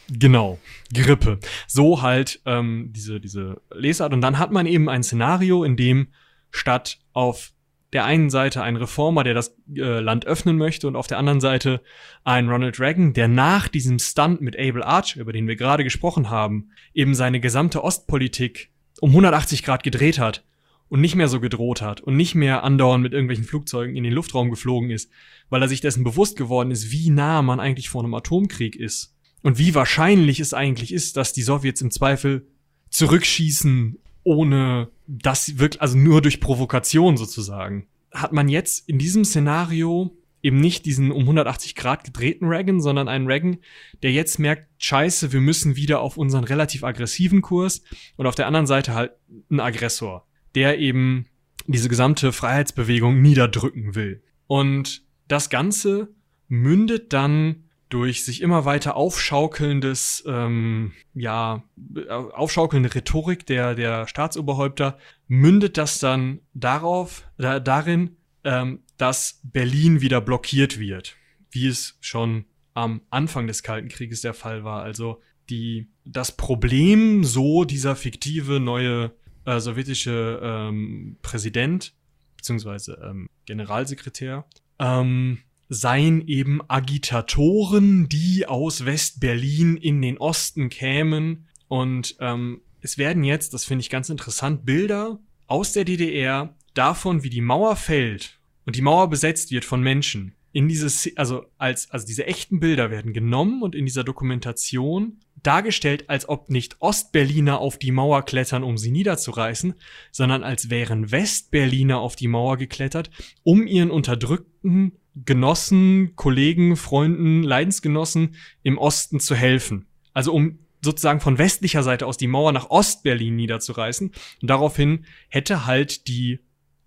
Genau, 0.08 0.58
Grippe. 0.92 1.40
So 1.66 2.02
halt 2.02 2.40
ähm, 2.44 2.90
diese, 2.92 3.20
diese 3.20 3.60
Lesart. 3.72 4.12
Und 4.12 4.20
dann 4.20 4.38
hat 4.38 4.52
man 4.52 4.66
eben 4.66 4.88
ein 4.88 5.02
Szenario, 5.02 5.64
in 5.64 5.76
dem 5.76 6.08
statt 6.50 6.98
auf 7.12 7.53
der 7.94 8.04
einen 8.04 8.28
Seite 8.28 8.62
ein 8.62 8.76
Reformer, 8.76 9.24
der 9.24 9.34
das 9.34 9.56
äh, 9.74 10.00
Land 10.00 10.26
öffnen 10.26 10.58
möchte, 10.58 10.86
und 10.86 10.96
auf 10.96 11.06
der 11.06 11.18
anderen 11.18 11.40
Seite 11.40 11.80
ein 12.24 12.48
Ronald 12.48 12.78
Reagan, 12.80 13.14
der 13.14 13.28
nach 13.28 13.68
diesem 13.68 13.98
Stunt 13.98 14.40
mit 14.40 14.58
Abel 14.58 14.82
Archer, 14.82 15.20
über 15.20 15.32
den 15.32 15.46
wir 15.46 15.56
gerade 15.56 15.84
gesprochen 15.84 16.28
haben, 16.28 16.70
eben 16.92 17.14
seine 17.14 17.40
gesamte 17.40 17.82
Ostpolitik 17.82 18.70
um 19.00 19.10
180 19.10 19.62
Grad 19.62 19.82
gedreht 19.82 20.18
hat 20.18 20.44
und 20.88 21.00
nicht 21.00 21.14
mehr 21.14 21.28
so 21.28 21.40
gedroht 21.40 21.82
hat 21.82 22.00
und 22.00 22.16
nicht 22.16 22.34
mehr 22.34 22.64
andauernd 22.64 23.02
mit 23.02 23.12
irgendwelchen 23.12 23.44
Flugzeugen 23.44 23.96
in 23.96 24.04
den 24.04 24.12
Luftraum 24.12 24.50
geflogen 24.50 24.90
ist, 24.90 25.10
weil 25.48 25.62
er 25.62 25.68
sich 25.68 25.80
dessen 25.80 26.04
bewusst 26.04 26.36
geworden 26.36 26.70
ist, 26.70 26.90
wie 26.90 27.10
nah 27.10 27.42
man 27.42 27.60
eigentlich 27.60 27.88
vor 27.88 28.02
einem 28.02 28.14
Atomkrieg 28.14 28.76
ist 28.76 29.14
und 29.42 29.58
wie 29.58 29.74
wahrscheinlich 29.74 30.40
es 30.40 30.52
eigentlich 30.52 30.92
ist, 30.92 31.16
dass 31.16 31.32
die 31.32 31.42
Sowjets 31.42 31.80
im 31.80 31.90
Zweifel 31.90 32.46
zurückschießen 32.90 33.98
ohne 34.24 34.88
das 35.06 35.58
wirklich, 35.58 35.82
also 35.82 35.96
nur 35.96 36.22
durch 36.22 36.40
Provokation 36.40 37.16
sozusagen. 37.16 37.86
Hat 38.14 38.32
man 38.32 38.48
jetzt 38.48 38.88
in 38.88 38.98
diesem 38.98 39.24
Szenario 39.24 40.16
eben 40.42 40.58
nicht 40.58 40.84
diesen 40.84 41.10
um 41.10 41.22
180 41.22 41.74
Grad 41.74 42.04
gedrehten 42.04 42.46
Reagan, 42.46 42.80
sondern 42.80 43.08
einen 43.08 43.26
Reagan, 43.26 43.56
der 44.02 44.12
jetzt 44.12 44.38
merkt, 44.38 44.68
scheiße, 44.78 45.32
wir 45.32 45.40
müssen 45.40 45.74
wieder 45.74 46.00
auf 46.00 46.18
unseren 46.18 46.44
relativ 46.44 46.84
aggressiven 46.84 47.40
Kurs 47.40 47.82
und 48.16 48.26
auf 48.26 48.34
der 48.34 48.46
anderen 48.46 48.66
Seite 48.66 48.94
halt 48.94 49.12
ein 49.50 49.58
Aggressor, 49.58 50.26
der 50.54 50.78
eben 50.78 51.26
diese 51.66 51.88
gesamte 51.88 52.32
Freiheitsbewegung 52.32 53.22
niederdrücken 53.22 53.94
will. 53.94 54.22
Und 54.46 55.02
das 55.28 55.48
Ganze 55.48 56.14
mündet 56.48 57.14
dann 57.14 57.63
durch 57.94 58.24
sich 58.24 58.42
immer 58.42 58.64
weiter 58.64 58.96
aufschaukelndes, 58.96 60.24
ähm, 60.26 60.92
ja, 61.14 61.62
aufschaukelnde 62.08 62.92
Rhetorik 62.92 63.46
der, 63.46 63.76
der 63.76 64.08
Staatsoberhäupter, 64.08 64.98
mündet 65.28 65.78
das 65.78 66.00
dann 66.00 66.40
darauf, 66.54 67.22
da, 67.38 67.60
darin, 67.60 68.16
ähm, 68.42 68.82
dass 68.96 69.40
Berlin 69.44 70.00
wieder 70.00 70.20
blockiert 70.20 70.80
wird, 70.80 71.14
wie 71.52 71.68
es 71.68 71.96
schon 72.00 72.46
am 72.74 73.00
Anfang 73.10 73.46
des 73.46 73.62
Kalten 73.62 73.88
Krieges 73.88 74.22
der 74.22 74.34
Fall 74.34 74.64
war. 74.64 74.82
Also 74.82 75.22
die, 75.48 75.86
das 76.04 76.36
Problem, 76.36 77.22
so 77.22 77.62
dieser 77.62 77.94
fiktive 77.94 78.58
neue 78.58 79.12
äh, 79.44 79.60
sowjetische 79.60 80.40
ähm, 80.42 81.16
Präsident 81.22 81.94
beziehungsweise 82.36 83.00
ähm, 83.08 83.28
Generalsekretär 83.46 84.46
ähm, 84.80 85.38
seien 85.68 86.26
eben 86.26 86.60
Agitatoren, 86.68 88.08
die 88.08 88.46
aus 88.46 88.84
West-Berlin 88.84 89.76
in 89.76 90.02
den 90.02 90.18
Osten 90.18 90.68
kämen. 90.68 91.48
Und 91.68 92.16
ähm, 92.20 92.60
es 92.80 92.98
werden 92.98 93.24
jetzt, 93.24 93.54
das 93.54 93.64
finde 93.64 93.80
ich 93.80 93.90
ganz 93.90 94.08
interessant, 94.08 94.66
Bilder 94.66 95.18
aus 95.46 95.72
der 95.72 95.84
DDR 95.84 96.54
davon, 96.74 97.22
wie 97.22 97.30
die 97.30 97.40
Mauer 97.40 97.76
fällt 97.76 98.38
und 98.66 98.76
die 98.76 98.82
Mauer 98.82 99.08
besetzt 99.08 99.50
wird 99.50 99.64
von 99.64 99.82
Menschen. 99.82 100.34
In 100.52 100.68
dieses, 100.68 101.10
also 101.16 101.46
als, 101.58 101.90
also 101.90 102.06
diese 102.06 102.26
echten 102.26 102.60
Bilder 102.60 102.90
werden 102.90 103.12
genommen 103.12 103.62
und 103.62 103.74
in 103.74 103.86
dieser 103.86 104.04
Dokumentation 104.04 105.18
dargestellt, 105.42 106.08
als 106.08 106.28
ob 106.28 106.48
nicht 106.48 106.76
Ostberliner 106.80 107.58
auf 107.58 107.76
die 107.76 107.90
Mauer 107.90 108.22
klettern, 108.22 108.62
um 108.62 108.78
sie 108.78 108.92
niederzureißen, 108.92 109.74
sondern 110.12 110.44
als 110.44 110.70
wären 110.70 111.10
Westberliner 111.10 111.98
auf 111.98 112.14
die 112.14 112.28
Mauer 112.28 112.56
geklettert, 112.56 113.10
um 113.42 113.66
ihren 113.66 113.90
unterdrückten 113.90 114.92
Genossen, 115.24 116.16
Kollegen, 116.16 116.76
Freunden, 116.76 117.42
Leidensgenossen 117.42 118.34
im 118.62 118.78
Osten 118.78 119.20
zu 119.20 119.34
helfen. 119.34 119.86
Also 120.12 120.32
um 120.32 120.58
sozusagen 120.82 121.20
von 121.20 121.38
westlicher 121.38 121.82
Seite 121.82 122.06
aus 122.06 122.16
die 122.16 122.26
Mauer 122.26 122.52
nach 122.52 122.70
Ostberlin 122.70 123.34
niederzureißen. 123.36 124.12
Und 124.42 124.50
daraufhin 124.50 125.06
hätte 125.28 125.66
halt 125.66 126.08
die 126.08 126.40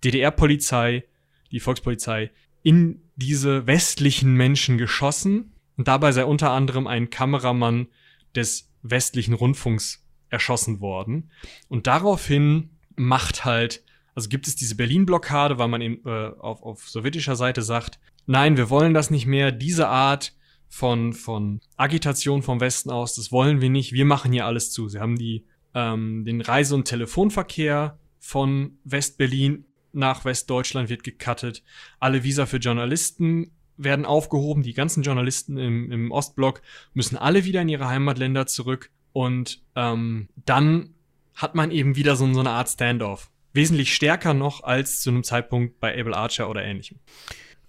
DDR-Polizei, 0.04 1.04
die 1.50 1.60
Volkspolizei, 1.60 2.30
in 2.62 3.02
diese 3.16 3.66
westlichen 3.66 4.34
Menschen 4.34 4.78
geschossen. 4.78 5.52
Und 5.76 5.88
dabei 5.88 6.12
sei 6.12 6.24
unter 6.24 6.50
anderem 6.50 6.86
ein 6.86 7.10
Kameramann 7.10 7.88
des 8.34 8.70
westlichen 8.82 9.34
Rundfunks 9.34 10.04
erschossen 10.30 10.80
worden. 10.80 11.30
Und 11.68 11.86
daraufhin 11.86 12.70
macht 12.96 13.44
halt, 13.44 13.82
also 14.14 14.28
gibt 14.28 14.46
es 14.46 14.56
diese 14.56 14.76
Berlin-Blockade, 14.76 15.58
weil 15.58 15.68
man 15.68 15.80
eben, 15.80 16.06
äh, 16.06 16.30
auf, 16.38 16.62
auf 16.62 16.88
sowjetischer 16.88 17.36
Seite 17.36 17.62
sagt, 17.62 17.98
nein, 18.28 18.56
wir 18.56 18.70
wollen 18.70 18.94
das 18.94 19.10
nicht 19.10 19.26
mehr, 19.26 19.50
diese 19.50 19.88
Art 19.88 20.34
von, 20.68 21.14
von 21.14 21.60
Agitation 21.76 22.42
vom 22.42 22.60
Westen 22.60 22.90
aus, 22.90 23.14
das 23.16 23.32
wollen 23.32 23.60
wir 23.60 23.70
nicht, 23.70 23.92
wir 23.92 24.04
machen 24.04 24.32
hier 24.32 24.46
alles 24.46 24.70
zu. 24.70 24.88
Sie 24.88 25.00
haben 25.00 25.16
die, 25.16 25.46
ähm, 25.74 26.24
den 26.24 26.40
Reise- 26.40 26.74
und 26.74 26.84
Telefonverkehr 26.84 27.98
von 28.20 28.78
West-Berlin 28.84 29.64
nach 29.92 30.24
Westdeutschland 30.24 30.90
wird 30.90 31.02
gecuttet. 31.02 31.64
Alle 31.98 32.22
Visa 32.22 32.44
für 32.44 32.58
Journalisten 32.58 33.50
werden 33.78 34.04
aufgehoben. 34.04 34.62
Die 34.62 34.74
ganzen 34.74 35.02
Journalisten 35.02 35.56
im, 35.56 35.90
im 35.90 36.10
Ostblock 36.10 36.60
müssen 36.92 37.16
alle 37.16 37.44
wieder 37.44 37.62
in 37.62 37.68
ihre 37.70 37.88
Heimatländer 37.88 38.46
zurück. 38.46 38.90
Und 39.12 39.62
ähm, 39.74 40.28
dann 40.36 40.94
hat 41.34 41.54
man 41.54 41.70
eben 41.70 41.96
wieder 41.96 42.16
so, 42.16 42.30
so 42.34 42.40
eine 42.40 42.50
Art 42.50 42.68
Standoff. 42.68 43.30
Wesentlich 43.54 43.94
stärker 43.94 44.34
noch 44.34 44.62
als 44.62 45.00
zu 45.00 45.08
einem 45.08 45.24
Zeitpunkt 45.24 45.80
bei 45.80 45.98
Able 45.98 46.14
Archer 46.14 46.50
oder 46.50 46.62
ähnlichem. 46.62 46.98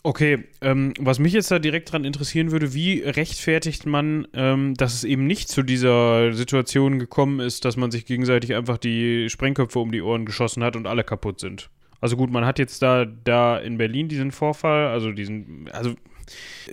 Okay, 0.02 0.46
ähm, 0.62 0.94
was 0.98 1.20
mich 1.20 1.34
jetzt 1.34 1.52
da 1.52 1.60
direkt 1.60 1.92
dran 1.92 2.06
interessieren 2.06 2.52
würde, 2.52 2.74
wie 2.74 3.02
rechtfertigt 3.02 3.86
man, 3.86 4.28
ähm, 4.34 4.74
dass 4.76 4.94
es 4.94 5.04
eben 5.04 5.28
nicht 5.28 5.50
zu 5.50 5.62
dieser 5.62 6.32
Situation 6.32 7.00
gekommen 7.00 7.42
ist, 7.42 7.66
dass 7.66 7.76
man 7.76 7.92
sich 7.92 8.06
gegenseitig 8.06 8.56
einfach 8.56 8.78
die 8.78 9.30
Sprengköpfe 9.30 9.80
um 9.80 9.92
die 9.92 10.02
Ohren 10.02 10.26
geschossen 10.26 10.64
hat 10.64 10.78
und 10.78 10.88
alle 10.88 11.04
kaputt 11.04 11.42
sind? 11.42 11.70
Also 12.00 12.16
gut, 12.16 12.32
man 12.32 12.46
hat 12.46 12.60
jetzt 12.60 12.82
da, 12.82 13.06
da 13.06 13.58
in 13.58 13.78
Berlin 13.78 14.08
diesen 14.08 14.32
Vorfall, 14.32 14.88
also 14.88 15.12
diesen, 15.12 15.70
also 15.74 15.96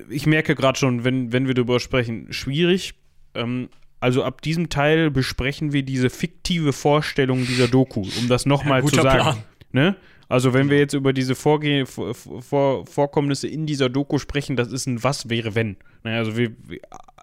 ich 0.08 0.26
merke 0.26 0.54
gerade 0.54 0.78
schon, 0.78 1.02
wenn, 1.02 1.32
wenn 1.32 1.48
wir 1.48 1.54
darüber 1.54 1.80
sprechen, 1.80 2.32
schwierig. 2.32 2.94
Ähm, 3.34 3.68
also 3.98 4.22
ab 4.22 4.40
diesem 4.42 4.68
Teil 4.68 5.10
besprechen 5.10 5.72
wir 5.72 5.82
diese 5.82 6.10
fiktive 6.10 6.72
Vorstellung 6.72 7.44
dieser 7.44 7.66
Doku, 7.66 8.06
um 8.20 8.28
das 8.28 8.46
nochmal 8.46 8.82
ja, 8.82 8.86
zu 8.86 8.94
sagen. 8.96 9.20
Plan. 9.20 9.36
Ne? 9.72 9.96
Also 10.28 10.52
wenn 10.52 10.70
wir 10.70 10.78
jetzt 10.78 10.94
über 10.94 11.12
diese 11.12 11.34
Vorgeh 11.34 11.86
Vor 11.86 12.14
Vor 12.14 12.86
Vorkommnisse 12.86 13.48
in 13.48 13.66
dieser 13.66 13.88
Doku 13.88 14.18
sprechen, 14.18 14.56
das 14.56 14.72
ist 14.72 14.86
ein 14.86 15.02
Was 15.02 15.28
wäre 15.28 15.54
wenn. 15.54 15.76
Naja, 16.02 16.18
also 16.18 16.36
wir, 16.36 16.52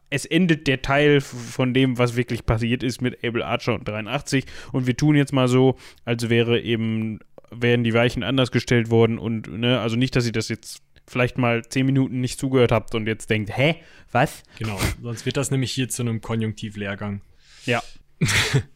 es 0.10 0.26
endet 0.26 0.68
der 0.68 0.82
Teil 0.82 1.22
von 1.22 1.74
dem, 1.74 1.98
was 1.98 2.16
wirklich 2.16 2.46
passiert 2.46 2.84
ist 2.84 3.02
mit 3.02 3.24
Able 3.24 3.46
Archer 3.46 3.74
und 3.74 3.88
83 3.88 4.46
und 4.72 4.86
wir 4.86 4.96
tun 4.96 5.16
jetzt 5.16 5.34
mal 5.34 5.48
so, 5.48 5.76
als 6.06 6.30
wäre 6.30 6.60
eben 6.62 7.20
wären 7.50 7.84
die 7.84 7.94
Weichen 7.94 8.24
anders 8.24 8.52
gestellt 8.52 8.90
worden 8.90 9.18
und 9.18 9.48
ne, 9.48 9.80
also 9.80 9.96
nicht, 9.96 10.16
dass 10.16 10.26
ihr 10.26 10.32
das 10.32 10.50
jetzt 10.50 10.82
vielleicht 11.08 11.38
mal 11.38 11.64
zehn 11.68 11.86
Minuten 11.86 12.22
nicht 12.22 12.40
zugehört 12.40 12.72
habt 12.72 12.96
und 12.96 13.08
jetzt 13.08 13.30
denkt, 13.30 13.56
hä, 13.56 13.76
was? 14.12 14.44
Genau, 14.58 14.80
sonst 15.02 15.26
wird 15.26 15.38
das 15.38 15.52
nämlich 15.52 15.72
hier 15.72 15.90
zu 15.90 16.04
einem 16.04 16.22
Konjunktivlehrgang. 16.22 17.22
Ja. 17.66 17.82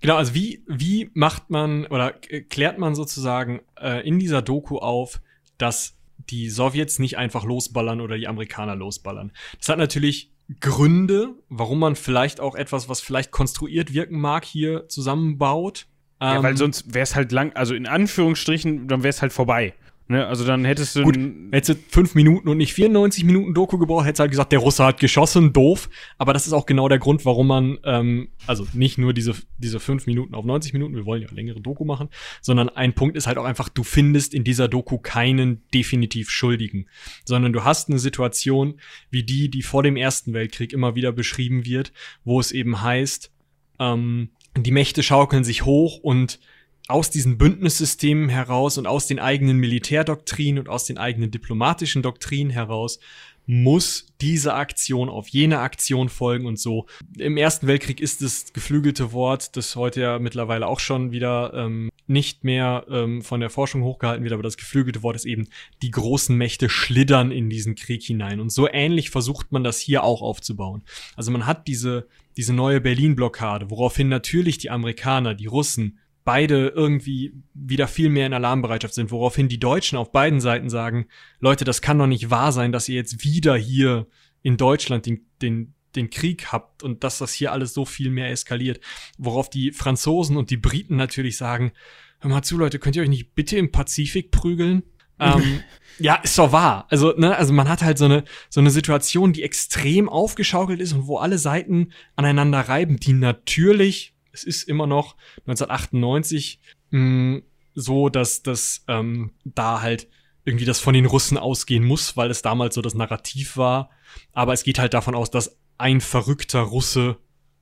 genau, 0.00 0.16
also 0.16 0.34
wie, 0.34 0.62
wie 0.66 1.10
macht 1.14 1.50
man 1.50 1.86
oder 1.86 2.12
klärt 2.12 2.78
man 2.78 2.94
sozusagen 2.94 3.60
äh, 3.80 4.06
in 4.06 4.18
dieser 4.18 4.42
Doku 4.42 4.78
auf, 4.78 5.20
dass 5.58 5.96
die 6.30 6.48
Sowjets 6.48 6.98
nicht 6.98 7.16
einfach 7.18 7.44
losballern 7.44 8.00
oder 8.00 8.16
die 8.16 8.28
Amerikaner 8.28 8.76
losballern? 8.76 9.32
Das 9.58 9.68
hat 9.68 9.78
natürlich 9.78 10.32
Gründe, 10.60 11.34
warum 11.48 11.78
man 11.78 11.96
vielleicht 11.96 12.40
auch 12.40 12.54
etwas, 12.54 12.88
was 12.88 13.00
vielleicht 13.00 13.30
konstruiert 13.30 13.94
wirken 13.94 14.20
mag, 14.20 14.44
hier 14.44 14.88
zusammenbaut. 14.88 15.86
Ja, 16.20 16.42
weil 16.42 16.52
ähm, 16.52 16.56
sonst 16.56 16.94
wäre 16.94 17.02
es 17.02 17.14
halt 17.14 17.32
lang, 17.32 17.52
also 17.54 17.74
in 17.74 17.86
Anführungsstrichen, 17.86 18.88
dann 18.88 19.02
wäre 19.02 19.10
es 19.10 19.22
halt 19.22 19.32
vorbei. 19.32 19.74
Ne, 20.06 20.26
also 20.26 20.44
dann 20.44 20.66
hättest 20.66 20.96
du. 20.96 21.02
Gut, 21.02 21.18
hättest 21.50 21.78
du 21.78 21.82
fünf 21.88 22.14
Minuten 22.14 22.48
und 22.50 22.58
nicht 22.58 22.74
94 22.74 23.24
Minuten 23.24 23.54
Doku 23.54 23.78
gebraucht, 23.78 24.04
hättest 24.04 24.18
du 24.18 24.22
halt 24.22 24.30
gesagt, 24.32 24.52
der 24.52 24.58
Russe 24.58 24.84
hat 24.84 25.00
geschossen, 25.00 25.54
doof. 25.54 25.88
Aber 26.18 26.34
das 26.34 26.46
ist 26.46 26.52
auch 26.52 26.66
genau 26.66 26.90
der 26.90 26.98
Grund, 26.98 27.24
warum 27.24 27.46
man, 27.46 27.78
ähm, 27.84 28.28
also 28.46 28.66
nicht 28.74 28.98
nur 28.98 29.14
diese, 29.14 29.34
diese 29.56 29.80
fünf 29.80 30.06
Minuten 30.06 30.34
auf 30.34 30.44
90 30.44 30.74
Minuten, 30.74 30.94
wir 30.94 31.06
wollen 31.06 31.22
ja 31.22 31.28
längere 31.32 31.62
Doku 31.62 31.86
machen, 31.86 32.10
sondern 32.42 32.68
ein 32.68 32.92
Punkt 32.92 33.16
ist 33.16 33.26
halt 33.26 33.38
auch 33.38 33.46
einfach, 33.46 33.70
du 33.70 33.82
findest 33.82 34.34
in 34.34 34.44
dieser 34.44 34.68
Doku 34.68 34.98
keinen 34.98 35.62
definitiv 35.72 36.28
Schuldigen. 36.28 36.86
Sondern 37.24 37.54
du 37.54 37.64
hast 37.64 37.88
eine 37.88 37.98
Situation 37.98 38.74
wie 39.10 39.22
die, 39.22 39.48
die 39.48 39.62
vor 39.62 39.82
dem 39.82 39.96
Ersten 39.96 40.34
Weltkrieg 40.34 40.74
immer 40.74 40.96
wieder 40.96 41.12
beschrieben 41.12 41.64
wird, 41.64 41.94
wo 42.24 42.40
es 42.40 42.52
eben 42.52 42.82
heißt, 42.82 43.32
ähm, 43.78 44.28
die 44.54 44.70
Mächte 44.70 45.02
schaukeln 45.02 45.44
sich 45.44 45.64
hoch 45.64 45.96
und 45.96 46.40
aus 46.86 47.10
diesen 47.10 47.38
Bündnissystemen 47.38 48.28
heraus 48.28 48.76
und 48.78 48.86
aus 48.86 49.06
den 49.06 49.18
eigenen 49.18 49.56
Militärdoktrinen 49.56 50.58
und 50.60 50.68
aus 50.68 50.84
den 50.84 50.98
eigenen 50.98 51.30
diplomatischen 51.30 52.02
Doktrinen 52.02 52.50
heraus 52.50 52.98
muss 53.46 54.06
diese 54.20 54.54
Aktion 54.54 55.08
auf 55.08 55.28
jene 55.28 55.58
Aktion 55.58 56.08
folgen 56.08 56.46
und 56.46 56.58
so. 56.58 56.86
Im 57.18 57.36
Ersten 57.36 57.66
Weltkrieg 57.66 58.00
ist 58.00 58.22
das 58.22 58.52
geflügelte 58.52 59.12
Wort, 59.12 59.56
das 59.56 59.76
heute 59.76 60.00
ja 60.00 60.18
mittlerweile 60.18 60.66
auch 60.66 60.80
schon 60.80 61.12
wieder 61.12 61.52
ähm, 61.54 61.90
nicht 62.06 62.44
mehr 62.44 62.86
ähm, 62.88 63.22
von 63.22 63.40
der 63.40 63.50
Forschung 63.50 63.82
hochgehalten 63.82 64.24
wird, 64.24 64.32
aber 64.32 64.42
das 64.42 64.56
geflügelte 64.56 65.02
Wort 65.02 65.16
ist 65.16 65.26
eben, 65.26 65.48
die 65.82 65.90
großen 65.90 66.36
Mächte 66.36 66.70
schlittern 66.70 67.30
in 67.30 67.50
diesen 67.50 67.74
Krieg 67.74 68.02
hinein. 68.02 68.40
Und 68.40 68.50
so 68.50 68.68
ähnlich 68.68 69.10
versucht 69.10 69.52
man 69.52 69.64
das 69.64 69.78
hier 69.78 70.04
auch 70.04 70.22
aufzubauen. 70.22 70.82
Also 71.16 71.30
man 71.30 71.46
hat 71.46 71.68
diese, 71.68 72.08
diese 72.38 72.54
neue 72.54 72.80
Berlin-Blockade, 72.80 73.70
woraufhin 73.70 74.08
natürlich 74.08 74.56
die 74.56 74.70
Amerikaner, 74.70 75.34
die 75.34 75.46
Russen, 75.46 75.98
beide 76.24 76.68
irgendwie 76.68 77.34
wieder 77.52 77.86
viel 77.86 78.08
mehr 78.08 78.26
in 78.26 78.32
Alarmbereitschaft 78.32 78.94
sind, 78.94 79.10
woraufhin 79.10 79.48
die 79.48 79.60
Deutschen 79.60 79.98
auf 79.98 80.10
beiden 80.10 80.40
Seiten 80.40 80.70
sagen, 80.70 81.06
Leute, 81.38 81.64
das 81.64 81.82
kann 81.82 81.98
doch 81.98 82.06
nicht 82.06 82.30
wahr 82.30 82.52
sein, 82.52 82.72
dass 82.72 82.88
ihr 82.88 82.96
jetzt 82.96 83.24
wieder 83.24 83.56
hier 83.56 84.06
in 84.42 84.56
Deutschland 84.56 85.06
den, 85.06 85.26
den, 85.42 85.74
den 85.94 86.10
Krieg 86.10 86.52
habt 86.52 86.82
und 86.82 87.04
dass 87.04 87.18
das 87.18 87.32
hier 87.32 87.52
alles 87.52 87.74
so 87.74 87.84
viel 87.84 88.10
mehr 88.10 88.30
eskaliert. 88.30 88.80
Worauf 89.18 89.50
die 89.50 89.72
Franzosen 89.72 90.36
und 90.36 90.50
die 90.50 90.56
Briten 90.56 90.96
natürlich 90.96 91.36
sagen, 91.36 91.72
hör 92.20 92.30
mal 92.30 92.42
zu, 92.42 92.56
Leute, 92.56 92.78
könnt 92.78 92.96
ihr 92.96 93.02
euch 93.02 93.08
nicht 93.08 93.34
bitte 93.34 93.58
im 93.58 93.70
Pazifik 93.70 94.30
prügeln? 94.30 94.82
ähm, 95.20 95.60
ja, 95.98 96.16
ist 96.16 96.38
doch 96.38 96.52
wahr. 96.52 96.86
Also, 96.90 97.12
ne, 97.16 97.36
also 97.36 97.52
man 97.52 97.68
hat 97.68 97.82
halt 97.82 97.98
so 97.98 98.06
eine, 98.06 98.24
so 98.48 98.60
eine 98.60 98.70
Situation, 98.70 99.32
die 99.32 99.42
extrem 99.42 100.08
aufgeschaukelt 100.08 100.80
ist 100.80 100.92
und 100.94 101.06
wo 101.06 101.18
alle 101.18 101.38
Seiten 101.38 101.92
aneinander 102.16 102.60
reiben, 102.60 102.98
die 102.98 103.12
natürlich 103.12 104.13
es 104.34 104.44
ist 104.44 104.64
immer 104.64 104.86
noch 104.86 105.16
1998 105.46 106.60
mh, 106.90 107.42
so, 107.74 108.08
dass 108.08 108.42
das 108.42 108.84
ähm, 108.88 109.32
da 109.44 109.80
halt 109.80 110.08
irgendwie 110.44 110.64
das 110.66 110.80
von 110.80 110.94
den 110.94 111.06
Russen 111.06 111.38
ausgehen 111.38 111.84
muss, 111.84 112.16
weil 112.16 112.30
es 112.30 112.42
damals 112.42 112.74
so 112.74 112.82
das 112.82 112.94
Narrativ 112.94 113.56
war. 113.56 113.90
Aber 114.32 114.52
es 114.52 114.62
geht 114.62 114.78
halt 114.78 114.94
davon 114.94 115.14
aus, 115.14 115.30
dass 115.30 115.58
ein 115.78 116.00
verrückter 116.00 116.60
Russe 116.60 117.16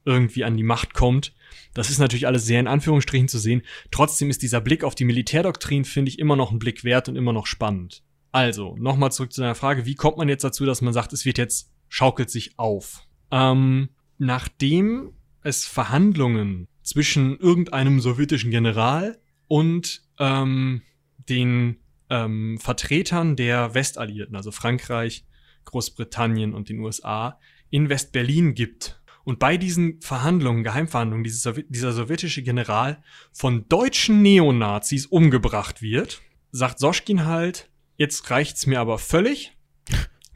irgendwie 0.05 0.45
an 0.45 0.57
die 0.57 0.65
Macht 0.65 0.95
kommt. 0.95 1.33
Das 1.75 1.91
ist 1.91 1.99
natürlich 1.99 2.27
alles 2.27 2.45
sehr 2.45 2.61
in 2.61 2.67
Anführungsstrichen 2.67 3.29
zu 3.29 3.39
sehen. 3.39 3.63
Trotzdem 3.91 4.31
ist 4.31 4.43
dieser 4.43 4.61
Blick 4.61 4.85
auf 4.85 4.95
die 4.95 5.05
Militärdoktrin, 5.05 5.85
finde 5.85 6.11
ich, 6.11 6.19
immer 6.19 6.37
noch 6.37 6.51
ein 6.51 6.59
Blick 6.59 6.83
wert 6.83 7.09
und 7.09 7.17
immer 7.17 7.33
noch 7.33 7.47
spannend. 7.47 8.03
Also, 8.33 8.77
nochmal 8.77 9.13
zurück 9.13 9.33
zu 9.33 9.43
deiner 9.43 9.55
Frage, 9.55 9.87
wie 9.87 9.95
kommt 9.95 10.17
man 10.17 10.29
jetzt 10.29 10.43
dazu, 10.43 10.65
dass 10.65 10.81
man 10.81 10.93
sagt, 10.93 11.13
es 11.13 11.25
wird 11.25 11.39
jetzt, 11.39 11.71
schaukelt 11.89 12.31
sich 12.31 12.59
auf? 12.59 13.07
Ähm, 13.31 13.91
nachdem 14.19 15.13
es 15.43 15.65
Verhandlungen 15.65 16.69
zwischen 16.83 17.39
irgendeinem 17.39 18.01
sowjetischen 18.01 18.51
General 18.51 19.19
und 19.49 20.03
ähm, 20.19 20.83
den 21.29 21.77
ähm, 22.11 22.59
Vertretern 22.59 23.37
der 23.37 23.75
Westalliierten, 23.75 24.37
also 24.37 24.51
Frankreich, 24.51 25.25
Großbritannien 25.65 26.55
und 26.55 26.69
den 26.69 26.81
USA, 26.81 27.39
in 27.71 27.89
West-Berlin 27.89 28.55
gibt. 28.55 29.01
Und 29.25 29.39
bei 29.39 29.57
diesen 29.57 30.01
Verhandlungen, 30.01 30.65
Geheimverhandlungen, 30.65 31.29
Sowjet 31.31 31.67
dieser 31.69 31.93
sowjetische 31.93 32.43
General 32.43 33.03
von 33.33 33.69
deutschen 33.69 34.21
Neonazis 34.21 35.07
umgebracht 35.07 35.81
wird, 35.81 36.21
sagt 36.51 36.81
Soschkin 36.81 37.25
halt, 37.25 37.71
jetzt 37.97 38.31
reicht's 38.31 38.67
mir 38.67 38.81
aber 38.81 38.99
völlig. 38.99 39.57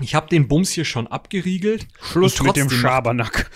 Ich 0.00 0.14
habe 0.14 0.28
den 0.28 0.46
Bums 0.46 0.70
hier 0.70 0.84
schon 0.84 1.06
abgeriegelt. 1.06 1.88
Schluss 2.00 2.40
mit 2.42 2.56
dem 2.56 2.70
Schabernack. 2.70 3.50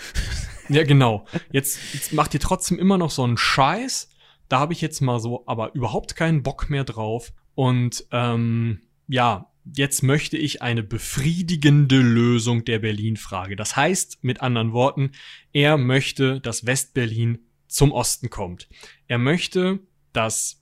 Ja, 0.71 0.83
genau. 0.83 1.25
Jetzt, 1.51 1.79
jetzt 1.93 2.13
macht 2.13 2.33
ihr 2.33 2.39
trotzdem 2.39 2.79
immer 2.79 2.97
noch 2.97 3.11
so 3.11 3.23
einen 3.23 3.37
Scheiß. 3.37 4.09
Da 4.49 4.59
habe 4.59 4.73
ich 4.73 4.81
jetzt 4.81 5.01
mal 5.01 5.19
so 5.19 5.43
aber 5.47 5.73
überhaupt 5.75 6.15
keinen 6.15 6.43
Bock 6.43 6.69
mehr 6.69 6.83
drauf. 6.83 7.33
Und 7.55 8.05
ähm, 8.11 8.81
ja, 9.07 9.51
jetzt 9.75 10.01
möchte 10.03 10.37
ich 10.37 10.61
eine 10.61 10.83
befriedigende 10.83 11.97
Lösung 11.97 12.65
der 12.65 12.79
Berlin-Frage. 12.79 13.55
Das 13.55 13.75
heißt, 13.75 14.23
mit 14.23 14.41
anderen 14.41 14.73
Worten, 14.73 15.11
er 15.53 15.77
möchte, 15.77 16.39
dass 16.39 16.65
West-Berlin 16.65 17.39
zum 17.67 17.91
Osten 17.91 18.29
kommt. 18.29 18.67
Er 19.07 19.17
möchte, 19.17 19.79
dass 20.13 20.61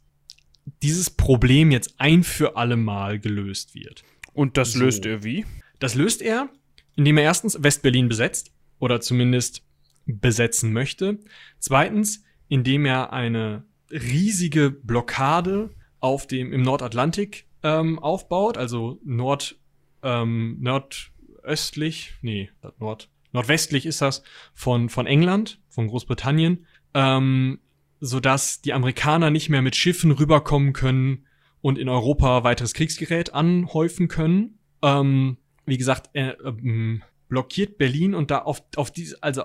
dieses 0.84 1.10
Problem 1.10 1.72
jetzt 1.72 1.96
ein 1.98 2.24
für 2.24 2.58
alle 2.58 2.78
Mal 2.78 3.20
gelöst 3.20 3.76
wird. 3.76 4.04
Und 4.34 4.58
das 4.58 4.74
so. 4.74 4.80
löst 4.80 5.06
er 5.06 5.24
wie? 5.24 5.46
Das 5.80 5.96
löst 5.96 6.22
er, 6.22 6.50
indem 6.96 7.18
er 7.18 7.24
erstens 7.24 7.62
West-Berlin 7.62 8.10
besetzt 8.10 8.52
oder 8.80 9.02
zumindest 9.02 9.64
besetzen 10.14 10.74
möchte. 10.74 11.20
Zweitens, 11.60 12.24
indem 12.48 12.86
er 12.86 13.14
eine 13.14 13.64
riesige 13.92 14.72
Blockade 14.72 15.70
auf 16.00 16.28
dem, 16.28 16.54
im 16.54 16.62
Nordatlantik 16.62 17.48
ähm, 17.64 18.00
aufbaut, 18.00 18.58
also 18.58 19.00
Nord, 19.04 19.58
ähm, 20.04 20.58
nordöstlich, 20.60 22.14
nee, 22.22 22.50
Nord, 22.80 23.10
nordwestlich 23.32 23.86
ist 23.86 24.02
das 24.02 24.24
von, 24.54 24.90
von 24.90 25.08
England, 25.08 25.60
von 25.70 25.88
Großbritannien, 25.88 26.66
ähm, 26.94 27.60
sodass 28.00 28.62
die 28.62 28.74
Amerikaner 28.74 29.30
nicht 29.30 29.50
mehr 29.50 29.62
mit 29.62 29.76
Schiffen 29.76 30.12
rüberkommen 30.12 30.74
können 30.74 31.26
und 31.62 31.78
in 31.78 31.90
Europa 31.90 32.44
weiteres 32.44 32.74
Kriegsgerät 32.74 33.34
anhäufen 33.34 34.08
können. 34.08 34.60
Ähm, 34.82 35.38
wie 35.66 35.78
gesagt, 35.78 36.10
er 36.14 36.40
ähm, 36.46 37.04
blockiert 37.28 37.78
Berlin 37.78 38.16
und 38.16 38.32
da 38.32 38.40
auf, 38.40 38.64
auf 38.76 38.92
diese, 38.92 39.22
also 39.22 39.44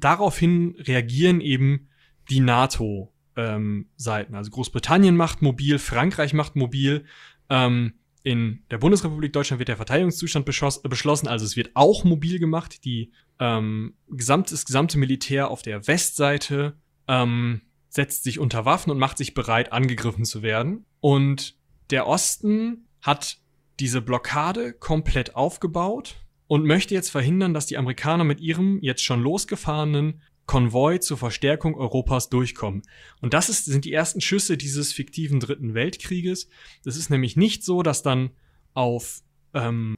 daraufhin 0.00 0.76
reagieren 0.78 1.40
eben 1.40 1.88
die 2.30 2.40
NATO 2.40 3.12
ähm. 3.36 3.86
Also 4.32 4.50
Großbritannien 4.50 5.16
macht 5.16 5.42
mobil, 5.42 5.78
Frankreich 5.78 6.32
macht 6.34 6.56
mobil. 6.56 7.04
Ähm, 7.48 7.94
in 8.24 8.64
der 8.70 8.78
Bundesrepublik 8.78 9.32
Deutschland 9.32 9.58
wird 9.58 9.68
der 9.68 9.76
Verteidigungszustand 9.76 10.44
beschlossen, 10.44 11.28
also 11.28 11.44
es 11.44 11.56
wird 11.56 11.70
auch 11.74 12.04
mobil 12.04 12.38
gemacht. 12.38 12.84
Die 12.84 13.12
ähm, 13.38 13.94
gesamt, 14.10 14.50
das 14.52 14.64
gesamte 14.64 14.98
Militär 14.98 15.50
auf 15.50 15.62
der 15.62 15.86
Westseite 15.86 16.76
ähm, 17.06 17.62
setzt 17.88 18.24
sich 18.24 18.38
unter 18.38 18.64
Waffen 18.64 18.90
und 18.90 18.98
macht 18.98 19.18
sich 19.18 19.34
bereit, 19.34 19.72
angegriffen 19.72 20.24
zu 20.24 20.42
werden. 20.42 20.84
Und 21.00 21.56
der 21.90 22.06
Osten 22.06 22.88
hat 23.00 23.38
diese 23.80 24.02
Blockade 24.02 24.72
komplett 24.72 25.36
aufgebaut 25.36 26.16
und 26.48 26.66
möchte 26.66 26.94
jetzt 26.94 27.10
verhindern, 27.10 27.54
dass 27.54 27.66
die 27.66 27.76
Amerikaner 27.76 28.24
mit 28.24 28.40
ihrem 28.40 28.80
jetzt 28.82 29.04
schon 29.04 29.22
losgefahrenen 29.22 30.22
Konvoi 30.46 30.98
zur 30.98 31.18
Verstärkung 31.18 31.76
Europas 31.76 32.30
durchkommen. 32.30 32.82
Und 33.20 33.34
das 33.34 33.50
ist, 33.50 33.66
sind 33.66 33.84
die 33.84 33.92
ersten 33.92 34.20
Schüsse 34.20 34.56
dieses 34.56 34.92
fiktiven 34.92 35.40
Dritten 35.40 35.74
Weltkrieges. 35.74 36.48
Das 36.84 36.96
ist 36.96 37.10
nämlich 37.10 37.36
nicht 37.36 37.62
so, 37.62 37.82
dass 37.82 38.02
dann 38.02 38.30
auf 38.72 39.20
ähm, 39.52 39.94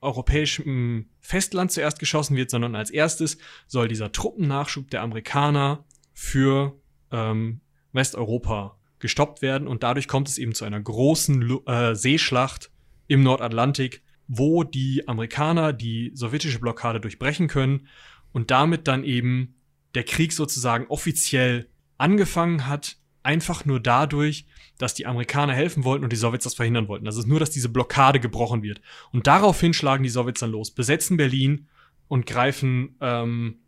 europäischem 0.00 1.10
Festland 1.20 1.72
zuerst 1.72 1.98
geschossen 1.98 2.36
wird, 2.36 2.50
sondern 2.50 2.76
als 2.76 2.90
erstes 2.90 3.38
soll 3.66 3.88
dieser 3.88 4.12
Truppennachschub 4.12 4.88
der 4.90 5.02
Amerikaner 5.02 5.84
für 6.14 6.80
ähm, 7.10 7.60
Westeuropa 7.92 8.78
gestoppt 9.00 9.42
werden 9.42 9.66
und 9.66 9.82
dadurch 9.82 10.06
kommt 10.06 10.28
es 10.28 10.38
eben 10.38 10.54
zu 10.54 10.64
einer 10.64 10.80
großen 10.80 11.66
äh, 11.66 11.94
Seeschlacht 11.94 12.70
im 13.08 13.22
Nordatlantik, 13.22 14.02
wo 14.28 14.62
die 14.62 15.08
Amerikaner 15.08 15.72
die 15.72 16.12
sowjetische 16.14 16.60
Blockade 16.60 17.00
durchbrechen 17.00 17.48
können 17.48 17.88
und 18.32 18.50
damit 18.50 18.86
dann 18.86 19.02
eben 19.02 19.54
der 19.94 20.04
Krieg 20.04 20.32
sozusagen 20.32 20.86
offiziell 20.88 21.68
angefangen 21.96 22.66
hat, 22.66 22.98
einfach 23.22 23.64
nur 23.64 23.80
dadurch, 23.80 24.46
dass 24.76 24.94
die 24.94 25.06
Amerikaner 25.06 25.54
helfen 25.54 25.84
wollten 25.84 26.04
und 26.04 26.12
die 26.12 26.16
Sowjets 26.16 26.44
das 26.44 26.54
verhindern 26.54 26.88
wollten. 26.88 27.04
Das 27.04 27.16
ist 27.16 27.26
nur, 27.26 27.40
dass 27.40 27.50
diese 27.50 27.68
Blockade 27.68 28.20
gebrochen 28.20 28.62
wird. 28.62 28.80
Und 29.12 29.26
daraufhin 29.26 29.74
schlagen 29.74 30.04
die 30.04 30.08
Sowjets 30.08 30.40
dann 30.40 30.50
los, 30.50 30.70
besetzen 30.70 31.16
Berlin 31.16 31.66
und 32.06 32.26
greifen 32.26 32.96
ähm, 33.00 33.58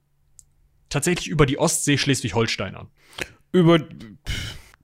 tatsächlich 0.88 1.28
über 1.28 1.46
die 1.46 1.58
Ostsee 1.58 1.98
Schleswig-Holstein 1.98 2.74
an. 2.74 2.88
Über 3.52 3.80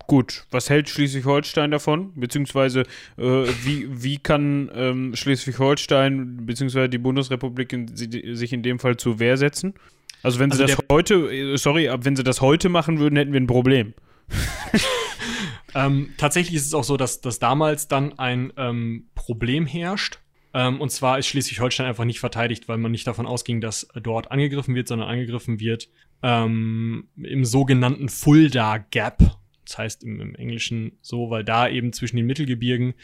gut, 0.07 0.45
was 0.51 0.71
hält 0.71 0.89
Schleswig-Holstein 0.89 1.71
davon? 1.71 2.13
Beziehungsweise 2.15 2.83
äh, 3.17 3.23
wie, 3.65 3.87
wie 3.91 4.19
kann 4.19 4.71
ähm, 4.75 5.17
Schleswig-Holstein 5.17 6.47
beziehungsweise 6.47 6.89
die 6.89 6.99
Bundesrepublik 6.99 7.73
in, 7.73 7.89
sich 7.95 8.53
in 8.53 8.63
dem 8.63 8.79
Fall 8.79 8.97
zur 8.97 9.19
Wehr 9.19 9.37
setzen? 9.37 9.75
Also 10.23 10.39
wenn 10.39 10.51
sie 10.51 10.63
also 10.63 10.77
das 10.77 10.87
heute, 10.91 11.15
äh, 11.33 11.57
sorry, 11.57 11.91
wenn 12.01 12.17
sie 12.17 12.25
das 12.25 12.41
heute 12.41 12.69
machen 12.69 12.99
würden, 12.99 13.17
hätten 13.17 13.33
wir 13.33 13.41
ein 13.41 13.47
Problem. 13.47 13.95
ähm, 15.75 16.11
tatsächlich 16.17 16.57
ist 16.57 16.67
es 16.67 16.75
auch 16.75 16.85
so, 16.85 16.97
dass, 16.97 17.21
dass 17.21 17.39
damals 17.39 17.89
dann 17.89 18.19
ein 18.19 18.53
ähm, 18.57 19.09
Problem 19.15 19.67
herrscht. 19.67 20.19
Ähm, 20.53 20.81
und 20.81 20.91
zwar 20.91 21.19
ist 21.19 21.27
Schleswig-Holstein 21.27 21.87
einfach 21.87 22.05
nicht 22.05 22.19
verteidigt, 22.19 22.69
weil 22.69 22.79
man 22.79 22.91
nicht 22.91 23.07
davon 23.07 23.27
ausging, 23.27 23.61
dass 23.61 23.89
dort 24.03 24.31
angegriffen 24.31 24.75
wird, 24.75 24.89
sondern 24.89 25.09
angegriffen 25.09 25.61
wird 25.61 25.89
ähm, 26.23 27.09
im 27.23 27.45
sogenannten 27.45 28.09
Fulda 28.09 28.79
Gap. 28.79 29.37
Das 29.67 29.79
heißt 29.79 30.05
im, 30.05 30.21
im, 30.21 30.35
Englischen 30.35 30.99
so, 31.03 31.31
weil 31.31 31.45
da 31.45 31.69
eben 31.69 31.93
zwischen 31.93 32.17
den 32.17 32.27
Mittelgebirgen 32.27 32.95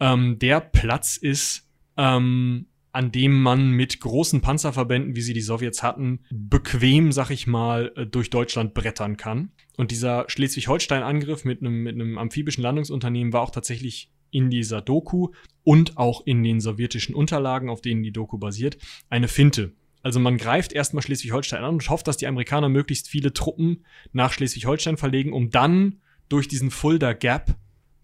ähm, 0.00 0.38
der 0.38 0.60
Platz 0.60 1.16
ist, 1.16 1.68
ähm, 1.96 2.66
an 2.92 3.10
dem 3.10 3.42
man 3.42 3.70
mit 3.70 4.00
großen 4.00 4.42
Panzerverbänden, 4.42 5.16
wie 5.16 5.22
sie 5.22 5.32
die 5.32 5.40
Sowjets 5.40 5.82
hatten, 5.82 6.20
bequem, 6.30 7.10
sag 7.10 7.30
ich 7.30 7.46
mal, 7.46 7.92
äh, 7.96 8.06
durch 8.06 8.28
Deutschland 8.28 8.74
brettern 8.74 9.16
kann. 9.16 9.52
Und 9.76 9.90
dieser 9.90 10.26
Schleswig-Holstein-Angriff 10.28 11.44
mit 11.44 11.60
einem, 11.60 11.82
mit 11.82 11.94
einem 11.94 12.18
amphibischen 12.18 12.62
Landungsunternehmen 12.62 13.32
war 13.32 13.40
auch 13.40 13.50
tatsächlich 13.50 14.10
in 14.30 14.50
dieser 14.50 14.82
Doku 14.82 15.28
und 15.64 15.96
auch 15.96 16.26
in 16.26 16.42
den 16.42 16.60
sowjetischen 16.60 17.14
Unterlagen, 17.14 17.70
auf 17.70 17.80
denen 17.80 18.02
die 18.02 18.12
Doku 18.12 18.38
basiert, 18.38 18.78
eine 19.08 19.28
Finte. 19.28 19.72
Also 20.02 20.20
man 20.20 20.36
greift 20.36 20.72
erstmal 20.72 21.02
Schleswig-Holstein 21.02 21.64
an 21.64 21.74
und 21.74 21.88
hofft, 21.88 22.08
dass 22.08 22.16
die 22.16 22.26
Amerikaner 22.26 22.68
möglichst 22.68 23.08
viele 23.08 23.32
Truppen 23.32 23.84
nach 24.12 24.32
Schleswig-Holstein 24.32 24.96
verlegen, 24.96 25.32
um 25.32 25.50
dann 25.50 26.01
durch 26.32 26.48
diesen 26.48 26.70
Fulda 26.70 27.12
Gap 27.12 27.54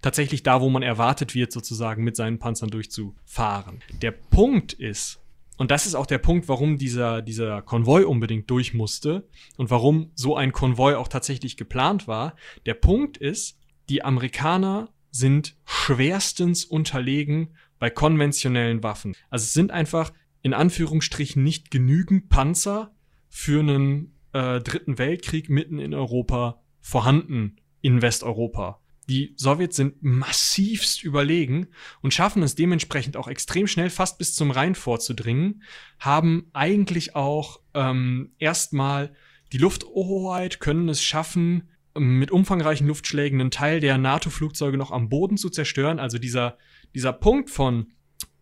tatsächlich 0.03 0.43
da, 0.43 0.61
wo 0.61 0.69
man 0.69 0.83
erwartet 0.83 1.35
wird, 1.35 1.53
sozusagen 1.53 2.05
mit 2.05 2.17
seinen 2.17 2.39
Panzern 2.39 2.71
durchzufahren. 2.71 3.83
Der 4.03 4.13
Punkt 4.13 4.73
ist, 4.73 5.21
und 5.57 5.71
das 5.71 5.87
ist 5.87 5.95
auch 5.95 6.07
der 6.07 6.19
Punkt, 6.19 6.49
warum 6.49 6.79
dieser, 6.79 7.23
dieser 7.23 7.63
Konvoi 7.63 8.05
unbedingt 8.05 8.49
durch 8.51 8.75
musste 8.75 9.27
und 9.57 9.71
warum 9.71 10.13
so 10.15 10.37
ein 10.37 10.53
Konvoi 10.53 10.95
auch 10.95 11.09
tatsächlich 11.09 11.57
geplant 11.57 12.07
war. 12.07 12.37
Der 12.67 12.75
Punkt 12.75 13.17
ist, 13.17 13.59
die 13.89 14.05
Amerikaner 14.05 14.91
sind 15.11 15.57
schwerstens 15.65 16.65
unterlegen 16.65 17.57
bei 17.79 17.91
konventionellen 17.91 18.83
Waffen. 18.83 19.17
Also 19.31 19.45
es 19.45 19.53
sind 19.53 19.71
einfach 19.71 20.13
in 20.43 20.55
Anführungsstrichen 20.55 21.43
nicht 21.43 21.71
genügend 21.71 22.29
Panzer 22.29 22.93
für 23.29 23.61
einen 23.61 24.15
äh, 24.33 24.61
dritten 24.61 24.99
Weltkrieg 24.99 25.49
mitten 25.49 25.79
in 25.79 25.95
Europa 25.95 26.61
vorhanden 26.81 27.57
in 27.81 28.03
Westeuropa. 28.03 28.81
Die 29.09 29.33
Sowjets 29.37 29.77
sind 29.77 30.03
massivst 30.03 31.03
überlegen 31.03 31.69
und 32.03 32.13
schaffen 32.13 32.43
es 32.43 32.55
dementsprechend 32.55 33.17
auch 33.17 33.27
extrem 33.27 33.67
schnell 33.67 33.89
fast 33.89 34.19
bis 34.19 34.35
zum 34.35 34.51
Rhein 34.51 34.75
vorzudringen, 34.75 35.63
haben 35.99 36.51
eigentlich 36.53 37.17
auch 37.17 37.61
ähm, 37.73 38.33
erstmal 38.39 39.15
die 39.53 39.59
Lufthoheit 39.59 40.61
können 40.61 40.91
es 40.91 41.03
schaffen, 41.03 41.69
mit 41.95 42.31
umfangreichen 42.31 42.87
Luftschlägen 42.87 43.41
einen 43.41 43.51
Teil 43.51 43.81
der 43.81 43.99
NATO-Flugzeuge 43.99 44.77
noch 44.77 44.91
am 44.91 45.09
Boden 45.09 45.37
zu 45.37 45.51
zerstören. 45.51 45.99
Also 45.99 46.19
dieser, 46.19 46.59
dieser 46.95 47.13
Punkt 47.13 47.51
von, 47.51 47.93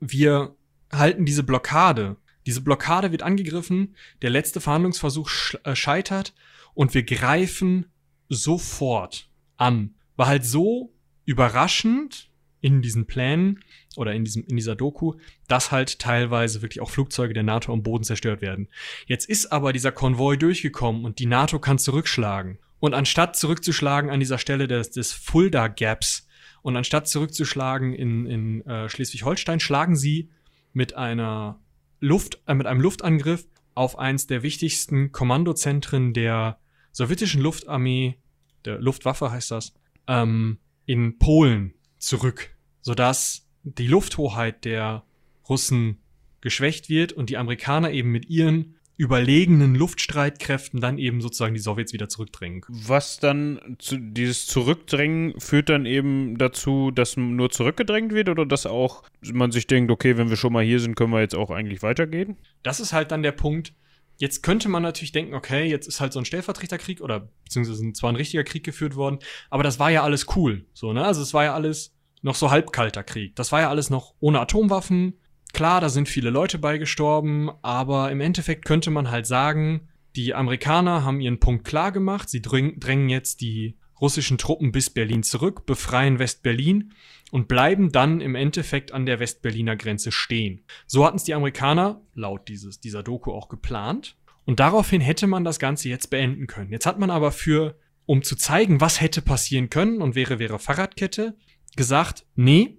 wir 0.00 0.56
halten 0.92 1.24
diese 1.24 1.42
Blockade. 1.42 2.16
Diese 2.44 2.60
Blockade 2.60 3.12
wird 3.12 3.22
angegriffen, 3.22 3.94
der 4.22 4.30
letzte 4.30 4.60
Verhandlungsversuch 4.60 5.30
äh, 5.64 5.74
scheitert 5.74 6.34
und 6.74 6.92
wir 6.92 7.04
greifen 7.04 7.86
sofort 8.28 9.28
an. 9.56 9.94
War 10.16 10.26
halt 10.26 10.44
so 10.44 10.92
überraschend 11.24 12.30
in 12.60 12.82
diesen 12.82 13.06
Plänen 13.06 13.60
oder 13.96 14.14
in, 14.14 14.24
diesem, 14.24 14.44
in 14.44 14.56
dieser 14.56 14.74
Doku, 14.74 15.14
dass 15.46 15.70
halt 15.70 15.98
teilweise 15.98 16.62
wirklich 16.62 16.80
auch 16.80 16.90
Flugzeuge 16.90 17.34
der 17.34 17.42
NATO 17.42 17.72
am 17.72 17.82
Boden 17.82 18.04
zerstört 18.04 18.40
werden. 18.40 18.68
Jetzt 19.06 19.28
ist 19.28 19.52
aber 19.52 19.72
dieser 19.72 19.92
Konvoi 19.92 20.36
durchgekommen 20.36 21.04
und 21.04 21.18
die 21.18 21.26
NATO 21.26 21.58
kann 21.58 21.78
zurückschlagen. 21.78 22.58
Und 22.78 22.94
anstatt 22.94 23.36
zurückzuschlagen 23.36 24.10
an 24.10 24.20
dieser 24.20 24.38
Stelle 24.38 24.68
des, 24.68 24.90
des 24.90 25.12
Fulda 25.12 25.68
Gaps 25.68 26.28
und 26.62 26.76
anstatt 26.76 27.08
zurückzuschlagen 27.08 27.92
in, 27.92 28.26
in 28.26 28.66
äh, 28.66 28.88
Schleswig-Holstein, 28.88 29.60
schlagen 29.60 29.96
sie 29.96 30.30
mit 30.72 30.94
einer 30.94 31.60
Luft, 32.00 32.42
äh, 32.46 32.54
mit 32.54 32.66
einem 32.66 32.80
Luftangriff 32.80 33.46
auf 33.74 33.98
eins 33.98 34.26
der 34.26 34.42
wichtigsten 34.42 35.12
Kommandozentren 35.12 36.12
der 36.12 36.58
sowjetischen 36.96 37.42
Luftarmee, 37.42 38.16
der 38.64 38.80
Luftwaffe 38.80 39.30
heißt 39.30 39.50
das, 39.50 39.74
ähm, 40.08 40.58
in 40.86 41.18
Polen 41.18 41.74
zurück, 41.98 42.56
sodass 42.80 43.46
die 43.62 43.86
Lufthoheit 43.86 44.64
der 44.64 45.04
Russen 45.48 45.98
geschwächt 46.40 46.88
wird 46.88 47.12
und 47.12 47.28
die 47.28 47.36
Amerikaner 47.36 47.90
eben 47.90 48.10
mit 48.12 48.30
ihren 48.30 48.76
überlegenen 48.96 49.74
Luftstreitkräften 49.74 50.80
dann 50.80 50.96
eben 50.96 51.20
sozusagen 51.20 51.52
die 51.52 51.60
Sowjets 51.60 51.92
wieder 51.92 52.08
zurückdrängen. 52.08 52.62
Was 52.68 53.18
dann 53.18 53.76
zu, 53.78 53.98
dieses 53.98 54.46
Zurückdrängen 54.46 55.38
führt 55.38 55.68
dann 55.68 55.84
eben 55.84 56.38
dazu, 56.38 56.90
dass 56.92 57.18
nur 57.18 57.50
zurückgedrängt 57.50 58.12
wird 58.12 58.30
oder 58.30 58.46
dass 58.46 58.64
auch 58.64 59.02
man 59.20 59.52
sich 59.52 59.66
denkt, 59.66 59.90
okay, 59.90 60.16
wenn 60.16 60.30
wir 60.30 60.36
schon 60.36 60.54
mal 60.54 60.64
hier 60.64 60.80
sind, 60.80 60.94
können 60.94 61.12
wir 61.12 61.20
jetzt 61.20 61.34
auch 61.34 61.50
eigentlich 61.50 61.82
weitergehen? 61.82 62.38
Das 62.62 62.80
ist 62.80 62.94
halt 62.94 63.10
dann 63.10 63.22
der 63.22 63.32
Punkt. 63.32 63.74
Jetzt 64.18 64.42
könnte 64.42 64.68
man 64.68 64.82
natürlich 64.82 65.12
denken, 65.12 65.34
okay, 65.34 65.66
jetzt 65.68 65.86
ist 65.86 66.00
halt 66.00 66.12
so 66.12 66.18
ein 66.18 66.24
Stellvertreterkrieg 66.24 67.00
oder 67.00 67.28
beziehungsweise 67.44 67.92
zwar 67.92 68.10
ein 68.12 68.16
richtiger 68.16 68.44
Krieg 68.44 68.64
geführt 68.64 68.96
worden, 68.96 69.18
aber 69.50 69.62
das 69.62 69.78
war 69.78 69.90
ja 69.90 70.02
alles 70.02 70.26
cool, 70.36 70.64
so 70.72 70.92
ne? 70.92 71.04
Also 71.04 71.22
es 71.22 71.34
war 71.34 71.44
ja 71.44 71.54
alles 71.54 71.94
noch 72.22 72.34
so 72.34 72.50
halbkalter 72.50 73.04
Krieg. 73.04 73.36
Das 73.36 73.52
war 73.52 73.60
ja 73.60 73.68
alles 73.68 73.90
noch 73.90 74.14
ohne 74.20 74.40
Atomwaffen 74.40 75.14
Klar, 75.56 75.80
da 75.80 75.88
sind 75.88 76.06
viele 76.06 76.28
Leute 76.28 76.58
beigestorben, 76.58 77.50
aber 77.62 78.10
im 78.10 78.20
Endeffekt 78.20 78.66
könnte 78.66 78.90
man 78.90 79.10
halt 79.10 79.26
sagen, 79.26 79.88
die 80.14 80.34
Amerikaner 80.34 81.02
haben 81.02 81.20
ihren 81.20 81.40
Punkt 81.40 81.64
klar 81.64 81.92
gemacht. 81.92 82.28
Sie 82.28 82.42
drängen 82.42 83.08
jetzt 83.08 83.40
die 83.40 83.78
russischen 83.98 84.36
Truppen 84.36 84.70
bis 84.70 84.90
Berlin 84.90 85.22
zurück, 85.22 85.64
befreien 85.64 86.18
West-Berlin 86.18 86.92
und 87.32 87.48
bleiben 87.48 87.92
dann 87.92 88.20
im 88.20 88.34
Endeffekt 88.34 88.92
an 88.92 89.06
der 89.06 89.18
West-Berliner 89.18 89.76
Grenze 89.76 90.12
stehen. 90.12 90.64
So 90.86 91.04
hatten 91.04 91.16
es 91.16 91.24
die 91.24 91.34
Amerikaner 91.34 92.00
laut 92.14 92.48
dieses, 92.48 92.80
dieser 92.80 93.02
Doku 93.02 93.32
auch 93.32 93.48
geplant. 93.48 94.16
Und 94.44 94.60
daraufhin 94.60 95.00
hätte 95.00 95.26
man 95.26 95.44
das 95.44 95.58
Ganze 95.58 95.88
jetzt 95.88 96.08
beenden 96.08 96.46
können. 96.46 96.70
Jetzt 96.70 96.86
hat 96.86 96.98
man 96.98 97.10
aber 97.10 97.32
für, 97.32 97.76
um 98.06 98.22
zu 98.22 98.36
zeigen, 98.36 98.80
was 98.80 99.00
hätte 99.00 99.22
passieren 99.22 99.70
können 99.70 100.00
und 100.00 100.14
wäre, 100.14 100.38
wäre 100.38 100.60
Fahrradkette, 100.60 101.36
gesagt, 101.74 102.24
nee, 102.36 102.78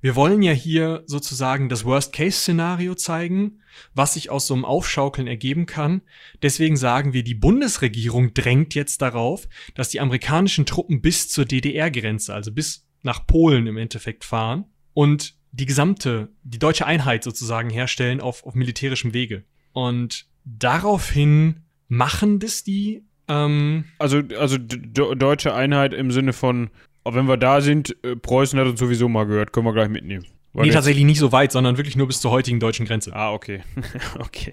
wir 0.00 0.14
wollen 0.14 0.42
ja 0.42 0.52
hier 0.52 1.04
sozusagen 1.06 1.68
das 1.68 1.84
Worst-Case-Szenario 1.84 2.94
zeigen, 2.94 3.60
was 3.94 4.14
sich 4.14 4.30
aus 4.30 4.46
so 4.46 4.54
einem 4.54 4.64
Aufschaukeln 4.64 5.26
ergeben 5.26 5.66
kann. 5.66 6.02
Deswegen 6.42 6.76
sagen 6.76 7.12
wir, 7.12 7.22
die 7.24 7.34
Bundesregierung 7.34 8.34
drängt 8.34 8.74
jetzt 8.74 9.00
darauf, 9.02 9.48
dass 9.74 9.88
die 9.88 10.00
amerikanischen 10.00 10.66
Truppen 10.66 11.00
bis 11.00 11.28
zur 11.28 11.44
DDR-Grenze, 11.44 12.34
also 12.34 12.52
bis 12.52 12.85
nach 13.06 13.26
Polen 13.26 13.66
im 13.66 13.78
Endeffekt 13.78 14.24
fahren 14.24 14.66
und 14.92 15.34
die 15.52 15.64
gesamte, 15.64 16.28
die 16.42 16.58
deutsche 16.58 16.86
Einheit 16.86 17.24
sozusagen 17.24 17.70
herstellen 17.70 18.20
auf, 18.20 18.44
auf 18.44 18.54
militärischem 18.54 19.14
Wege. 19.14 19.44
Und 19.72 20.26
daraufhin 20.44 21.60
machen 21.88 22.40
das 22.40 22.62
die. 22.62 23.04
Ähm, 23.28 23.84
also, 23.98 24.20
also 24.38 24.58
deutsche 24.58 25.54
Einheit 25.54 25.94
im 25.94 26.10
Sinne 26.10 26.34
von 26.34 26.70
wenn 27.14 27.28
wir 27.28 27.36
da 27.36 27.60
sind, 27.60 27.96
äh, 28.02 28.16
Preußen 28.16 28.58
hat 28.58 28.66
uns 28.66 28.80
sowieso 28.80 29.08
mal 29.08 29.26
gehört, 29.26 29.52
können 29.52 29.66
wir 29.66 29.72
gleich 29.72 29.88
mitnehmen. 29.88 30.26
Weil 30.52 30.66
nee, 30.66 30.72
tatsächlich 30.72 31.04
nicht 31.04 31.18
so 31.18 31.32
weit, 31.32 31.52
sondern 31.52 31.76
wirklich 31.76 31.96
nur 31.96 32.06
bis 32.06 32.20
zur 32.20 32.30
heutigen 32.30 32.60
deutschen 32.60 32.86
Grenze. 32.86 33.14
Ah, 33.14 33.32
okay. 33.32 33.62
okay. 34.18 34.52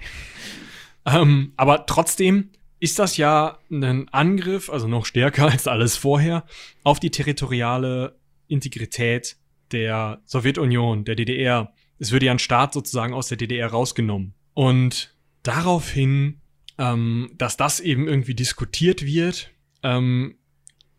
Ähm, 1.06 1.54
aber 1.56 1.86
trotzdem 1.86 2.50
ist 2.80 3.00
das 3.00 3.18
ja 3.18 3.58
ein 3.72 4.10
Angriff, 4.10 4.70
also 4.70 4.88
noch 4.88 5.06
stärker 5.06 5.46
als 5.52 5.68
alles 5.68 5.96
vorher, 5.96 6.44
auf 6.84 7.00
die 7.00 7.10
territoriale 7.10 8.16
Integrität 8.54 9.38
der 9.72 10.22
Sowjetunion, 10.26 11.04
der 11.04 11.16
DDR. 11.16 11.74
Es 12.00 12.12
würde 12.12 12.28
ja 12.28 12.32
ein 12.32 12.40
Staat 12.40 12.74
sozusagen 12.74 13.14
aus 13.14 13.28
der 13.28 13.38
DDR 13.38 13.68
rausgenommen. 13.68 14.34
Und 14.54 15.16
daraufhin, 15.42 16.42
ähm, 16.78 17.32
dass 17.38 17.58
das 17.58 17.80
eben 17.80 18.08
irgendwie 18.08 18.36
diskutiert 18.36 19.04
wird, 19.04 19.52
ähm, 19.82 20.36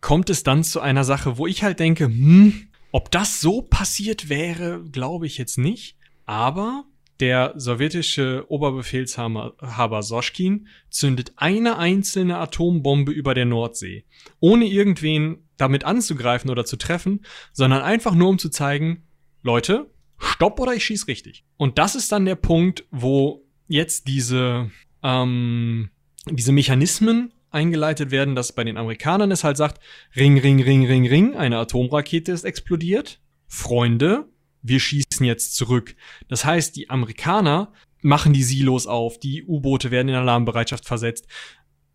kommt 0.01 0.29
es 0.29 0.43
dann 0.43 0.65
zu 0.65 0.81
einer 0.81 1.05
Sache, 1.05 1.39
wo 1.39 1.47
ich 1.47 1.63
halt 1.63 1.81
denke, 1.81 2.07
hm, 2.07 2.69
ob 2.93 3.11
das 3.11 3.41
so 3.41 3.63
passiert 3.63 4.29
wäre, 4.29 4.85
glaube 4.93 5.27
ich 5.27 5.39
jetzt 5.39 5.57
nicht. 5.57 5.97
Aber 6.27 6.85
der 7.21 7.55
sowjetische 7.57 8.45
Oberbefehlshaber 8.49 10.03
Soschkin 10.03 10.69
zündet 10.91 11.33
eine 11.37 11.79
einzelne 11.79 12.39
Atombombe 12.39 13.13
über 13.13 13.35
der 13.35 13.45
Nordsee, 13.45 14.05
ohne 14.41 14.67
irgendwen 14.67 15.49
damit 15.57 15.85
anzugreifen 15.85 16.51
oder 16.51 16.65
zu 16.65 16.77
treffen, 16.77 17.25
sondern 17.53 17.83
einfach 17.83 18.15
nur 18.15 18.29
um 18.29 18.39
zu 18.39 18.49
zeigen, 18.49 19.05
Leute, 19.43 19.91
stopp 20.19 20.59
oder 20.59 20.75
ich 20.75 20.85
schieß 20.85 21.07
richtig. 21.07 21.45
Und 21.57 21.79
das 21.79 21.95
ist 21.95 22.11
dann 22.11 22.25
der 22.25 22.35
Punkt, 22.35 22.85
wo 22.91 23.45
jetzt 23.69 24.09
diese, 24.09 24.71
ähm, 25.03 25.91
diese 26.31 26.53
Mechanismen 26.53 27.33
eingeleitet 27.51 28.11
werden, 28.11 28.35
dass 28.35 28.53
bei 28.53 28.65
den 28.65 28.77
Amerikanern 28.77 29.31
es 29.31 29.45
halt 29.45 29.57
sagt, 29.57 29.81
Ring, 30.17 30.39
Ring, 30.39 30.61
Ring, 30.63 30.87
Ring, 30.87 31.07
Ring, 31.07 31.37
eine 31.37 31.59
Atomrakete 31.59 32.33
ist 32.33 32.45
explodiert. 32.45 33.21
Freunde, 33.47 34.27
wir 34.63 34.81
schießen 34.81 35.04
jetzt 35.23 35.55
zurück. 35.55 35.95
Das 36.27 36.45
heißt, 36.45 36.75
die 36.75 36.91
Amerikaner 36.91 37.73
machen 38.03 38.33
die 38.33 38.43
Silos 38.43 38.89
auf, 38.89 39.21
die 39.21 39.45
U-Boote 39.45 39.93
werden 39.93 40.09
in 40.09 40.17
Alarmbereitschaft 40.17 40.85
versetzt. 40.85 41.29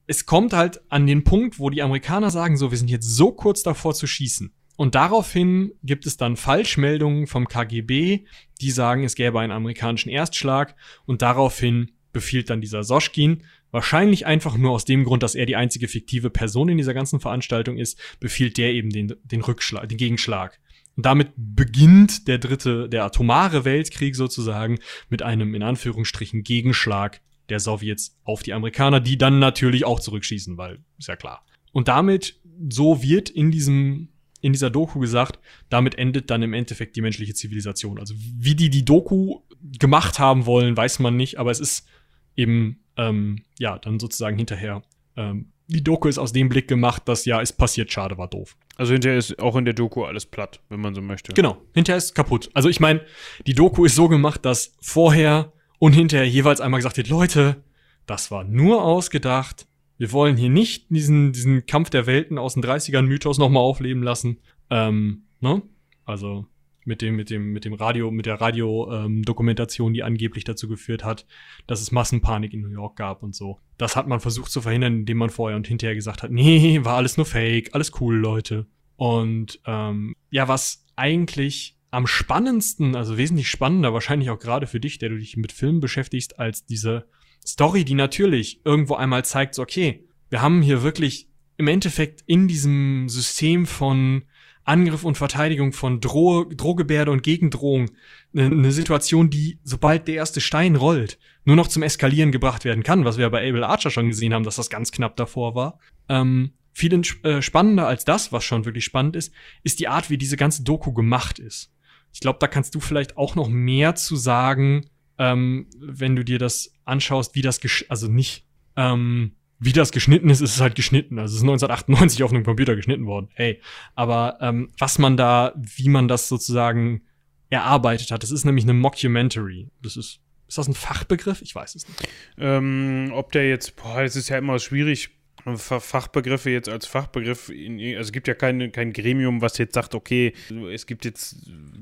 Es 0.08 0.26
kommt 0.26 0.54
halt 0.54 0.80
an 0.90 1.06
den 1.06 1.26
Punkt, 1.26 1.60
wo 1.60 1.70
die 1.70 1.82
Amerikaner 1.82 2.32
sagen, 2.32 2.56
so, 2.56 2.72
wir 2.72 2.78
sind 2.78 2.90
jetzt 2.90 3.10
so 3.10 3.32
kurz 3.32 3.62
davor 3.64 3.94
zu 3.94 4.08
schießen. 4.08 4.54
Und 4.78 4.96
daraufhin 4.96 5.74
gibt 5.84 6.06
es 6.06 6.16
dann 6.16 6.38
Falschmeldungen 6.38 7.28
vom 7.28 7.48
KGB, 7.48 8.26
die 8.62 8.72
sagen, 8.72 9.04
es 9.04 9.16
gäbe 9.16 9.40
einen 9.40 9.52
amerikanischen 9.52 10.10
Erstschlag. 10.10 10.76
Und 11.06 11.22
daraufhin 11.22 11.92
befiehlt 12.14 12.50
dann 12.50 12.62
dieser 12.62 12.84
Soschkin, 12.84 13.44
Wahrscheinlich 13.72 14.26
einfach 14.26 14.58
nur 14.58 14.72
aus 14.72 14.86
dem 14.86 15.04
Grund, 15.04 15.22
dass 15.22 15.36
er 15.36 15.46
die 15.46 15.56
einzige 15.56 15.88
fiktive 15.88 16.30
Person 16.30 16.70
in 16.70 16.78
dieser 16.78 16.94
ganzen 16.94 17.20
Veranstaltung 17.20 17.78
ist, 17.78 18.00
befiehlt 18.20 18.58
der 18.58 18.74
eben 18.74 18.90
den, 18.90 19.14
den 19.24 19.42
Rückschlag, 19.42 19.88
den 19.88 19.98
Gegenschlag. 19.98 20.60
Und 21.00 21.06
damit 21.06 21.32
beginnt 21.38 22.28
der 22.28 22.40
dritte, 22.40 22.90
der 22.90 23.06
atomare 23.06 23.64
Weltkrieg 23.64 24.18
sozusagen 24.18 24.80
mit 25.08 25.22
einem 25.22 25.56
in 25.56 25.64
Anführungsstrichen 25.64 26.44
Gegenschlag 26.44 27.22
der 27.48 27.62
Sowjets 27.62 28.20
auf 28.26 28.44
die 28.44 28.52
Amerikaner, 28.52 29.00
die 29.00 29.18
dann 29.18 29.40
natürlich 29.40 29.86
auch 29.86 30.02
zurückschießen, 30.02 30.58
weil 30.58 30.80
ist 30.98 31.08
ja 31.08 31.16
klar. 31.16 31.46
Und 31.72 31.88
damit, 31.88 32.42
so 32.70 33.02
wird 33.02 33.30
in 33.30 33.50
diesem 33.50 34.10
in 34.42 34.52
dieser 34.52 34.70
Doku 34.70 35.00
gesagt, 35.00 35.40
damit 35.70 35.96
endet 35.98 36.30
dann 36.32 36.44
im 36.44 36.52
Endeffekt 36.52 36.98
die 36.98 37.02
menschliche 37.02 37.34
Zivilisation. 37.34 37.98
Also 37.98 38.14
wie 38.18 38.56
die 38.56 38.70
die 38.70 38.84
Doku 38.84 39.40
gemacht 39.80 40.20
haben 40.20 40.46
wollen, 40.46 40.76
weiß 40.76 41.00
man 41.00 41.16
nicht, 41.16 41.40
aber 41.40 41.52
es 41.52 41.62
ist 41.62 41.88
eben 42.36 42.82
ähm, 42.98 43.46
ja, 43.58 43.80
dann 43.80 44.02
sozusagen 44.02 44.36
hinterher. 44.36 44.84
Ähm, 45.16 45.54
die 45.70 45.84
Doku 45.84 46.08
ist 46.08 46.18
aus 46.18 46.34
dem 46.34 46.50
Blick 46.50 46.68
gemacht, 46.68 47.04
dass 47.06 47.26
ja, 47.26 47.42
es 47.42 47.54
passiert, 47.54 47.92
schade, 47.92 48.18
war 48.18 48.28
doof. 48.28 48.58
Also 48.76 48.94
hinterher 48.94 49.18
ist 49.18 49.40
auch 49.40 49.56
in 49.56 49.66
der 49.66 49.76
Doku 49.76 50.04
alles 50.04 50.26
platt, 50.26 50.60
wenn 50.70 50.82
man 50.82 50.96
so 50.96 51.02
möchte. 51.02 51.34
Genau, 51.34 51.58
hinterher 51.74 51.98
ist 51.98 52.16
kaputt. 52.16 52.50
Also 52.54 52.70
ich 52.70 52.80
meine, 52.80 53.02
die 53.46 53.54
Doku 53.54 53.86
ist 53.86 53.96
so 53.96 54.08
gemacht, 54.08 54.44
dass 54.46 54.76
vorher 54.82 55.54
und 55.78 55.94
hinterher 55.94 56.28
jeweils 56.28 56.60
einmal 56.60 56.80
gesagt 56.80 56.98
wird, 56.98 57.08
Leute, 57.08 57.64
das 58.08 58.32
war 58.32 58.44
nur 58.44 58.84
ausgedacht. 58.84 59.68
Wir 59.98 60.12
wollen 60.12 60.38
hier 60.38 60.50
nicht 60.50 60.90
diesen, 60.90 61.34
diesen 61.34 61.66
Kampf 61.68 61.92
der 61.92 62.08
Welten 62.08 62.40
aus 62.40 62.56
den 62.56 62.64
30ern 62.64 63.04
Mythos 63.04 63.38
nochmal 63.38 63.62
aufleben 63.62 64.02
lassen. 64.02 64.40
Ähm, 64.72 65.24
ne? 65.40 65.62
Also 66.06 66.48
mit 66.90 67.02
dem, 67.02 67.16
mit 67.16 67.30
dem, 67.30 67.54
mit 67.54 67.64
dem 67.64 67.74
Radio, 67.74 68.12
mit 68.12 68.26
der 68.26 68.42
Radio-Dokumentation, 68.42 69.92
ähm, 69.92 69.94
die 69.94 70.04
angeblich 70.04 70.44
dazu 70.44 70.68
geführt 70.68 71.06
hat, 71.06 71.26
dass 71.68 71.80
es 71.80 71.94
Massenpanik 71.94 72.52
in 72.52 72.62
New 72.62 72.72
York 72.72 72.98
gab 72.98 73.24
und 73.24 73.34
so. 73.34 73.60
Das 73.78 73.96
hat 73.96 74.08
man 74.08 74.20
versucht 74.20 74.52
zu 74.52 74.62
verhindern, 74.62 74.96
indem 74.96 75.18
man 75.18 75.30
vorher 75.30 75.56
und 75.56 75.68
hinterher 75.68 75.96
gesagt 75.96 76.24
hat, 76.24 76.32
nee, 76.32 76.84
war 76.84 76.98
alles 76.98 77.16
nur 77.16 77.26
Fake, 77.26 77.70
alles 77.74 77.94
cool, 78.02 78.18
Leute. 78.18 78.66
Und 78.98 79.62
ähm, 79.66 80.16
ja, 80.32 80.50
was 80.50 80.86
eigentlich 80.98 81.78
am 81.92 82.08
spannendsten, 82.08 82.96
also 82.96 83.18
wesentlich 83.18 83.50
spannender, 83.50 83.94
wahrscheinlich 83.94 84.30
auch 84.30 84.40
gerade 84.40 84.68
für 84.68 84.80
dich, 84.80 84.98
der 84.98 85.10
du 85.10 85.18
dich 85.18 85.38
mit 85.38 85.52
Filmen 85.52 85.80
beschäftigst, 85.80 86.40
als 86.40 86.66
diese 86.66 87.08
Story, 87.46 87.86
die 87.86 87.94
natürlich 87.94 88.62
irgendwo 88.66 88.96
einmal 88.96 89.24
zeigt, 89.24 89.56
so, 89.56 89.62
okay, 89.62 90.06
wir 90.30 90.42
haben 90.42 90.62
hier 90.62 90.84
wirklich 90.84 91.30
im 91.58 91.68
Endeffekt 91.68 92.24
in 92.26 92.48
diesem 92.48 93.10
System 93.10 93.66
von 93.66 94.24
Angriff 94.70 95.04
und 95.04 95.18
Verteidigung 95.18 95.74
von 95.74 96.00
Droh 96.00 96.46
Drohgebärde 96.46 97.12
und 97.12 97.24
Gegendrohung 97.24 97.90
eine, 98.36 98.72
Situation, 98.72 99.30
die, 99.30 99.60
sobald 99.64 100.08
der 100.08 100.16
erste 100.16 100.42
Stein 100.42 100.76
rollt, 100.76 101.18
nur 101.44 101.56
noch 101.56 101.68
zum 101.68 101.82
Eskalieren 101.82 102.32
gebracht 102.32 102.66
werden 102.66 102.84
kann, 102.84 103.04
was 103.04 103.18
wir 103.18 103.30
bei 103.32 103.48
Abel 103.50 103.64
Archer 103.64 103.90
schon 103.90 104.10
gesehen 104.10 104.34
haben, 104.34 104.44
dass 104.44 104.58
das 104.58 104.70
ganz 104.70 104.92
knapp 104.92 105.16
davor 105.16 105.56
war. 105.56 105.80
Ähm, 106.08 106.52
viel 106.72 106.94
äh, 107.24 107.42
spannender 107.42 107.88
als 107.88 108.06
das, 108.06 108.32
was 108.32 108.44
schon 108.44 108.66
wirklich 108.66 108.86
spannend 108.86 109.16
ist, 109.16 109.34
ist 109.64 109.80
die 109.80 109.88
Art, 109.88 110.12
wie 110.12 110.20
diese 110.20 110.38
ganze 110.38 110.64
Doku 110.64 110.94
gemacht 110.94 111.40
ist. 111.40 111.74
Ich 112.14 112.20
glaube, 112.20 112.38
da 112.40 112.48
kannst 112.48 112.76
du 112.76 112.80
vielleicht 112.80 113.18
auch 113.18 113.36
noch 113.36 113.50
mehr 113.50 113.96
zu 113.96 114.16
sagen, 114.16 114.86
ähm, 115.18 115.68
wenn 115.80 116.16
du 116.16 116.24
dir 116.24 116.38
das 116.38 116.74
anschaust, 116.86 117.34
wie 117.34 117.42
das, 117.42 117.60
also 117.90 118.08
nicht, 118.08 118.46
ähm, 118.76 119.34
wie 119.60 119.74
das 119.74 119.92
geschnitten 119.92 120.30
ist, 120.30 120.42
ist 120.42 120.56
es 120.56 120.62
halt 120.62 120.76
geschnitten. 120.76 121.20
Also 121.20 121.34
es 121.34 121.42
ist 121.42 121.44
1998 121.44 122.24
auf 122.24 122.32
einem 122.32 122.44
Computer 122.44 122.76
geschnitten 122.76 123.06
worden. 123.06 123.30
Hey, 123.34 123.62
aber 123.94 124.38
ähm, 124.42 124.72
was 124.78 125.00
man 125.00 125.18
da, 125.18 125.54
wie 125.56 125.90
man 125.90 126.08
das 126.08 126.30
sozusagen 126.30 127.02
erarbeitet 127.50 128.12
hat, 128.12 128.24
das 128.24 128.32
ist 128.32 128.46
nämlich 128.46 128.64
eine 128.64 128.74
Mockumentary. 128.74 129.70
Das 129.82 129.98
ist, 129.98 130.22
ist 130.48 130.58
das 130.58 130.68
ein 130.68 130.74
Fachbegriff? 130.74 131.42
Ich 131.42 131.54
weiß 131.54 131.76
es 131.76 131.88
nicht. 131.88 132.10
Ähm, 132.38 133.12
ob 133.14 133.32
der 133.34 133.50
jetzt, 133.50 133.76
boah, 133.76 134.02
es 134.02 134.16
ist 134.16 134.30
ja 134.30 134.38
immer 134.38 134.60
schwierig 134.60 135.19
Fachbegriffe 135.56 136.50
jetzt 136.50 136.70
als 136.70 136.86
Fachbegriff, 136.86 137.50
in, 137.50 137.80
also 137.96 138.08
es 138.08 138.12
gibt 138.12 138.28
ja 138.28 138.34
keine, 138.34 138.70
kein 138.72 138.94
Gremium, 138.94 139.42
was 139.42 139.58
jetzt 139.58 139.74
sagt, 139.74 139.96
okay, 139.96 140.34
es 140.72 140.86
gibt 140.86 141.06
jetzt 141.06 141.38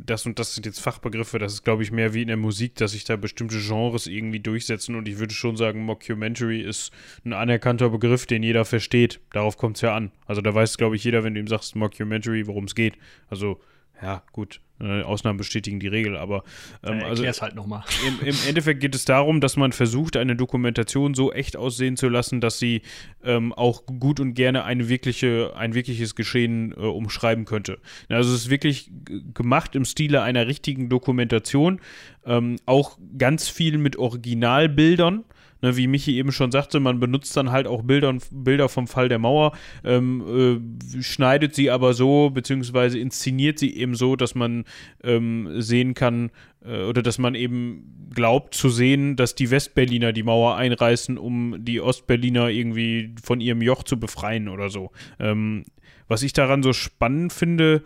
das 0.06 0.26
und 0.26 0.40
das 0.40 0.56
sind 0.56 0.66
jetzt 0.66 0.80
Fachbegriffe, 0.80 1.40
das 1.40 1.54
ist 1.54 1.64
glaube 1.64 1.84
ich 1.84 1.92
mehr 1.92 2.14
wie 2.14 2.22
in 2.22 2.28
der 2.28 2.38
Musik, 2.38 2.76
dass 2.76 2.92
sich 2.92 3.04
da 3.04 3.16
bestimmte 3.16 3.60
Genres 3.60 4.08
irgendwie 4.08 4.40
durchsetzen 4.40 4.96
und 4.96 5.08
ich 5.08 5.20
würde 5.20 5.34
schon 5.34 5.58
sagen, 5.58 5.84
Mockumentary 5.84 6.62
ist 6.62 6.92
ein 7.26 7.34
anerkannter 7.34 7.90
Begriff, 7.90 8.26
den 8.26 8.44
jeder 8.44 8.66
versteht, 8.66 9.20
darauf 9.32 9.58
kommt 9.58 9.78
es 9.78 9.82
ja 9.82 9.96
an. 9.96 10.12
Also 10.26 10.42
da 10.42 10.54
weiß 10.54 10.78
glaube 10.78 10.96
ich 10.96 11.04
jeder, 11.04 11.24
wenn 11.24 11.34
du 11.34 11.40
ihm 11.40 11.48
sagst 11.48 11.76
Mockumentary, 11.76 12.48
worum 12.48 12.66
es 12.66 12.76
geht. 12.76 12.94
Also 13.30 13.60
ja, 14.02 14.22
gut, 14.32 14.62
äh, 14.80 15.02
Ausnahmen 15.02 15.38
bestätigen 15.38 15.80
die 15.80 15.88
Regel, 15.88 16.18
aber 16.18 16.44
ähm, 16.84 17.02
also 17.04 17.24
halt 17.26 17.56
noch 17.56 17.66
mal. 17.66 17.84
Im, 18.06 18.28
Im, 18.28 18.36
Endeffekt 18.48 18.80
geht 18.80 18.94
es 18.94 19.06
darum, 19.06 19.42
dass 19.42 19.58
man 19.58 19.72
versucht, 19.72 20.18
eine 20.18 20.36
Dokumentation 20.36 21.16
so 21.16 21.32
echt 21.32 21.58
aussehen 21.58 21.98
zu 21.98 22.10
lassen, 22.10 22.42
dass 22.42 22.60
sie 22.60 22.84
ähm, 23.24 23.54
auch 23.54 23.86
gut 23.86 24.20
und 24.20 24.36
gerne 24.36 24.66
eine 24.66 24.88
wirkliche, 24.88 25.54
ein 25.56 25.74
wirkliches 25.74 26.14
Geschehen 26.14 26.74
äh, 26.74 26.76
umschreiben 26.76 27.46
könnte. 27.46 27.80
Also 28.10 28.34
es 28.34 28.42
ist 28.42 28.50
wirklich 28.50 28.92
gemacht 29.34 29.76
im 29.76 29.86
Stile 29.86 30.22
einer 30.22 30.46
richtigen 30.46 30.90
Dokumentation, 30.90 31.82
ähm, 32.26 32.58
auch 32.68 33.00
ganz 33.18 33.50
viel 33.50 33.80
mit 33.80 33.96
Originalbildern. 33.96 35.24
Ne, 35.62 35.76
wie 35.76 35.88
Michi 35.88 36.18
eben 36.18 36.32
schon 36.32 36.52
sagte, 36.52 36.80
man 36.80 37.00
benutzt 37.00 37.36
dann 37.36 37.52
halt 37.52 37.66
auch 37.66 37.82
Bilder, 37.82 38.16
Bilder 38.32 38.70
vom 38.70 38.88
Fall 38.88 39.10
der 39.10 39.18
Mauer, 39.18 39.58
ähm, 39.84 40.62
äh, 40.96 41.02
schneidet 41.02 41.56
sie 41.56 41.72
aber 41.72 41.94
so, 41.94 42.30
beziehungsweise 42.30 43.00
inszeniert 43.00 43.58
sie 43.58 43.76
eben 43.76 43.96
so, 43.96 44.16
dass 44.16 44.36
man 44.36 44.66
ähm, 45.04 45.50
sehen 45.60 45.96
kann, 45.96 46.30
äh, 46.64 46.84
oder 46.84 47.02
dass 47.02 47.18
man 47.18 47.34
eben 47.34 48.10
glaubt 48.14 48.54
zu 48.54 48.70
sehen, 48.70 49.16
dass 49.16 49.36
die 49.36 49.50
Westberliner 49.50 50.14
die 50.14 50.24
Mauer 50.24 50.58
einreißen, 50.58 51.18
um 51.18 51.56
die 51.60 51.82
Ostberliner 51.82 52.50
irgendwie 52.50 53.16
von 53.22 53.42
ihrem 53.42 53.62
Joch 53.62 53.84
zu 53.84 54.00
befreien 54.00 54.50
oder 54.50 54.70
so. 54.70 54.92
Ähm, 55.20 55.66
was 56.08 56.24
ich 56.24 56.34
daran 56.34 56.64
so 56.64 56.74
spannend 56.74 57.34
finde, 57.34 57.84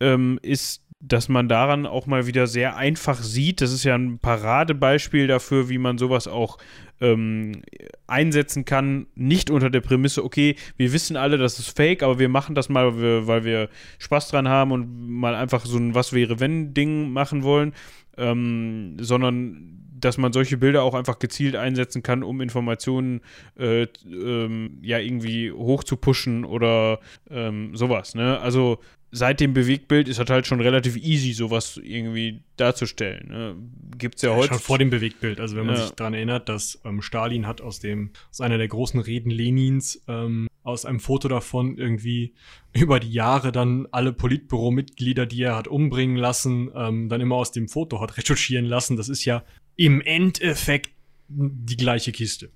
ähm, 0.00 0.38
ist, 0.42 0.83
dass 1.06 1.28
man 1.28 1.48
daran 1.48 1.86
auch 1.86 2.06
mal 2.06 2.26
wieder 2.26 2.46
sehr 2.46 2.76
einfach 2.76 3.22
sieht. 3.22 3.60
Das 3.60 3.72
ist 3.72 3.84
ja 3.84 3.94
ein 3.94 4.18
Paradebeispiel 4.18 5.26
dafür, 5.26 5.68
wie 5.68 5.78
man 5.78 5.98
sowas 5.98 6.26
auch 6.26 6.58
ähm, 7.00 7.62
einsetzen 8.06 8.64
kann, 8.64 9.06
nicht 9.14 9.50
unter 9.50 9.68
der 9.68 9.80
Prämisse, 9.80 10.24
okay, 10.24 10.56
wir 10.76 10.92
wissen 10.92 11.16
alle, 11.16 11.36
das 11.38 11.58
ist 11.58 11.76
fake, 11.76 12.02
aber 12.02 12.18
wir 12.18 12.28
machen 12.28 12.54
das 12.54 12.68
mal, 12.68 13.26
weil 13.26 13.44
wir, 13.44 13.68
Spaß 13.98 14.28
dran 14.28 14.48
haben 14.48 14.72
und 14.72 15.08
mal 15.08 15.34
einfach 15.34 15.66
so 15.66 15.76
ein 15.76 15.94
Was 15.94 16.12
wäre 16.12 16.40
wenn 16.40 16.72
Ding 16.72 17.10
machen 17.12 17.42
wollen, 17.42 17.72
ähm, 18.16 18.96
sondern 19.00 19.80
dass 19.94 20.18
man 20.18 20.32
solche 20.32 20.58
Bilder 20.58 20.82
auch 20.82 20.94
einfach 20.94 21.18
gezielt 21.18 21.56
einsetzen 21.56 22.02
kann, 22.02 22.22
um 22.22 22.40
Informationen 22.40 23.20
äh, 23.58 23.86
ähm, 24.06 24.78
ja 24.82 24.98
irgendwie 24.98 25.50
hoch 25.50 25.82
oder 26.44 27.00
ähm, 27.30 27.74
sowas. 27.74 28.14
Ne? 28.14 28.38
Also 28.40 28.80
seit 29.14 29.40
dem 29.40 29.54
Bewegtbild 29.54 30.08
ist 30.08 30.18
das 30.18 30.28
halt 30.28 30.46
schon 30.46 30.60
relativ 30.60 30.96
easy, 30.96 31.32
sowas 31.32 31.80
irgendwie 31.82 32.42
darzustellen. 32.56 33.28
Ne? 33.28 33.56
Gibt 33.96 34.16
es 34.16 34.22
ja, 34.22 34.34
heute. 34.34 34.48
Schon 34.48 34.58
vor 34.58 34.78
dem 34.78 34.90
Bewegtbild. 34.90 35.40
Also 35.40 35.56
wenn 35.56 35.66
man 35.66 35.76
ja. 35.76 35.82
sich 35.82 35.92
daran 35.92 36.14
erinnert, 36.14 36.48
dass 36.48 36.80
ähm, 36.84 37.00
Stalin 37.00 37.46
hat 37.46 37.60
aus 37.60 37.78
dem, 37.78 38.10
aus 38.30 38.40
einer 38.40 38.58
der 38.58 38.66
großen 38.66 38.98
Reden 38.98 39.30
Lenins, 39.30 40.02
ähm, 40.08 40.48
aus 40.64 40.84
einem 40.84 40.98
Foto 40.98 41.28
davon 41.28 41.78
irgendwie 41.78 42.34
über 42.72 42.98
die 42.98 43.12
Jahre 43.12 43.52
dann 43.52 43.86
alle 43.92 44.12
Politbüro-Mitglieder, 44.12 45.26
die 45.26 45.42
er 45.42 45.56
hat 45.56 45.68
umbringen 45.68 46.16
lassen, 46.16 46.70
ähm, 46.74 47.08
dann 47.08 47.20
immer 47.20 47.36
aus 47.36 47.52
dem 47.52 47.68
Foto 47.68 48.00
hat 48.00 48.16
retuschieren 48.16 48.64
lassen. 48.64 48.96
Das 48.96 49.08
ist 49.08 49.24
ja 49.24 49.44
im 49.76 50.00
Endeffekt 50.00 50.90
die 51.28 51.76
gleiche 51.76 52.12
Kiste. 52.12 52.50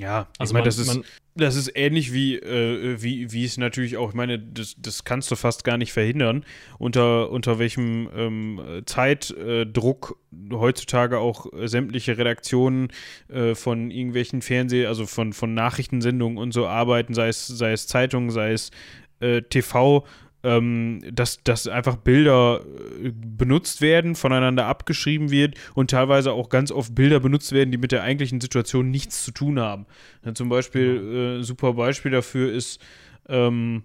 Ja, 0.00 0.28
also 0.38 0.50
ich 0.50 0.54
meine, 0.54 0.64
das 0.64 0.78
ist, 0.78 1.00
das 1.36 1.56
ist 1.56 1.72
ähnlich 1.74 2.12
wie, 2.12 2.36
äh, 2.36 3.02
wie, 3.02 3.32
wie 3.32 3.44
es 3.44 3.56
natürlich 3.56 3.96
auch, 3.96 4.10
ich 4.10 4.14
meine, 4.14 4.38
das, 4.38 4.76
das 4.78 5.04
kannst 5.04 5.30
du 5.30 5.36
fast 5.36 5.64
gar 5.64 5.78
nicht 5.78 5.92
verhindern, 5.92 6.44
unter, 6.78 7.30
unter 7.30 7.58
welchem 7.58 8.08
ähm, 8.16 8.82
Zeitdruck 8.86 10.18
äh, 10.32 10.54
heutzutage 10.54 11.18
auch 11.18 11.46
sämtliche 11.64 12.18
Redaktionen 12.18 12.88
äh, 13.28 13.54
von 13.54 13.90
irgendwelchen 13.90 14.42
Fernseh-, 14.42 14.86
also 14.86 15.06
von, 15.06 15.32
von 15.32 15.54
Nachrichtensendungen 15.54 16.38
und 16.38 16.52
so 16.52 16.66
arbeiten, 16.66 17.14
sei 17.14 17.28
es, 17.28 17.46
sei 17.46 17.72
es 17.72 17.88
Zeitung, 17.88 18.30
sei 18.30 18.52
es 18.52 18.70
äh, 19.20 19.42
TV, 19.42 20.04
ähm, 20.44 21.00
dass, 21.10 21.42
dass 21.42 21.66
einfach 21.66 21.96
Bilder 21.96 22.60
äh, 23.02 23.10
benutzt 23.12 23.80
werden, 23.80 24.14
voneinander 24.14 24.66
abgeschrieben 24.66 25.30
wird 25.30 25.56
und 25.74 25.90
teilweise 25.90 26.32
auch 26.32 26.50
ganz 26.50 26.70
oft 26.70 26.94
Bilder 26.94 27.18
benutzt 27.18 27.52
werden, 27.52 27.72
die 27.72 27.78
mit 27.78 27.92
der 27.92 28.02
eigentlichen 28.02 28.40
Situation 28.40 28.90
nichts 28.90 29.24
zu 29.24 29.32
tun 29.32 29.58
haben. 29.58 29.86
Ja, 30.24 30.34
zum 30.34 30.48
Beispiel, 30.50 31.00
genau. 31.00 31.40
äh, 31.40 31.42
super 31.42 31.72
Beispiel 31.72 32.12
dafür 32.12 32.52
ist, 32.52 32.80
ähm, 33.28 33.84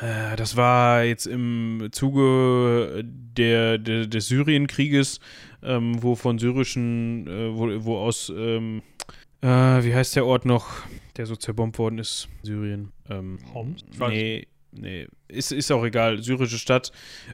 äh, 0.00 0.36
das 0.36 0.56
war 0.56 1.02
jetzt 1.02 1.26
im 1.26 1.88
Zuge 1.90 3.02
der, 3.04 3.78
der 3.78 4.06
des 4.06 4.28
Syrienkrieges, 4.28 5.20
ähm, 5.62 6.02
wo 6.02 6.14
von 6.14 6.38
syrischen, 6.38 7.26
äh, 7.26 7.54
wo, 7.54 7.84
wo 7.84 7.98
aus, 7.98 8.32
ähm, 8.34 8.82
äh, 9.42 9.48
wie 9.48 9.94
heißt 9.94 10.16
der 10.16 10.26
Ort 10.26 10.44
noch, 10.44 10.68
der 11.16 11.26
so 11.26 11.34
zerbombt 11.36 11.78
worden 11.78 11.98
ist, 11.98 12.28
Syrien? 12.42 12.92
Ähm, 13.08 13.38
Homs? 13.54 13.84
Nee, 14.08 14.46
nee, 14.78 15.06
ist, 15.28 15.52
ist 15.52 15.70
auch 15.72 15.84
egal, 15.84 16.22
syrische 16.22 16.58
Stadt, 16.58 16.92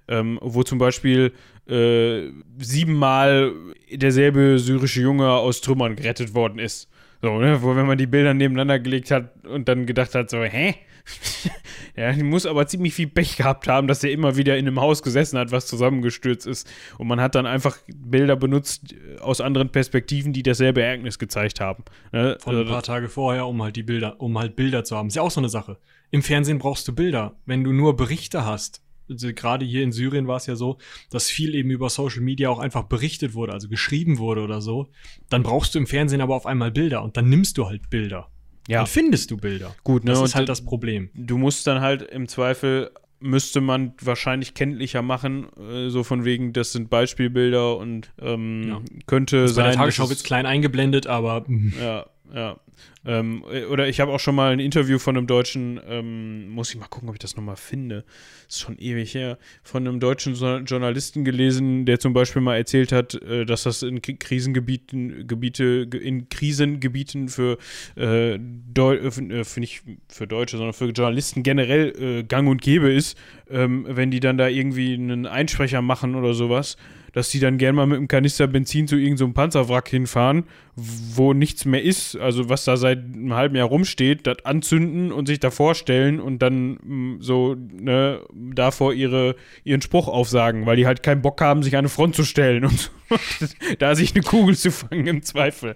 ähm, 0.08 0.38
wo 0.42 0.62
zum 0.62 0.78
Beispiel 0.78 1.32
äh, 1.68 2.30
siebenmal 2.58 3.52
derselbe 3.90 4.58
syrische 4.58 5.00
Junge 5.00 5.30
aus 5.30 5.60
Trümmern 5.60 5.96
gerettet 5.96 6.34
worden 6.34 6.58
ist. 6.58 6.88
So, 7.20 7.38
ne? 7.38 7.62
Wo, 7.62 7.76
wenn 7.76 7.86
man 7.86 7.98
die 7.98 8.06
Bilder 8.06 8.34
nebeneinander 8.34 8.80
gelegt 8.80 9.10
hat 9.10 9.44
und 9.46 9.68
dann 9.68 9.86
gedacht 9.86 10.14
hat, 10.14 10.30
so, 10.30 10.42
hä? 10.42 10.74
ja, 11.96 12.12
die 12.12 12.22
muss 12.22 12.46
aber 12.46 12.66
ziemlich 12.66 12.94
viel 12.94 13.08
Pech 13.08 13.36
gehabt 13.36 13.68
haben, 13.68 13.88
dass 13.88 14.04
er 14.04 14.10
immer 14.10 14.36
wieder 14.36 14.56
in 14.56 14.66
einem 14.66 14.80
Haus 14.80 15.02
gesessen 15.02 15.38
hat, 15.38 15.50
was 15.50 15.66
zusammengestürzt 15.66 16.46
ist. 16.46 16.70
Und 16.98 17.08
man 17.08 17.20
hat 17.20 17.34
dann 17.34 17.46
einfach 17.46 17.78
Bilder 17.86 18.36
benutzt 18.36 18.92
äh, 18.92 19.18
aus 19.20 19.40
anderen 19.40 19.70
Perspektiven, 19.70 20.32
die 20.32 20.42
dasselbe 20.42 20.82
Ereignis 20.82 21.18
gezeigt 21.18 21.60
haben. 21.60 21.84
Ne? 22.12 22.36
Von 22.40 22.54
ein 22.54 22.60
also 22.60 22.72
paar 22.72 22.82
Tage 22.82 23.08
vorher, 23.08 23.46
um 23.46 23.62
halt 23.62 23.76
die 23.76 23.82
Bilder, 23.82 24.20
um 24.20 24.38
halt 24.38 24.56
Bilder 24.56 24.84
zu 24.84 24.96
haben. 24.96 25.08
Ist 25.08 25.16
ja 25.16 25.22
auch 25.22 25.30
so 25.30 25.40
eine 25.40 25.48
Sache. 25.48 25.78
Im 26.12 26.22
Fernsehen 26.22 26.58
brauchst 26.58 26.86
du 26.86 26.94
Bilder. 26.94 27.34
Wenn 27.46 27.64
du 27.64 27.72
nur 27.72 27.96
Berichte 27.96 28.44
hast, 28.44 28.82
also 29.08 29.32
gerade 29.34 29.64
hier 29.64 29.82
in 29.82 29.92
Syrien 29.92 30.28
war 30.28 30.36
es 30.36 30.46
ja 30.46 30.54
so, 30.56 30.78
dass 31.10 31.30
viel 31.30 31.54
eben 31.54 31.70
über 31.70 31.88
Social 31.88 32.20
Media 32.20 32.50
auch 32.50 32.58
einfach 32.58 32.84
berichtet 32.84 33.34
wurde, 33.34 33.52
also 33.52 33.68
geschrieben 33.68 34.18
wurde 34.18 34.42
oder 34.42 34.60
so, 34.60 34.88
dann 35.30 35.42
brauchst 35.42 35.74
du 35.74 35.78
im 35.78 35.86
Fernsehen 35.86 36.20
aber 36.20 36.36
auf 36.36 36.46
einmal 36.46 36.70
Bilder 36.70 37.02
und 37.02 37.16
dann 37.16 37.28
nimmst 37.28 37.56
du 37.56 37.66
halt 37.66 37.88
Bilder. 37.90 38.28
Ja. 38.68 38.80
Dann 38.80 38.86
findest 38.86 39.30
du 39.30 39.38
Bilder. 39.38 39.74
Gut, 39.84 40.04
ne? 40.04 40.12
Das 40.12 40.20
ist 40.22 40.34
halt 40.34 40.48
das 40.50 40.64
Problem. 40.64 41.10
Du 41.14 41.38
musst 41.38 41.66
dann 41.66 41.80
halt 41.80 42.02
im 42.02 42.28
Zweifel 42.28 42.90
müsste 43.18 43.60
man 43.60 43.94
wahrscheinlich 44.00 44.52
kenntlicher 44.52 45.00
machen, 45.00 45.46
äh, 45.56 45.88
so 45.88 46.04
von 46.04 46.24
wegen, 46.24 46.52
das 46.52 46.72
sind 46.72 46.90
Beispielbilder 46.90 47.76
und 47.78 48.12
ähm, 48.20 48.68
ja. 48.68 48.82
könnte 49.06 49.42
das 49.42 49.54
sein. 49.54 49.64
Bei 49.64 49.70
der 49.70 49.78
Tagesschau 49.78 50.08
wird 50.10 50.24
klein 50.24 50.44
eingeblendet, 50.44 51.06
aber. 51.06 51.46
Ja, 51.80 52.06
ja. 52.34 52.56
Ähm, 53.04 53.44
oder 53.70 53.88
ich 53.88 54.00
habe 54.00 54.12
auch 54.12 54.20
schon 54.20 54.34
mal 54.34 54.52
ein 54.52 54.60
Interview 54.60 54.98
von 54.98 55.16
einem 55.16 55.26
deutschen, 55.26 55.80
ähm, 55.88 56.50
muss 56.50 56.70
ich 56.70 56.78
mal 56.78 56.86
gucken, 56.86 57.08
ob 57.08 57.14
ich 57.14 57.18
das 57.18 57.36
nochmal 57.36 57.56
finde. 57.56 58.04
Ist 58.48 58.60
schon 58.60 58.78
ewig 58.78 59.14
her. 59.14 59.38
Von 59.62 59.86
einem 59.86 59.98
deutschen 59.98 60.34
Journalisten 60.64 61.24
gelesen, 61.24 61.84
der 61.84 61.98
zum 61.98 62.12
Beispiel 62.12 62.42
mal 62.42 62.56
erzählt 62.56 62.92
hat, 62.92 63.14
äh, 63.14 63.44
dass 63.44 63.64
das 63.64 63.82
in 63.82 64.00
Krisengebieten, 64.02 65.26
Gebiete, 65.26 65.88
in 66.00 66.28
Krisengebieten 66.28 67.28
für, 67.28 67.58
äh, 67.96 68.38
Deu 68.38 68.96
äh, 68.96 69.06
äh, 69.06 69.44
für 69.44 69.60
nicht 69.60 69.82
für 70.08 70.26
Deutsche, 70.26 70.56
sondern 70.56 70.74
für 70.74 70.90
Journalisten 70.90 71.42
generell 71.42 72.20
äh, 72.20 72.22
gang 72.22 72.48
und 72.48 72.62
gäbe 72.62 72.92
ist, 72.92 73.18
ähm, 73.50 73.86
wenn 73.88 74.10
die 74.10 74.20
dann 74.20 74.38
da 74.38 74.48
irgendwie 74.48 74.94
einen 74.94 75.26
Einsprecher 75.26 75.82
machen 75.82 76.14
oder 76.14 76.34
sowas 76.34 76.76
dass 77.12 77.28
die 77.28 77.40
dann 77.40 77.58
gern 77.58 77.74
mal 77.74 77.86
mit 77.86 77.98
einem 77.98 78.08
Kanister 78.08 78.46
Benzin 78.46 78.88
zu 78.88 78.96
irgendeinem 78.96 79.30
so 79.30 79.34
Panzerwrack 79.34 79.88
hinfahren, 79.88 80.44
wo 80.74 81.34
nichts 81.34 81.64
mehr 81.64 81.82
ist, 81.82 82.16
also 82.16 82.48
was 82.48 82.61
da 82.64 82.76
seit 82.76 82.98
einem 82.98 83.34
halben 83.34 83.56
Jahr 83.56 83.68
rumsteht, 83.68 84.26
das 84.26 84.44
anzünden 84.44 85.12
und 85.12 85.26
sich 85.26 85.40
da 85.40 85.50
vorstellen 85.50 86.20
und 86.20 86.40
dann 86.40 86.78
mh, 86.82 87.16
so 87.20 87.54
ne, 87.54 88.20
davor 88.32 88.92
ihre, 88.92 89.36
ihren 89.64 89.82
Spruch 89.82 90.08
aufsagen, 90.08 90.66
weil 90.66 90.76
die 90.76 90.86
halt 90.86 91.02
keinen 91.02 91.22
Bock 91.22 91.40
haben, 91.40 91.62
sich 91.62 91.74
an 91.74 91.80
eine 91.80 91.88
Front 91.88 92.16
zu 92.16 92.24
stellen 92.24 92.64
und 92.64 92.90
da 93.78 93.94
sich 93.94 94.14
eine 94.14 94.22
Kugel 94.22 94.56
zu 94.56 94.70
fangen 94.70 95.06
im 95.06 95.22
Zweifel. 95.22 95.74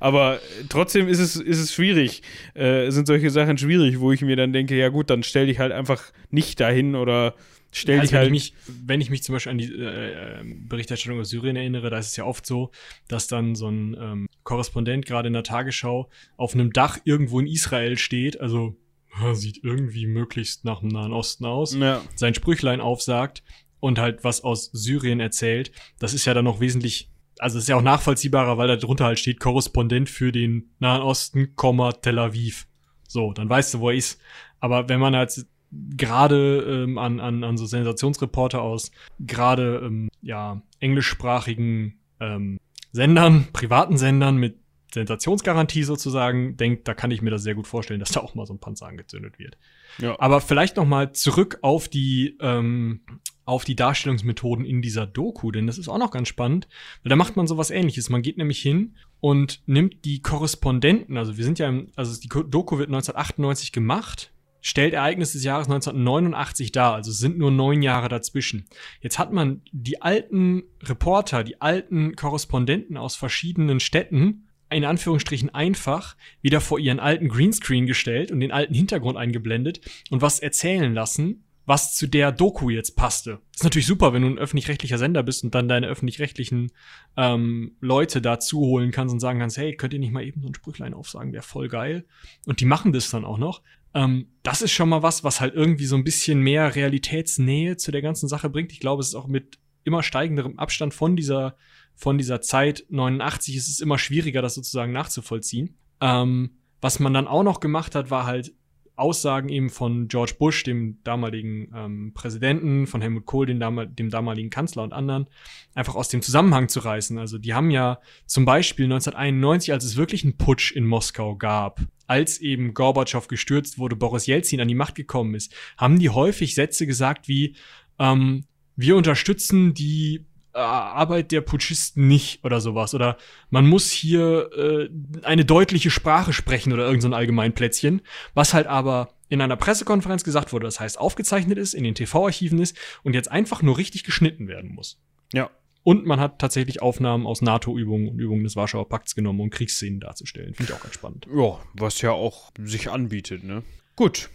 Aber 0.00 0.40
trotzdem 0.68 1.08
ist 1.08 1.18
es, 1.18 1.36
ist 1.36 1.60
es 1.60 1.74
schwierig, 1.74 2.22
äh, 2.54 2.90
sind 2.90 3.06
solche 3.06 3.30
Sachen 3.30 3.58
schwierig, 3.58 4.00
wo 4.00 4.12
ich 4.12 4.22
mir 4.22 4.36
dann 4.36 4.52
denke, 4.52 4.76
ja 4.76 4.88
gut, 4.88 5.10
dann 5.10 5.22
stell 5.22 5.46
dich 5.46 5.58
halt 5.58 5.72
einfach 5.72 6.12
nicht 6.30 6.60
dahin 6.60 6.94
oder 6.94 7.34
stell 7.70 8.00
Also 8.00 8.08
dich 8.08 8.12
wenn, 8.12 8.18
halt. 8.18 8.26
ich 8.28 8.32
mich, 8.32 8.54
wenn 8.86 9.00
ich 9.00 9.10
mich 9.10 9.22
zum 9.22 9.34
Beispiel 9.34 9.52
an 9.52 9.58
die 9.58 9.72
äh, 9.72 10.40
äh, 10.40 10.44
Berichterstattung 10.44 11.20
aus 11.20 11.30
Syrien 11.30 11.56
erinnere, 11.56 11.90
da 11.90 11.98
ist 11.98 12.08
es 12.08 12.16
ja 12.16 12.24
oft 12.24 12.46
so, 12.46 12.70
dass 13.08 13.26
dann 13.26 13.54
so 13.54 13.68
ein 13.68 13.96
ähm, 13.98 14.28
Korrespondent 14.44 15.06
gerade 15.06 15.28
in 15.28 15.32
der 15.32 15.42
Tagesschau 15.42 16.08
auf 16.36 16.54
einem 16.54 16.72
Dach 16.72 16.98
irgendwo 17.04 17.40
in 17.40 17.46
Israel 17.46 17.98
steht, 17.98 18.40
also 18.40 18.76
sieht 19.32 19.62
irgendwie 19.62 20.06
möglichst 20.06 20.64
nach 20.64 20.80
dem 20.80 20.88
Nahen 20.88 21.12
Osten 21.12 21.44
aus, 21.44 21.74
ja, 21.74 22.02
sein 22.14 22.34
Sprüchlein 22.34 22.80
aufsagt 22.80 23.42
und 23.80 23.98
halt 23.98 24.24
was 24.24 24.42
aus 24.42 24.70
Syrien 24.72 25.20
erzählt. 25.20 25.72
Das 25.98 26.14
ist 26.14 26.24
ja 26.24 26.34
dann 26.34 26.44
noch 26.44 26.60
wesentlich, 26.60 27.10
also 27.38 27.58
es 27.58 27.64
ist 27.64 27.68
ja 27.68 27.76
auch 27.76 27.82
nachvollziehbarer, 27.82 28.58
weil 28.58 28.68
da 28.68 28.76
drunter 28.76 29.04
halt 29.04 29.18
steht 29.18 29.40
Korrespondent 29.40 30.08
für 30.08 30.32
den 30.32 30.70
Nahen 30.78 31.02
Osten, 31.02 31.54
Komma, 31.56 31.92
Tel 31.92 32.18
Aviv. 32.18 32.66
So, 33.08 33.32
dann 33.32 33.48
weißt 33.48 33.74
du, 33.74 33.80
wo 33.80 33.90
er 33.90 33.96
ist. 33.96 34.20
Aber 34.58 34.88
wenn 34.88 35.00
man 35.00 35.14
halt 35.14 35.46
gerade 35.70 36.84
ähm, 36.84 36.98
an, 36.98 37.20
an, 37.20 37.44
an 37.44 37.56
so 37.56 37.66
Sensationsreporter 37.66 38.62
aus 38.62 38.90
gerade 39.20 39.82
ähm, 39.84 40.08
ja, 40.22 40.62
englischsprachigen 40.80 41.98
ähm, 42.20 42.58
Sendern, 42.92 43.48
privaten 43.52 43.98
Sendern 43.98 44.36
mit 44.36 44.58
Sensationsgarantie 44.94 45.82
sozusagen 45.82 46.56
denkt, 46.56 46.88
da 46.88 46.94
kann 46.94 47.10
ich 47.10 47.20
mir 47.20 47.30
das 47.30 47.42
sehr 47.42 47.54
gut 47.54 47.66
vorstellen, 47.66 48.00
dass 48.00 48.12
da 48.12 48.20
auch 48.20 48.34
mal 48.34 48.46
so 48.46 48.54
ein 48.54 48.58
Panzer 48.58 48.86
angezündet 48.86 49.38
wird. 49.38 49.58
ja. 49.98 50.18
Aber 50.18 50.40
vielleicht 50.40 50.76
noch 50.76 50.86
mal 50.86 51.12
zurück 51.12 51.58
auf 51.62 51.88
die 51.88 52.36
ähm, 52.40 53.00
auf 53.44 53.64
die 53.64 53.76
Darstellungsmethoden 53.76 54.64
in 54.64 54.82
dieser 54.82 55.06
Doku, 55.06 55.52
denn 55.52 55.68
das 55.68 55.78
ist 55.78 55.88
auch 55.88 55.98
noch 55.98 56.10
ganz 56.10 56.26
spannend, 56.28 56.66
weil 57.02 57.10
da 57.10 57.16
macht 57.16 57.36
man 57.36 57.46
sowas 57.46 57.70
ähnliches. 57.70 58.10
Man 58.10 58.22
geht 58.22 58.38
nämlich 58.38 58.60
hin 58.60 58.96
und 59.20 59.62
nimmt 59.66 60.04
die 60.04 60.20
Korrespondenten, 60.20 61.16
also 61.16 61.36
wir 61.36 61.44
sind 61.44 61.60
ja, 61.60 61.68
im, 61.68 61.88
also 61.94 62.20
die 62.20 62.28
Doku 62.28 62.78
wird 62.78 62.88
1998 62.88 63.70
gemacht, 63.70 64.32
stellt 64.66 64.94
Ereignis 64.94 65.30
des 65.30 65.44
Jahres 65.44 65.68
1989 65.68 66.72
dar, 66.72 66.94
also 66.94 67.12
sind 67.12 67.38
nur 67.38 67.52
neun 67.52 67.82
Jahre 67.82 68.08
dazwischen. 68.08 68.66
Jetzt 69.00 69.16
hat 69.16 69.32
man 69.32 69.62
die 69.70 70.02
alten 70.02 70.64
Reporter, 70.82 71.44
die 71.44 71.60
alten 71.60 72.16
Korrespondenten 72.16 72.96
aus 72.96 73.14
verschiedenen 73.14 73.78
Städten 73.78 74.48
in 74.68 74.84
Anführungsstrichen 74.84 75.54
einfach 75.54 76.16
wieder 76.42 76.60
vor 76.60 76.80
ihren 76.80 76.98
alten 76.98 77.28
Greenscreen 77.28 77.86
gestellt 77.86 78.32
und 78.32 78.40
den 78.40 78.50
alten 78.50 78.74
Hintergrund 78.74 79.16
eingeblendet 79.16 79.82
und 80.10 80.20
was 80.20 80.40
erzählen 80.40 80.92
lassen, 80.92 81.44
was 81.64 81.94
zu 81.94 82.08
der 82.08 82.32
Doku 82.32 82.68
jetzt 82.68 82.96
passte. 82.96 83.38
Ist 83.54 83.62
natürlich 83.62 83.86
super, 83.86 84.12
wenn 84.12 84.22
du 84.22 84.28
ein 84.28 84.38
öffentlich-rechtlicher 84.38 84.98
Sender 84.98 85.22
bist 85.22 85.44
und 85.44 85.54
dann 85.54 85.68
deine 85.68 85.86
öffentlich-rechtlichen 85.86 86.72
ähm, 87.16 87.76
Leute 87.80 88.20
dazu 88.20 88.58
holen 88.58 88.90
kannst 88.90 89.12
und 89.12 89.20
sagen 89.20 89.38
kannst, 89.38 89.58
hey, 89.58 89.76
könnt 89.76 89.92
ihr 89.92 90.00
nicht 90.00 90.12
mal 90.12 90.24
eben 90.24 90.40
so 90.40 90.48
ein 90.48 90.54
Sprüchlein 90.54 90.92
aufsagen, 90.92 91.32
wäre 91.32 91.44
voll 91.44 91.68
geil. 91.68 92.04
Und 92.46 92.58
die 92.58 92.64
machen 92.64 92.92
das 92.92 93.10
dann 93.10 93.24
auch 93.24 93.38
noch. 93.38 93.62
Ähm, 93.96 94.28
das 94.42 94.60
ist 94.60 94.72
schon 94.72 94.90
mal 94.90 95.02
was, 95.02 95.24
was 95.24 95.40
halt 95.40 95.54
irgendwie 95.54 95.86
so 95.86 95.96
ein 95.96 96.04
bisschen 96.04 96.40
mehr 96.40 96.74
Realitätsnähe 96.74 97.78
zu 97.78 97.90
der 97.90 98.02
ganzen 98.02 98.28
Sache 98.28 98.50
bringt. 98.50 98.70
Ich 98.70 98.80
glaube, 98.80 99.00
es 99.00 99.08
ist 99.08 99.14
auch 99.14 99.26
mit 99.26 99.58
immer 99.84 100.02
steigenderem 100.02 100.58
Abstand 100.58 100.92
von 100.92 101.16
dieser 101.16 101.56
von 101.94 102.18
dieser 102.18 102.42
Zeit 102.42 102.84
89 102.90 103.56
ist 103.56 103.70
es 103.70 103.80
immer 103.80 103.96
schwieriger, 103.96 104.42
das 104.42 104.54
sozusagen 104.54 104.92
nachzuvollziehen. 104.92 105.78
Ähm, 106.02 106.58
was 106.82 107.00
man 107.00 107.14
dann 107.14 107.26
auch 107.26 107.42
noch 107.42 107.58
gemacht 107.58 107.94
hat, 107.94 108.10
war 108.10 108.26
halt 108.26 108.52
Aussagen 108.96 109.48
eben 109.48 109.68
von 109.70 110.08
George 110.08 110.34
Bush, 110.38 110.64
dem 110.64 110.98
damaligen 111.04 111.70
ähm, 111.74 112.12
Präsidenten, 112.14 112.86
von 112.86 113.00
Helmut 113.00 113.26
Kohl, 113.26 113.46
dem, 113.46 113.60
damal 113.60 113.86
dem 113.86 114.10
damaligen 114.10 114.50
Kanzler 114.50 114.82
und 114.82 114.92
anderen, 114.92 115.26
einfach 115.74 115.94
aus 115.94 116.08
dem 116.08 116.22
Zusammenhang 116.22 116.68
zu 116.68 116.80
reißen. 116.80 117.18
Also 117.18 117.38
die 117.38 117.54
haben 117.54 117.70
ja 117.70 118.00
zum 118.26 118.44
Beispiel 118.44 118.86
1991, 118.86 119.72
als 119.72 119.84
es 119.84 119.96
wirklich 119.96 120.24
einen 120.24 120.38
Putsch 120.38 120.72
in 120.72 120.86
Moskau 120.86 121.36
gab, 121.36 121.80
als 122.06 122.40
eben 122.40 122.74
Gorbatschow 122.74 123.28
gestürzt 123.28 123.78
wurde, 123.78 123.96
Boris 123.96 124.26
Jelzin 124.26 124.60
an 124.60 124.68
die 124.68 124.74
Macht 124.74 124.94
gekommen 124.94 125.34
ist, 125.34 125.54
haben 125.76 125.98
die 125.98 126.10
häufig 126.10 126.54
Sätze 126.54 126.86
gesagt 126.86 127.28
wie, 127.28 127.56
ähm, 127.98 128.44
wir 128.76 128.96
unterstützen 128.96 129.74
die 129.74 130.26
Arbeit 130.56 131.32
der 131.32 131.40
Putschisten 131.40 132.08
nicht 132.08 132.44
oder 132.44 132.60
sowas. 132.60 132.94
Oder 132.94 133.16
man 133.50 133.66
muss 133.66 133.90
hier 133.90 134.50
äh, 134.56 134.88
eine 135.22 135.44
deutliche 135.44 135.90
Sprache 135.90 136.32
sprechen 136.32 136.72
oder 136.72 136.84
irgendein 136.84 137.02
so 137.02 137.08
ein 137.08 137.14
Allgemeinplätzchen, 137.14 138.02
was 138.34 138.54
halt 138.54 138.66
aber 138.66 139.10
in 139.28 139.40
einer 139.40 139.56
Pressekonferenz 139.56 140.24
gesagt 140.24 140.52
wurde, 140.52 140.66
das 140.66 140.80
heißt 140.80 140.98
aufgezeichnet 140.98 141.58
ist, 141.58 141.74
in 141.74 141.84
den 141.84 141.94
TV-Archiven 141.94 142.60
ist 142.60 142.76
und 143.02 143.14
jetzt 143.14 143.30
einfach 143.30 143.62
nur 143.62 143.76
richtig 143.76 144.04
geschnitten 144.04 144.48
werden 144.48 144.74
muss. 144.74 145.00
ja. 145.32 145.50
Und 145.82 146.04
man 146.04 146.18
hat 146.18 146.40
tatsächlich 146.40 146.82
Aufnahmen 146.82 147.28
aus 147.28 147.42
NATO-Übungen 147.42 148.08
und 148.08 148.18
Übungen 148.18 148.42
des 148.42 148.56
Warschauer 148.56 148.88
Pakts 148.88 149.14
genommen, 149.14 149.38
um 149.38 149.50
Kriegsszenen 149.50 150.00
darzustellen. 150.00 150.52
Finde 150.52 150.72
ich 150.72 150.76
auch 150.76 150.82
ganz 150.82 150.94
spannend. 150.94 151.28
Ja, 151.32 151.60
was 151.74 152.00
ja 152.02 152.10
auch 152.10 152.50
sich 152.60 152.90
anbietet, 152.90 153.44
ne? 153.44 153.62
Gut. 153.94 154.28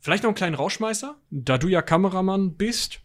Vielleicht 0.00 0.22
noch 0.22 0.28
einen 0.28 0.34
kleinen 0.34 0.54
Rauschmeißer, 0.54 1.20
da 1.28 1.58
du 1.58 1.68
ja 1.68 1.82
Kameramann 1.82 2.56
bist. 2.56 3.02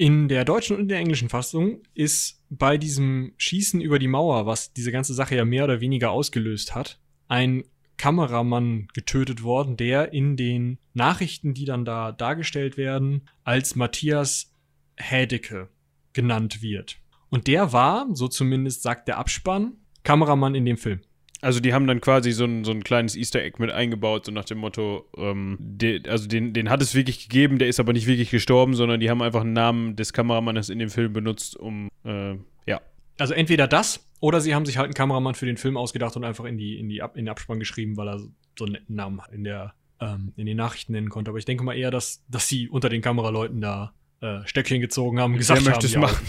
In 0.00 0.28
der 0.28 0.44
deutschen 0.44 0.76
und 0.76 0.86
der 0.86 0.98
englischen 0.98 1.28
Fassung 1.28 1.82
ist 1.92 2.40
bei 2.50 2.78
diesem 2.78 3.32
Schießen 3.36 3.80
über 3.80 3.98
die 3.98 4.06
Mauer, 4.06 4.46
was 4.46 4.72
diese 4.72 4.92
ganze 4.92 5.12
Sache 5.12 5.34
ja 5.34 5.44
mehr 5.44 5.64
oder 5.64 5.80
weniger 5.80 6.12
ausgelöst 6.12 6.76
hat, 6.76 7.00
ein 7.26 7.64
Kameramann 7.96 8.86
getötet 8.94 9.42
worden, 9.42 9.76
der 9.76 10.12
in 10.12 10.36
den 10.36 10.78
Nachrichten, 10.94 11.52
die 11.52 11.64
dann 11.64 11.84
da 11.84 12.12
dargestellt 12.12 12.76
werden, 12.76 13.28
als 13.42 13.74
Matthias 13.74 14.54
Hädecke 14.96 15.68
genannt 16.12 16.62
wird. 16.62 16.98
Und 17.28 17.48
der 17.48 17.72
war, 17.72 18.06
so 18.12 18.28
zumindest 18.28 18.82
sagt 18.82 19.08
der 19.08 19.18
Abspann, 19.18 19.78
Kameramann 20.04 20.54
in 20.54 20.64
dem 20.64 20.76
Film. 20.76 21.00
Also 21.40 21.60
die 21.60 21.72
haben 21.72 21.86
dann 21.86 22.00
quasi 22.00 22.32
so 22.32 22.44
ein, 22.44 22.64
so 22.64 22.72
ein 22.72 22.82
kleines 22.82 23.14
Easter 23.16 23.40
Egg 23.40 23.56
mit 23.58 23.70
eingebaut, 23.70 24.26
so 24.26 24.32
nach 24.32 24.44
dem 24.44 24.58
Motto, 24.58 25.08
ähm, 25.16 25.56
de, 25.60 26.08
also 26.08 26.26
den, 26.26 26.52
den 26.52 26.68
hat 26.68 26.82
es 26.82 26.94
wirklich 26.94 27.28
gegeben, 27.28 27.58
der 27.58 27.68
ist 27.68 27.78
aber 27.78 27.92
nicht 27.92 28.08
wirklich 28.08 28.30
gestorben, 28.30 28.74
sondern 28.74 28.98
die 28.98 29.08
haben 29.08 29.22
einfach 29.22 29.42
einen 29.42 29.52
Namen 29.52 29.94
des 29.94 30.12
Kameramannes 30.12 30.68
in 30.68 30.80
dem 30.80 30.90
Film 30.90 31.12
benutzt, 31.12 31.56
um, 31.56 31.88
äh, 32.04 32.34
ja. 32.66 32.80
Also 33.18 33.34
entweder 33.34 33.68
das 33.68 34.04
oder 34.20 34.40
sie 34.40 34.54
haben 34.54 34.66
sich 34.66 34.78
halt 34.78 34.86
einen 34.86 34.94
Kameramann 34.94 35.34
für 35.34 35.46
den 35.46 35.56
Film 35.56 35.76
ausgedacht 35.76 36.16
und 36.16 36.24
einfach 36.24 36.44
in 36.44 36.58
die 36.58 36.78
in 36.78 36.88
die 36.88 37.02
Ab 37.02 37.16
in 37.16 37.24
den 37.24 37.30
Abspann 37.30 37.60
geschrieben, 37.60 37.96
weil 37.96 38.08
er 38.08 38.18
so 38.58 38.64
einen 38.64 38.72
netten 38.72 38.96
Namen 38.96 39.20
in 39.32 39.44
der 39.44 39.74
ähm, 40.00 40.32
in 40.36 40.46
den 40.46 40.56
Nachrichten 40.56 40.92
nennen 40.92 41.08
konnte. 41.08 41.30
Aber 41.30 41.38
ich 41.38 41.44
denke 41.44 41.62
mal 41.62 41.76
eher, 41.76 41.90
dass 41.90 42.24
dass 42.28 42.48
sie 42.48 42.68
unter 42.68 42.88
den 42.88 43.00
Kameraleuten 43.00 43.60
da 43.60 43.92
äh, 44.20 44.40
Stöckchen 44.44 44.80
gezogen 44.80 45.20
haben, 45.20 45.32
und 45.32 45.38
gesagt 45.38 45.60
Wer 45.60 45.66
haben, 45.66 45.70
möchte 45.72 45.86
es 45.86 45.92
ja, 45.92 46.00
machen? 46.00 46.26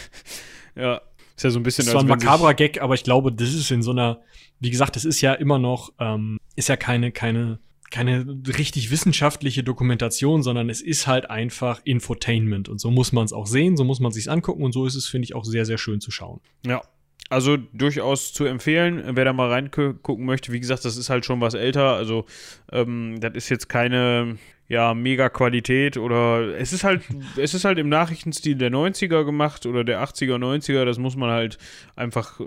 ja, 0.76 1.00
ist 1.36 1.42
ja 1.42 1.50
so 1.50 1.60
ein 1.60 1.62
bisschen 1.62 1.84
Das 1.84 1.94
war 1.94 2.02
ein 2.02 2.08
makaberer 2.08 2.54
Gag, 2.54 2.80
aber 2.80 2.94
ich 2.94 3.04
glaube, 3.04 3.32
das 3.32 3.52
ist 3.52 3.70
in 3.70 3.82
so 3.82 3.90
einer, 3.90 4.20
wie 4.58 4.70
gesagt, 4.70 4.96
das 4.96 5.04
ist 5.04 5.20
ja 5.20 5.34
immer 5.34 5.58
noch, 5.58 5.92
ähm, 5.98 6.38
ist 6.56 6.68
ja 6.68 6.76
keine, 6.76 7.12
keine, 7.12 7.58
keine 7.90 8.26
richtig 8.46 8.90
wissenschaftliche 8.90 9.62
Dokumentation, 9.62 10.42
sondern 10.42 10.70
es 10.70 10.80
ist 10.80 11.06
halt 11.06 11.30
einfach 11.30 11.80
Infotainment. 11.84 12.68
Und 12.68 12.80
so 12.80 12.90
muss 12.90 13.12
man 13.12 13.24
es 13.26 13.32
auch 13.32 13.46
sehen, 13.46 13.76
so 13.76 13.84
muss 13.84 14.00
man 14.00 14.12
sich's 14.12 14.28
angucken 14.28 14.64
und 14.64 14.72
so 14.72 14.86
ist 14.86 14.94
es, 14.94 15.06
finde 15.06 15.26
ich, 15.26 15.34
auch 15.34 15.44
sehr, 15.44 15.66
sehr 15.66 15.78
schön 15.78 16.00
zu 16.00 16.10
schauen. 16.10 16.40
Ja. 16.64 16.82
Also 17.28 17.56
durchaus 17.56 18.32
zu 18.32 18.44
empfehlen, 18.44 19.02
wer 19.16 19.24
da 19.24 19.32
mal 19.32 19.50
reingucken 19.50 20.24
möchte. 20.24 20.52
Wie 20.52 20.60
gesagt, 20.60 20.84
das 20.84 20.96
ist 20.96 21.10
halt 21.10 21.24
schon 21.24 21.40
was 21.40 21.54
älter. 21.54 21.94
Also 21.94 22.24
ähm, 22.70 23.18
das 23.20 23.34
ist 23.34 23.48
jetzt 23.48 23.68
keine 23.68 24.38
ja, 24.68 24.94
mega 24.94 25.28
Qualität 25.28 25.96
oder 25.96 26.58
es 26.58 26.72
ist 26.72 26.84
halt, 26.84 27.02
es 27.36 27.54
ist 27.54 27.64
halt 27.64 27.78
im 27.78 27.88
Nachrichtenstil 27.88 28.56
der 28.56 28.70
90er 28.70 29.24
gemacht 29.24 29.66
oder 29.66 29.84
der 29.84 30.02
80er, 30.02 30.36
90er. 30.36 30.84
Das 30.84 30.98
muss 30.98 31.16
man 31.16 31.30
halt 31.30 31.58
einfach 31.94 32.40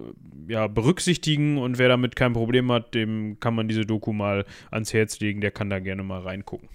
ja, 0.47 0.67
berücksichtigen 0.67 1.57
und 1.57 1.78
wer 1.78 1.88
damit 1.88 2.15
kein 2.15 2.34
Problem 2.34 2.72
hat, 2.72 2.93
dem 2.93 3.39
kann 3.39 3.55
man 3.55 3.67
diese 3.67 3.86
Doku 3.86 4.13
mal 4.13 4.45
ans 4.72 4.93
Herz 4.93 5.20
legen. 5.20 5.41
Der 5.41 5.51
kann 5.51 5.70
da 5.70 5.80
gerne 5.80 6.03
mal 6.03 6.22
reingucken. 6.22 6.70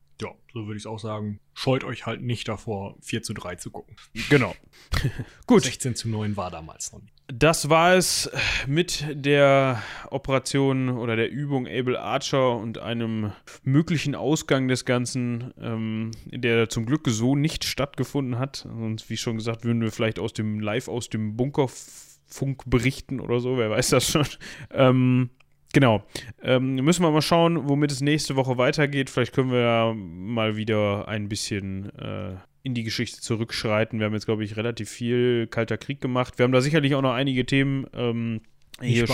So 0.54 0.68
würde 0.68 0.78
ich 0.78 0.86
auch 0.86 1.00
sagen. 1.00 1.40
Scheut 1.52 1.82
euch 1.82 2.06
halt 2.06 2.22
nicht 2.22 2.46
davor, 2.46 2.94
4 3.02 3.24
zu 3.24 3.34
3 3.34 3.56
zu 3.56 3.72
gucken. 3.72 3.96
Genau. 4.30 4.54
Gut. 5.48 5.64
16 5.64 5.96
zu 5.96 6.08
9 6.08 6.36
war 6.36 6.52
damals 6.52 6.92
noch 6.92 7.02
nicht. 7.02 7.12
Das 7.26 7.70
war 7.70 7.94
es 7.94 8.30
mit 8.68 9.04
der 9.10 9.82
Operation 10.10 10.90
oder 10.90 11.16
der 11.16 11.28
Übung 11.28 11.66
Able 11.66 11.98
Archer 12.00 12.56
und 12.56 12.78
einem 12.78 13.32
möglichen 13.64 14.14
Ausgang 14.14 14.68
des 14.68 14.84
Ganzen, 14.84 15.52
ähm, 15.58 16.12
der 16.26 16.68
zum 16.68 16.86
Glück 16.86 17.08
so 17.08 17.34
nicht 17.34 17.64
stattgefunden 17.64 18.38
hat. 18.38 18.58
Sonst, 18.58 19.10
wie 19.10 19.16
schon 19.16 19.36
gesagt, 19.36 19.64
würden 19.64 19.82
wir 19.82 19.90
vielleicht 19.90 20.20
aus 20.20 20.34
dem 20.34 20.60
Live 20.60 20.86
aus 20.86 21.08
dem 21.08 21.34
Bunkerfunk 21.36 22.62
berichten 22.66 23.18
oder 23.18 23.40
so, 23.40 23.58
wer 23.58 23.70
weiß 23.70 23.88
das 23.88 24.08
schon. 24.08 24.26
Ähm, 24.70 25.30
Genau. 25.74 26.04
Ähm, 26.40 26.76
müssen 26.76 27.02
wir 27.02 27.10
mal 27.10 27.20
schauen, 27.20 27.68
womit 27.68 27.90
es 27.90 28.00
nächste 28.00 28.36
Woche 28.36 28.56
weitergeht. 28.56 29.10
Vielleicht 29.10 29.34
können 29.34 29.50
wir 29.50 29.60
ja 29.60 29.94
mal 29.94 30.56
wieder 30.56 31.08
ein 31.08 31.28
bisschen 31.28 31.90
äh, 31.98 32.36
in 32.62 32.74
die 32.74 32.84
Geschichte 32.84 33.20
zurückschreiten. 33.20 33.98
Wir 33.98 34.06
haben 34.06 34.14
jetzt, 34.14 34.26
glaube 34.26 34.44
ich, 34.44 34.56
relativ 34.56 34.88
viel 34.88 35.48
Kalter 35.48 35.76
Krieg 35.76 36.00
gemacht. 36.00 36.38
Wir 36.38 36.44
haben 36.44 36.52
da 36.52 36.60
sicherlich 36.60 36.94
auch 36.94 37.02
noch 37.02 37.12
einige 37.12 37.44
Themen. 37.44 37.86
Ähm, 37.92 38.40
hier 38.80 39.06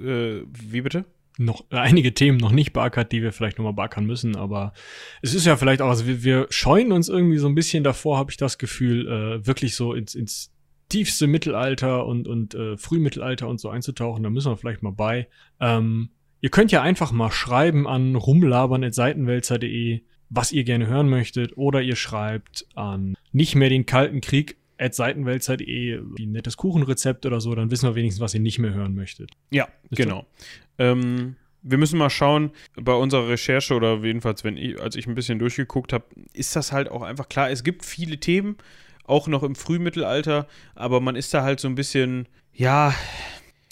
Äh, 0.00 0.42
wie 0.50 0.80
bitte? 0.80 1.04
noch 1.38 1.64
äh, 1.70 1.76
einige 1.76 2.12
Themen 2.14 2.38
noch 2.38 2.52
nicht 2.52 2.72
beackert, 2.72 3.12
die 3.12 3.22
wir 3.22 3.32
vielleicht 3.32 3.58
nochmal 3.58 3.72
beackern 3.72 4.06
müssen, 4.06 4.36
aber 4.36 4.72
es 5.20 5.34
ist 5.34 5.46
ja 5.46 5.56
vielleicht 5.56 5.82
auch, 5.82 5.88
also 5.88 6.06
wir, 6.06 6.22
wir 6.22 6.46
scheuen 6.50 6.92
uns 6.92 7.08
irgendwie 7.08 7.38
so 7.38 7.48
ein 7.48 7.56
bisschen 7.56 7.82
davor, 7.82 8.18
habe 8.18 8.30
ich 8.30 8.36
das 8.36 8.56
Gefühl, 8.56 9.08
äh, 9.08 9.44
wirklich 9.46 9.74
so 9.74 9.94
ins, 9.94 10.14
ins 10.14 10.53
tiefste 10.88 11.26
Mittelalter 11.26 12.06
und, 12.06 12.28
und 12.28 12.54
äh, 12.54 12.76
Frühmittelalter 12.76 13.48
und 13.48 13.60
so 13.60 13.68
einzutauchen. 13.68 14.22
Da 14.22 14.30
müssen 14.30 14.50
wir 14.50 14.56
vielleicht 14.56 14.82
mal 14.82 14.92
bei. 14.92 15.28
Ähm, 15.60 16.10
ihr 16.40 16.50
könnt 16.50 16.72
ja 16.72 16.82
einfach 16.82 17.12
mal 17.12 17.30
schreiben 17.30 17.86
an 17.86 18.16
rumlabern.seitenwälzer.de, 18.16 20.02
was 20.30 20.52
ihr 20.52 20.64
gerne 20.64 20.86
hören 20.86 21.08
möchtet, 21.08 21.56
oder 21.56 21.80
ihr 21.82 21.96
schreibt 21.96 22.66
an 22.74 23.16
nicht 23.32 23.54
mehr 23.54 23.68
den 23.68 23.86
kalten 23.86 24.20
Krieg 24.20 24.56
at 24.78 24.94
seitenwälzer.de 24.94 26.00
ein 26.18 26.32
nettes 26.32 26.56
Kuchenrezept 26.56 27.26
oder 27.26 27.40
so, 27.40 27.54
dann 27.54 27.70
wissen 27.70 27.88
wir 27.88 27.94
wenigstens, 27.94 28.20
was 28.20 28.34
ihr 28.34 28.40
nicht 28.40 28.58
mehr 28.58 28.74
hören 28.74 28.94
möchtet. 28.94 29.30
Ja, 29.50 29.68
Ist 29.90 29.96
genau. 29.96 30.26
Ähm, 30.78 31.36
wir 31.62 31.78
müssen 31.78 31.98
mal 31.98 32.10
schauen, 32.10 32.50
bei 32.76 32.92
unserer 32.92 33.28
Recherche 33.28 33.74
oder 33.74 34.04
jedenfalls, 34.04 34.44
wenn 34.44 34.56
ich, 34.56 34.80
als 34.80 34.96
ich 34.96 35.06
ein 35.06 35.14
bisschen 35.14 35.38
durchgeguckt 35.38 35.92
habe, 35.92 36.04
ist 36.34 36.54
das 36.56 36.72
halt 36.72 36.90
auch 36.90 37.02
einfach 37.02 37.28
klar. 37.28 37.50
Es 37.50 37.64
gibt 37.64 37.84
viele 37.84 38.18
Themen, 38.18 38.56
auch 39.04 39.28
noch 39.28 39.42
im 39.42 39.54
Frühmittelalter, 39.54 40.46
aber 40.74 41.00
man 41.00 41.16
ist 41.16 41.32
da 41.34 41.42
halt 41.42 41.60
so 41.60 41.68
ein 41.68 41.74
bisschen, 41.74 42.28
ja, 42.52 42.94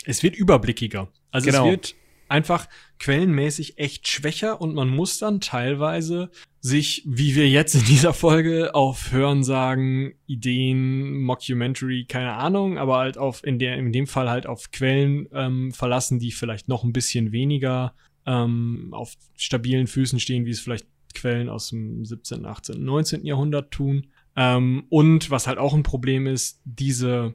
es 0.04 0.22
wird 0.22 0.36
überblickiger. 0.36 1.08
Also 1.30 1.46
Genau. 1.50 1.64
es 1.64 1.70
wird 1.70 1.94
einfach 2.28 2.66
quellenmäßig 2.98 3.78
echt 3.78 4.08
schwächer 4.08 4.60
und 4.60 4.74
man 4.74 4.88
muss 4.88 5.18
dann 5.18 5.40
teilweise 5.40 6.30
sich, 6.60 7.02
wie 7.04 7.34
wir 7.34 7.48
jetzt 7.48 7.74
in 7.74 7.84
dieser 7.84 8.14
Folge, 8.14 8.74
auf 8.74 9.12
Hörensagen, 9.12 10.14
Ideen, 10.26 11.20
Mockumentary, 11.22 12.06
keine 12.08 12.34
Ahnung, 12.34 12.78
aber 12.78 12.98
halt 12.98 13.18
auf, 13.18 13.44
in, 13.44 13.58
der, 13.58 13.76
in 13.76 13.92
dem 13.92 14.06
Fall 14.06 14.30
halt 14.30 14.46
auf 14.46 14.70
Quellen 14.70 15.28
ähm, 15.32 15.72
verlassen, 15.72 16.18
die 16.18 16.32
vielleicht 16.32 16.68
noch 16.68 16.84
ein 16.84 16.92
bisschen 16.92 17.32
weniger 17.32 17.94
ähm, 18.24 18.88
auf 18.92 19.14
stabilen 19.36 19.86
Füßen 19.86 20.20
stehen, 20.20 20.46
wie 20.46 20.50
es 20.50 20.60
vielleicht 20.60 20.86
Quellen 21.14 21.48
aus 21.48 21.68
dem 21.68 22.04
17., 22.04 22.46
18., 22.46 22.82
19. 22.82 23.26
Jahrhundert 23.26 23.70
tun. 23.72 24.06
Ähm, 24.36 24.84
und 24.88 25.30
was 25.30 25.46
halt 25.46 25.58
auch 25.58 25.74
ein 25.74 25.82
Problem 25.82 26.26
ist, 26.26 26.60
diese 26.64 27.34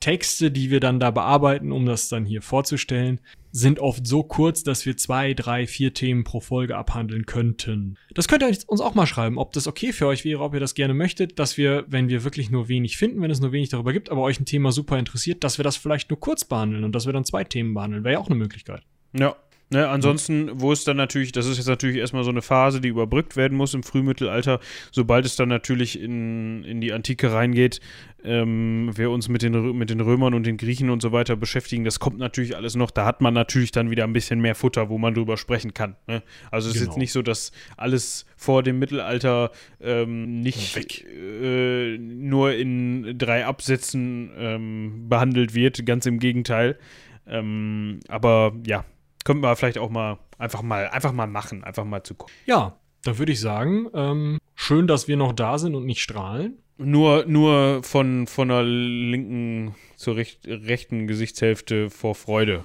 Texte, 0.00 0.50
die 0.50 0.70
wir 0.70 0.80
dann 0.80 1.00
da 1.00 1.10
bearbeiten, 1.10 1.72
um 1.72 1.84
das 1.84 2.08
dann 2.08 2.24
hier 2.24 2.42
vorzustellen, 2.42 3.20
sind 3.50 3.80
oft 3.80 4.06
so 4.06 4.22
kurz, 4.22 4.62
dass 4.62 4.86
wir 4.86 4.96
zwei, 4.96 5.34
drei, 5.34 5.66
vier 5.66 5.94
Themen 5.94 6.22
pro 6.22 6.40
Folge 6.40 6.76
abhandeln 6.76 7.26
könnten. 7.26 7.96
Das 8.14 8.28
könnt 8.28 8.42
ihr 8.42 8.56
uns 8.66 8.80
auch 8.80 8.94
mal 8.94 9.06
schreiben, 9.06 9.38
ob 9.38 9.52
das 9.52 9.66
okay 9.66 9.92
für 9.92 10.06
euch 10.06 10.24
wäre, 10.24 10.42
ob 10.42 10.54
ihr 10.54 10.60
das 10.60 10.74
gerne 10.74 10.94
möchtet, 10.94 11.38
dass 11.38 11.56
wir, 11.56 11.84
wenn 11.88 12.08
wir 12.08 12.24
wirklich 12.24 12.50
nur 12.50 12.68
wenig 12.68 12.96
finden, 12.96 13.20
wenn 13.22 13.30
es 13.30 13.40
nur 13.40 13.52
wenig 13.52 13.70
darüber 13.70 13.92
gibt, 13.92 14.10
aber 14.10 14.22
euch 14.22 14.38
ein 14.38 14.44
Thema 14.44 14.70
super 14.70 14.98
interessiert, 14.98 15.42
dass 15.42 15.58
wir 15.58 15.64
das 15.64 15.76
vielleicht 15.76 16.10
nur 16.10 16.20
kurz 16.20 16.44
behandeln 16.44 16.84
und 16.84 16.94
dass 16.94 17.06
wir 17.06 17.12
dann 17.12 17.24
zwei 17.24 17.42
Themen 17.42 17.74
behandeln. 17.74 18.04
Wäre 18.04 18.14
ja 18.14 18.20
auch 18.20 18.28
eine 18.28 18.36
Möglichkeit. 18.36 18.82
ja. 19.12 19.34
Ne, 19.70 19.86
ansonsten, 19.86 20.50
wo 20.54 20.72
es 20.72 20.84
dann 20.84 20.96
natürlich, 20.96 21.30
das 21.32 21.44
ist 21.44 21.58
jetzt 21.58 21.66
natürlich 21.66 21.98
erstmal 21.98 22.24
so 22.24 22.30
eine 22.30 22.40
Phase, 22.40 22.80
die 22.80 22.88
überbrückt 22.88 23.36
werden 23.36 23.56
muss 23.56 23.74
im 23.74 23.82
Frühmittelalter, 23.82 24.60
sobald 24.92 25.26
es 25.26 25.36
dann 25.36 25.50
natürlich 25.50 26.00
in, 26.00 26.64
in 26.64 26.80
die 26.80 26.94
Antike 26.94 27.34
reingeht, 27.34 27.80
ähm, 28.24 28.90
wir 28.94 29.10
uns 29.10 29.28
mit 29.28 29.42
den, 29.42 29.76
mit 29.76 29.90
den 29.90 30.00
Römern 30.00 30.32
und 30.32 30.46
den 30.46 30.56
Griechen 30.56 30.88
und 30.88 31.02
so 31.02 31.12
weiter 31.12 31.36
beschäftigen, 31.36 31.84
das 31.84 32.00
kommt 32.00 32.18
natürlich 32.18 32.56
alles 32.56 32.76
noch, 32.76 32.90
da 32.90 33.04
hat 33.04 33.20
man 33.20 33.34
natürlich 33.34 33.70
dann 33.70 33.90
wieder 33.90 34.04
ein 34.04 34.14
bisschen 34.14 34.40
mehr 34.40 34.54
Futter, 34.54 34.88
wo 34.88 34.96
man 34.96 35.12
drüber 35.12 35.36
sprechen 35.36 35.74
kann. 35.74 35.96
Ne? 36.06 36.22
Also 36.50 36.70
es 36.70 36.74
ist 36.74 36.80
Genau. 36.80 36.92
jetzt 36.92 36.98
nicht 36.98 37.12
so, 37.12 37.20
dass 37.20 37.52
alles 37.76 38.24
vor 38.38 38.62
dem 38.62 38.78
Mittelalter 38.78 39.50
ähm, 39.82 40.40
nicht 40.40 41.04
äh, 41.04 41.98
nur 41.98 42.54
in 42.54 43.18
drei 43.18 43.44
Absätzen 43.44 44.30
ähm, 44.38 45.08
behandelt 45.10 45.54
wird, 45.54 45.84
ganz 45.84 46.06
im 46.06 46.18
Gegenteil. 46.20 46.78
Ähm, 47.26 48.00
aber 48.08 48.54
ja, 48.66 48.86
können 49.28 49.42
wir 49.42 49.54
vielleicht 49.56 49.76
auch 49.76 49.90
mal 49.90 50.18
einfach 50.38 50.62
mal 50.62 50.88
einfach 50.88 51.12
mal 51.12 51.26
machen, 51.26 51.62
einfach 51.62 51.84
mal 51.84 52.02
zu 52.02 52.14
gucken. 52.14 52.34
Ja, 52.46 52.78
dann 53.02 53.18
würde 53.18 53.32
ich 53.32 53.40
sagen, 53.40 53.86
ähm, 53.92 54.38
schön, 54.54 54.86
dass 54.86 55.06
wir 55.06 55.18
noch 55.18 55.34
da 55.34 55.58
sind 55.58 55.74
und 55.74 55.84
nicht 55.84 56.00
strahlen. 56.00 56.62
Nur, 56.78 57.26
nur 57.26 57.82
von, 57.82 58.26
von 58.26 58.48
der 58.48 58.62
linken 58.62 59.74
zur 59.96 60.16
recht, 60.16 60.46
rechten 60.46 61.06
Gesichtshälfte 61.06 61.90
vor 61.90 62.14
Freude. 62.14 62.64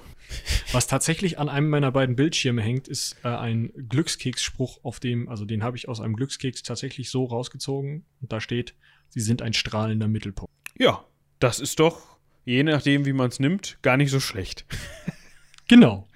Was 0.72 0.86
tatsächlich 0.86 1.38
an 1.38 1.50
einem 1.50 1.68
meiner 1.68 1.92
beiden 1.92 2.16
Bildschirme 2.16 2.62
hängt, 2.62 2.88
ist 2.88 3.18
äh, 3.24 3.28
ein 3.28 3.70
Glückskeksspruch, 3.90 4.78
auf 4.84 5.00
dem, 5.00 5.28
also 5.28 5.44
den 5.44 5.62
habe 5.62 5.76
ich 5.76 5.86
aus 5.86 6.00
einem 6.00 6.16
Glückskeks 6.16 6.62
tatsächlich 6.62 7.10
so 7.10 7.26
rausgezogen. 7.26 8.06
Und 8.22 8.32
da 8.32 8.40
steht, 8.40 8.74
sie 9.10 9.20
sind 9.20 9.42
ein 9.42 9.52
strahlender 9.52 10.08
Mittelpunkt. 10.08 10.50
Ja, 10.78 11.04
das 11.40 11.60
ist 11.60 11.78
doch, 11.78 12.16
je 12.46 12.62
nachdem, 12.62 13.04
wie 13.04 13.12
man 13.12 13.28
es 13.28 13.38
nimmt, 13.38 13.76
gar 13.82 13.98
nicht 13.98 14.10
so 14.10 14.18
schlecht. 14.18 14.64
Genau. 15.68 16.08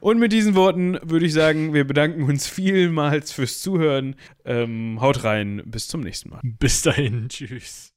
Und 0.00 0.18
mit 0.18 0.32
diesen 0.32 0.54
Worten 0.54 0.98
würde 1.02 1.26
ich 1.26 1.32
sagen, 1.32 1.74
wir 1.74 1.86
bedanken 1.86 2.22
uns 2.24 2.46
vielmals 2.46 3.32
fürs 3.32 3.60
Zuhören. 3.60 4.16
Ähm, 4.44 4.98
haut 5.00 5.24
rein, 5.24 5.62
bis 5.64 5.88
zum 5.88 6.02
nächsten 6.02 6.30
Mal. 6.30 6.40
Bis 6.42 6.82
dahin. 6.82 7.28
Tschüss. 7.28 7.87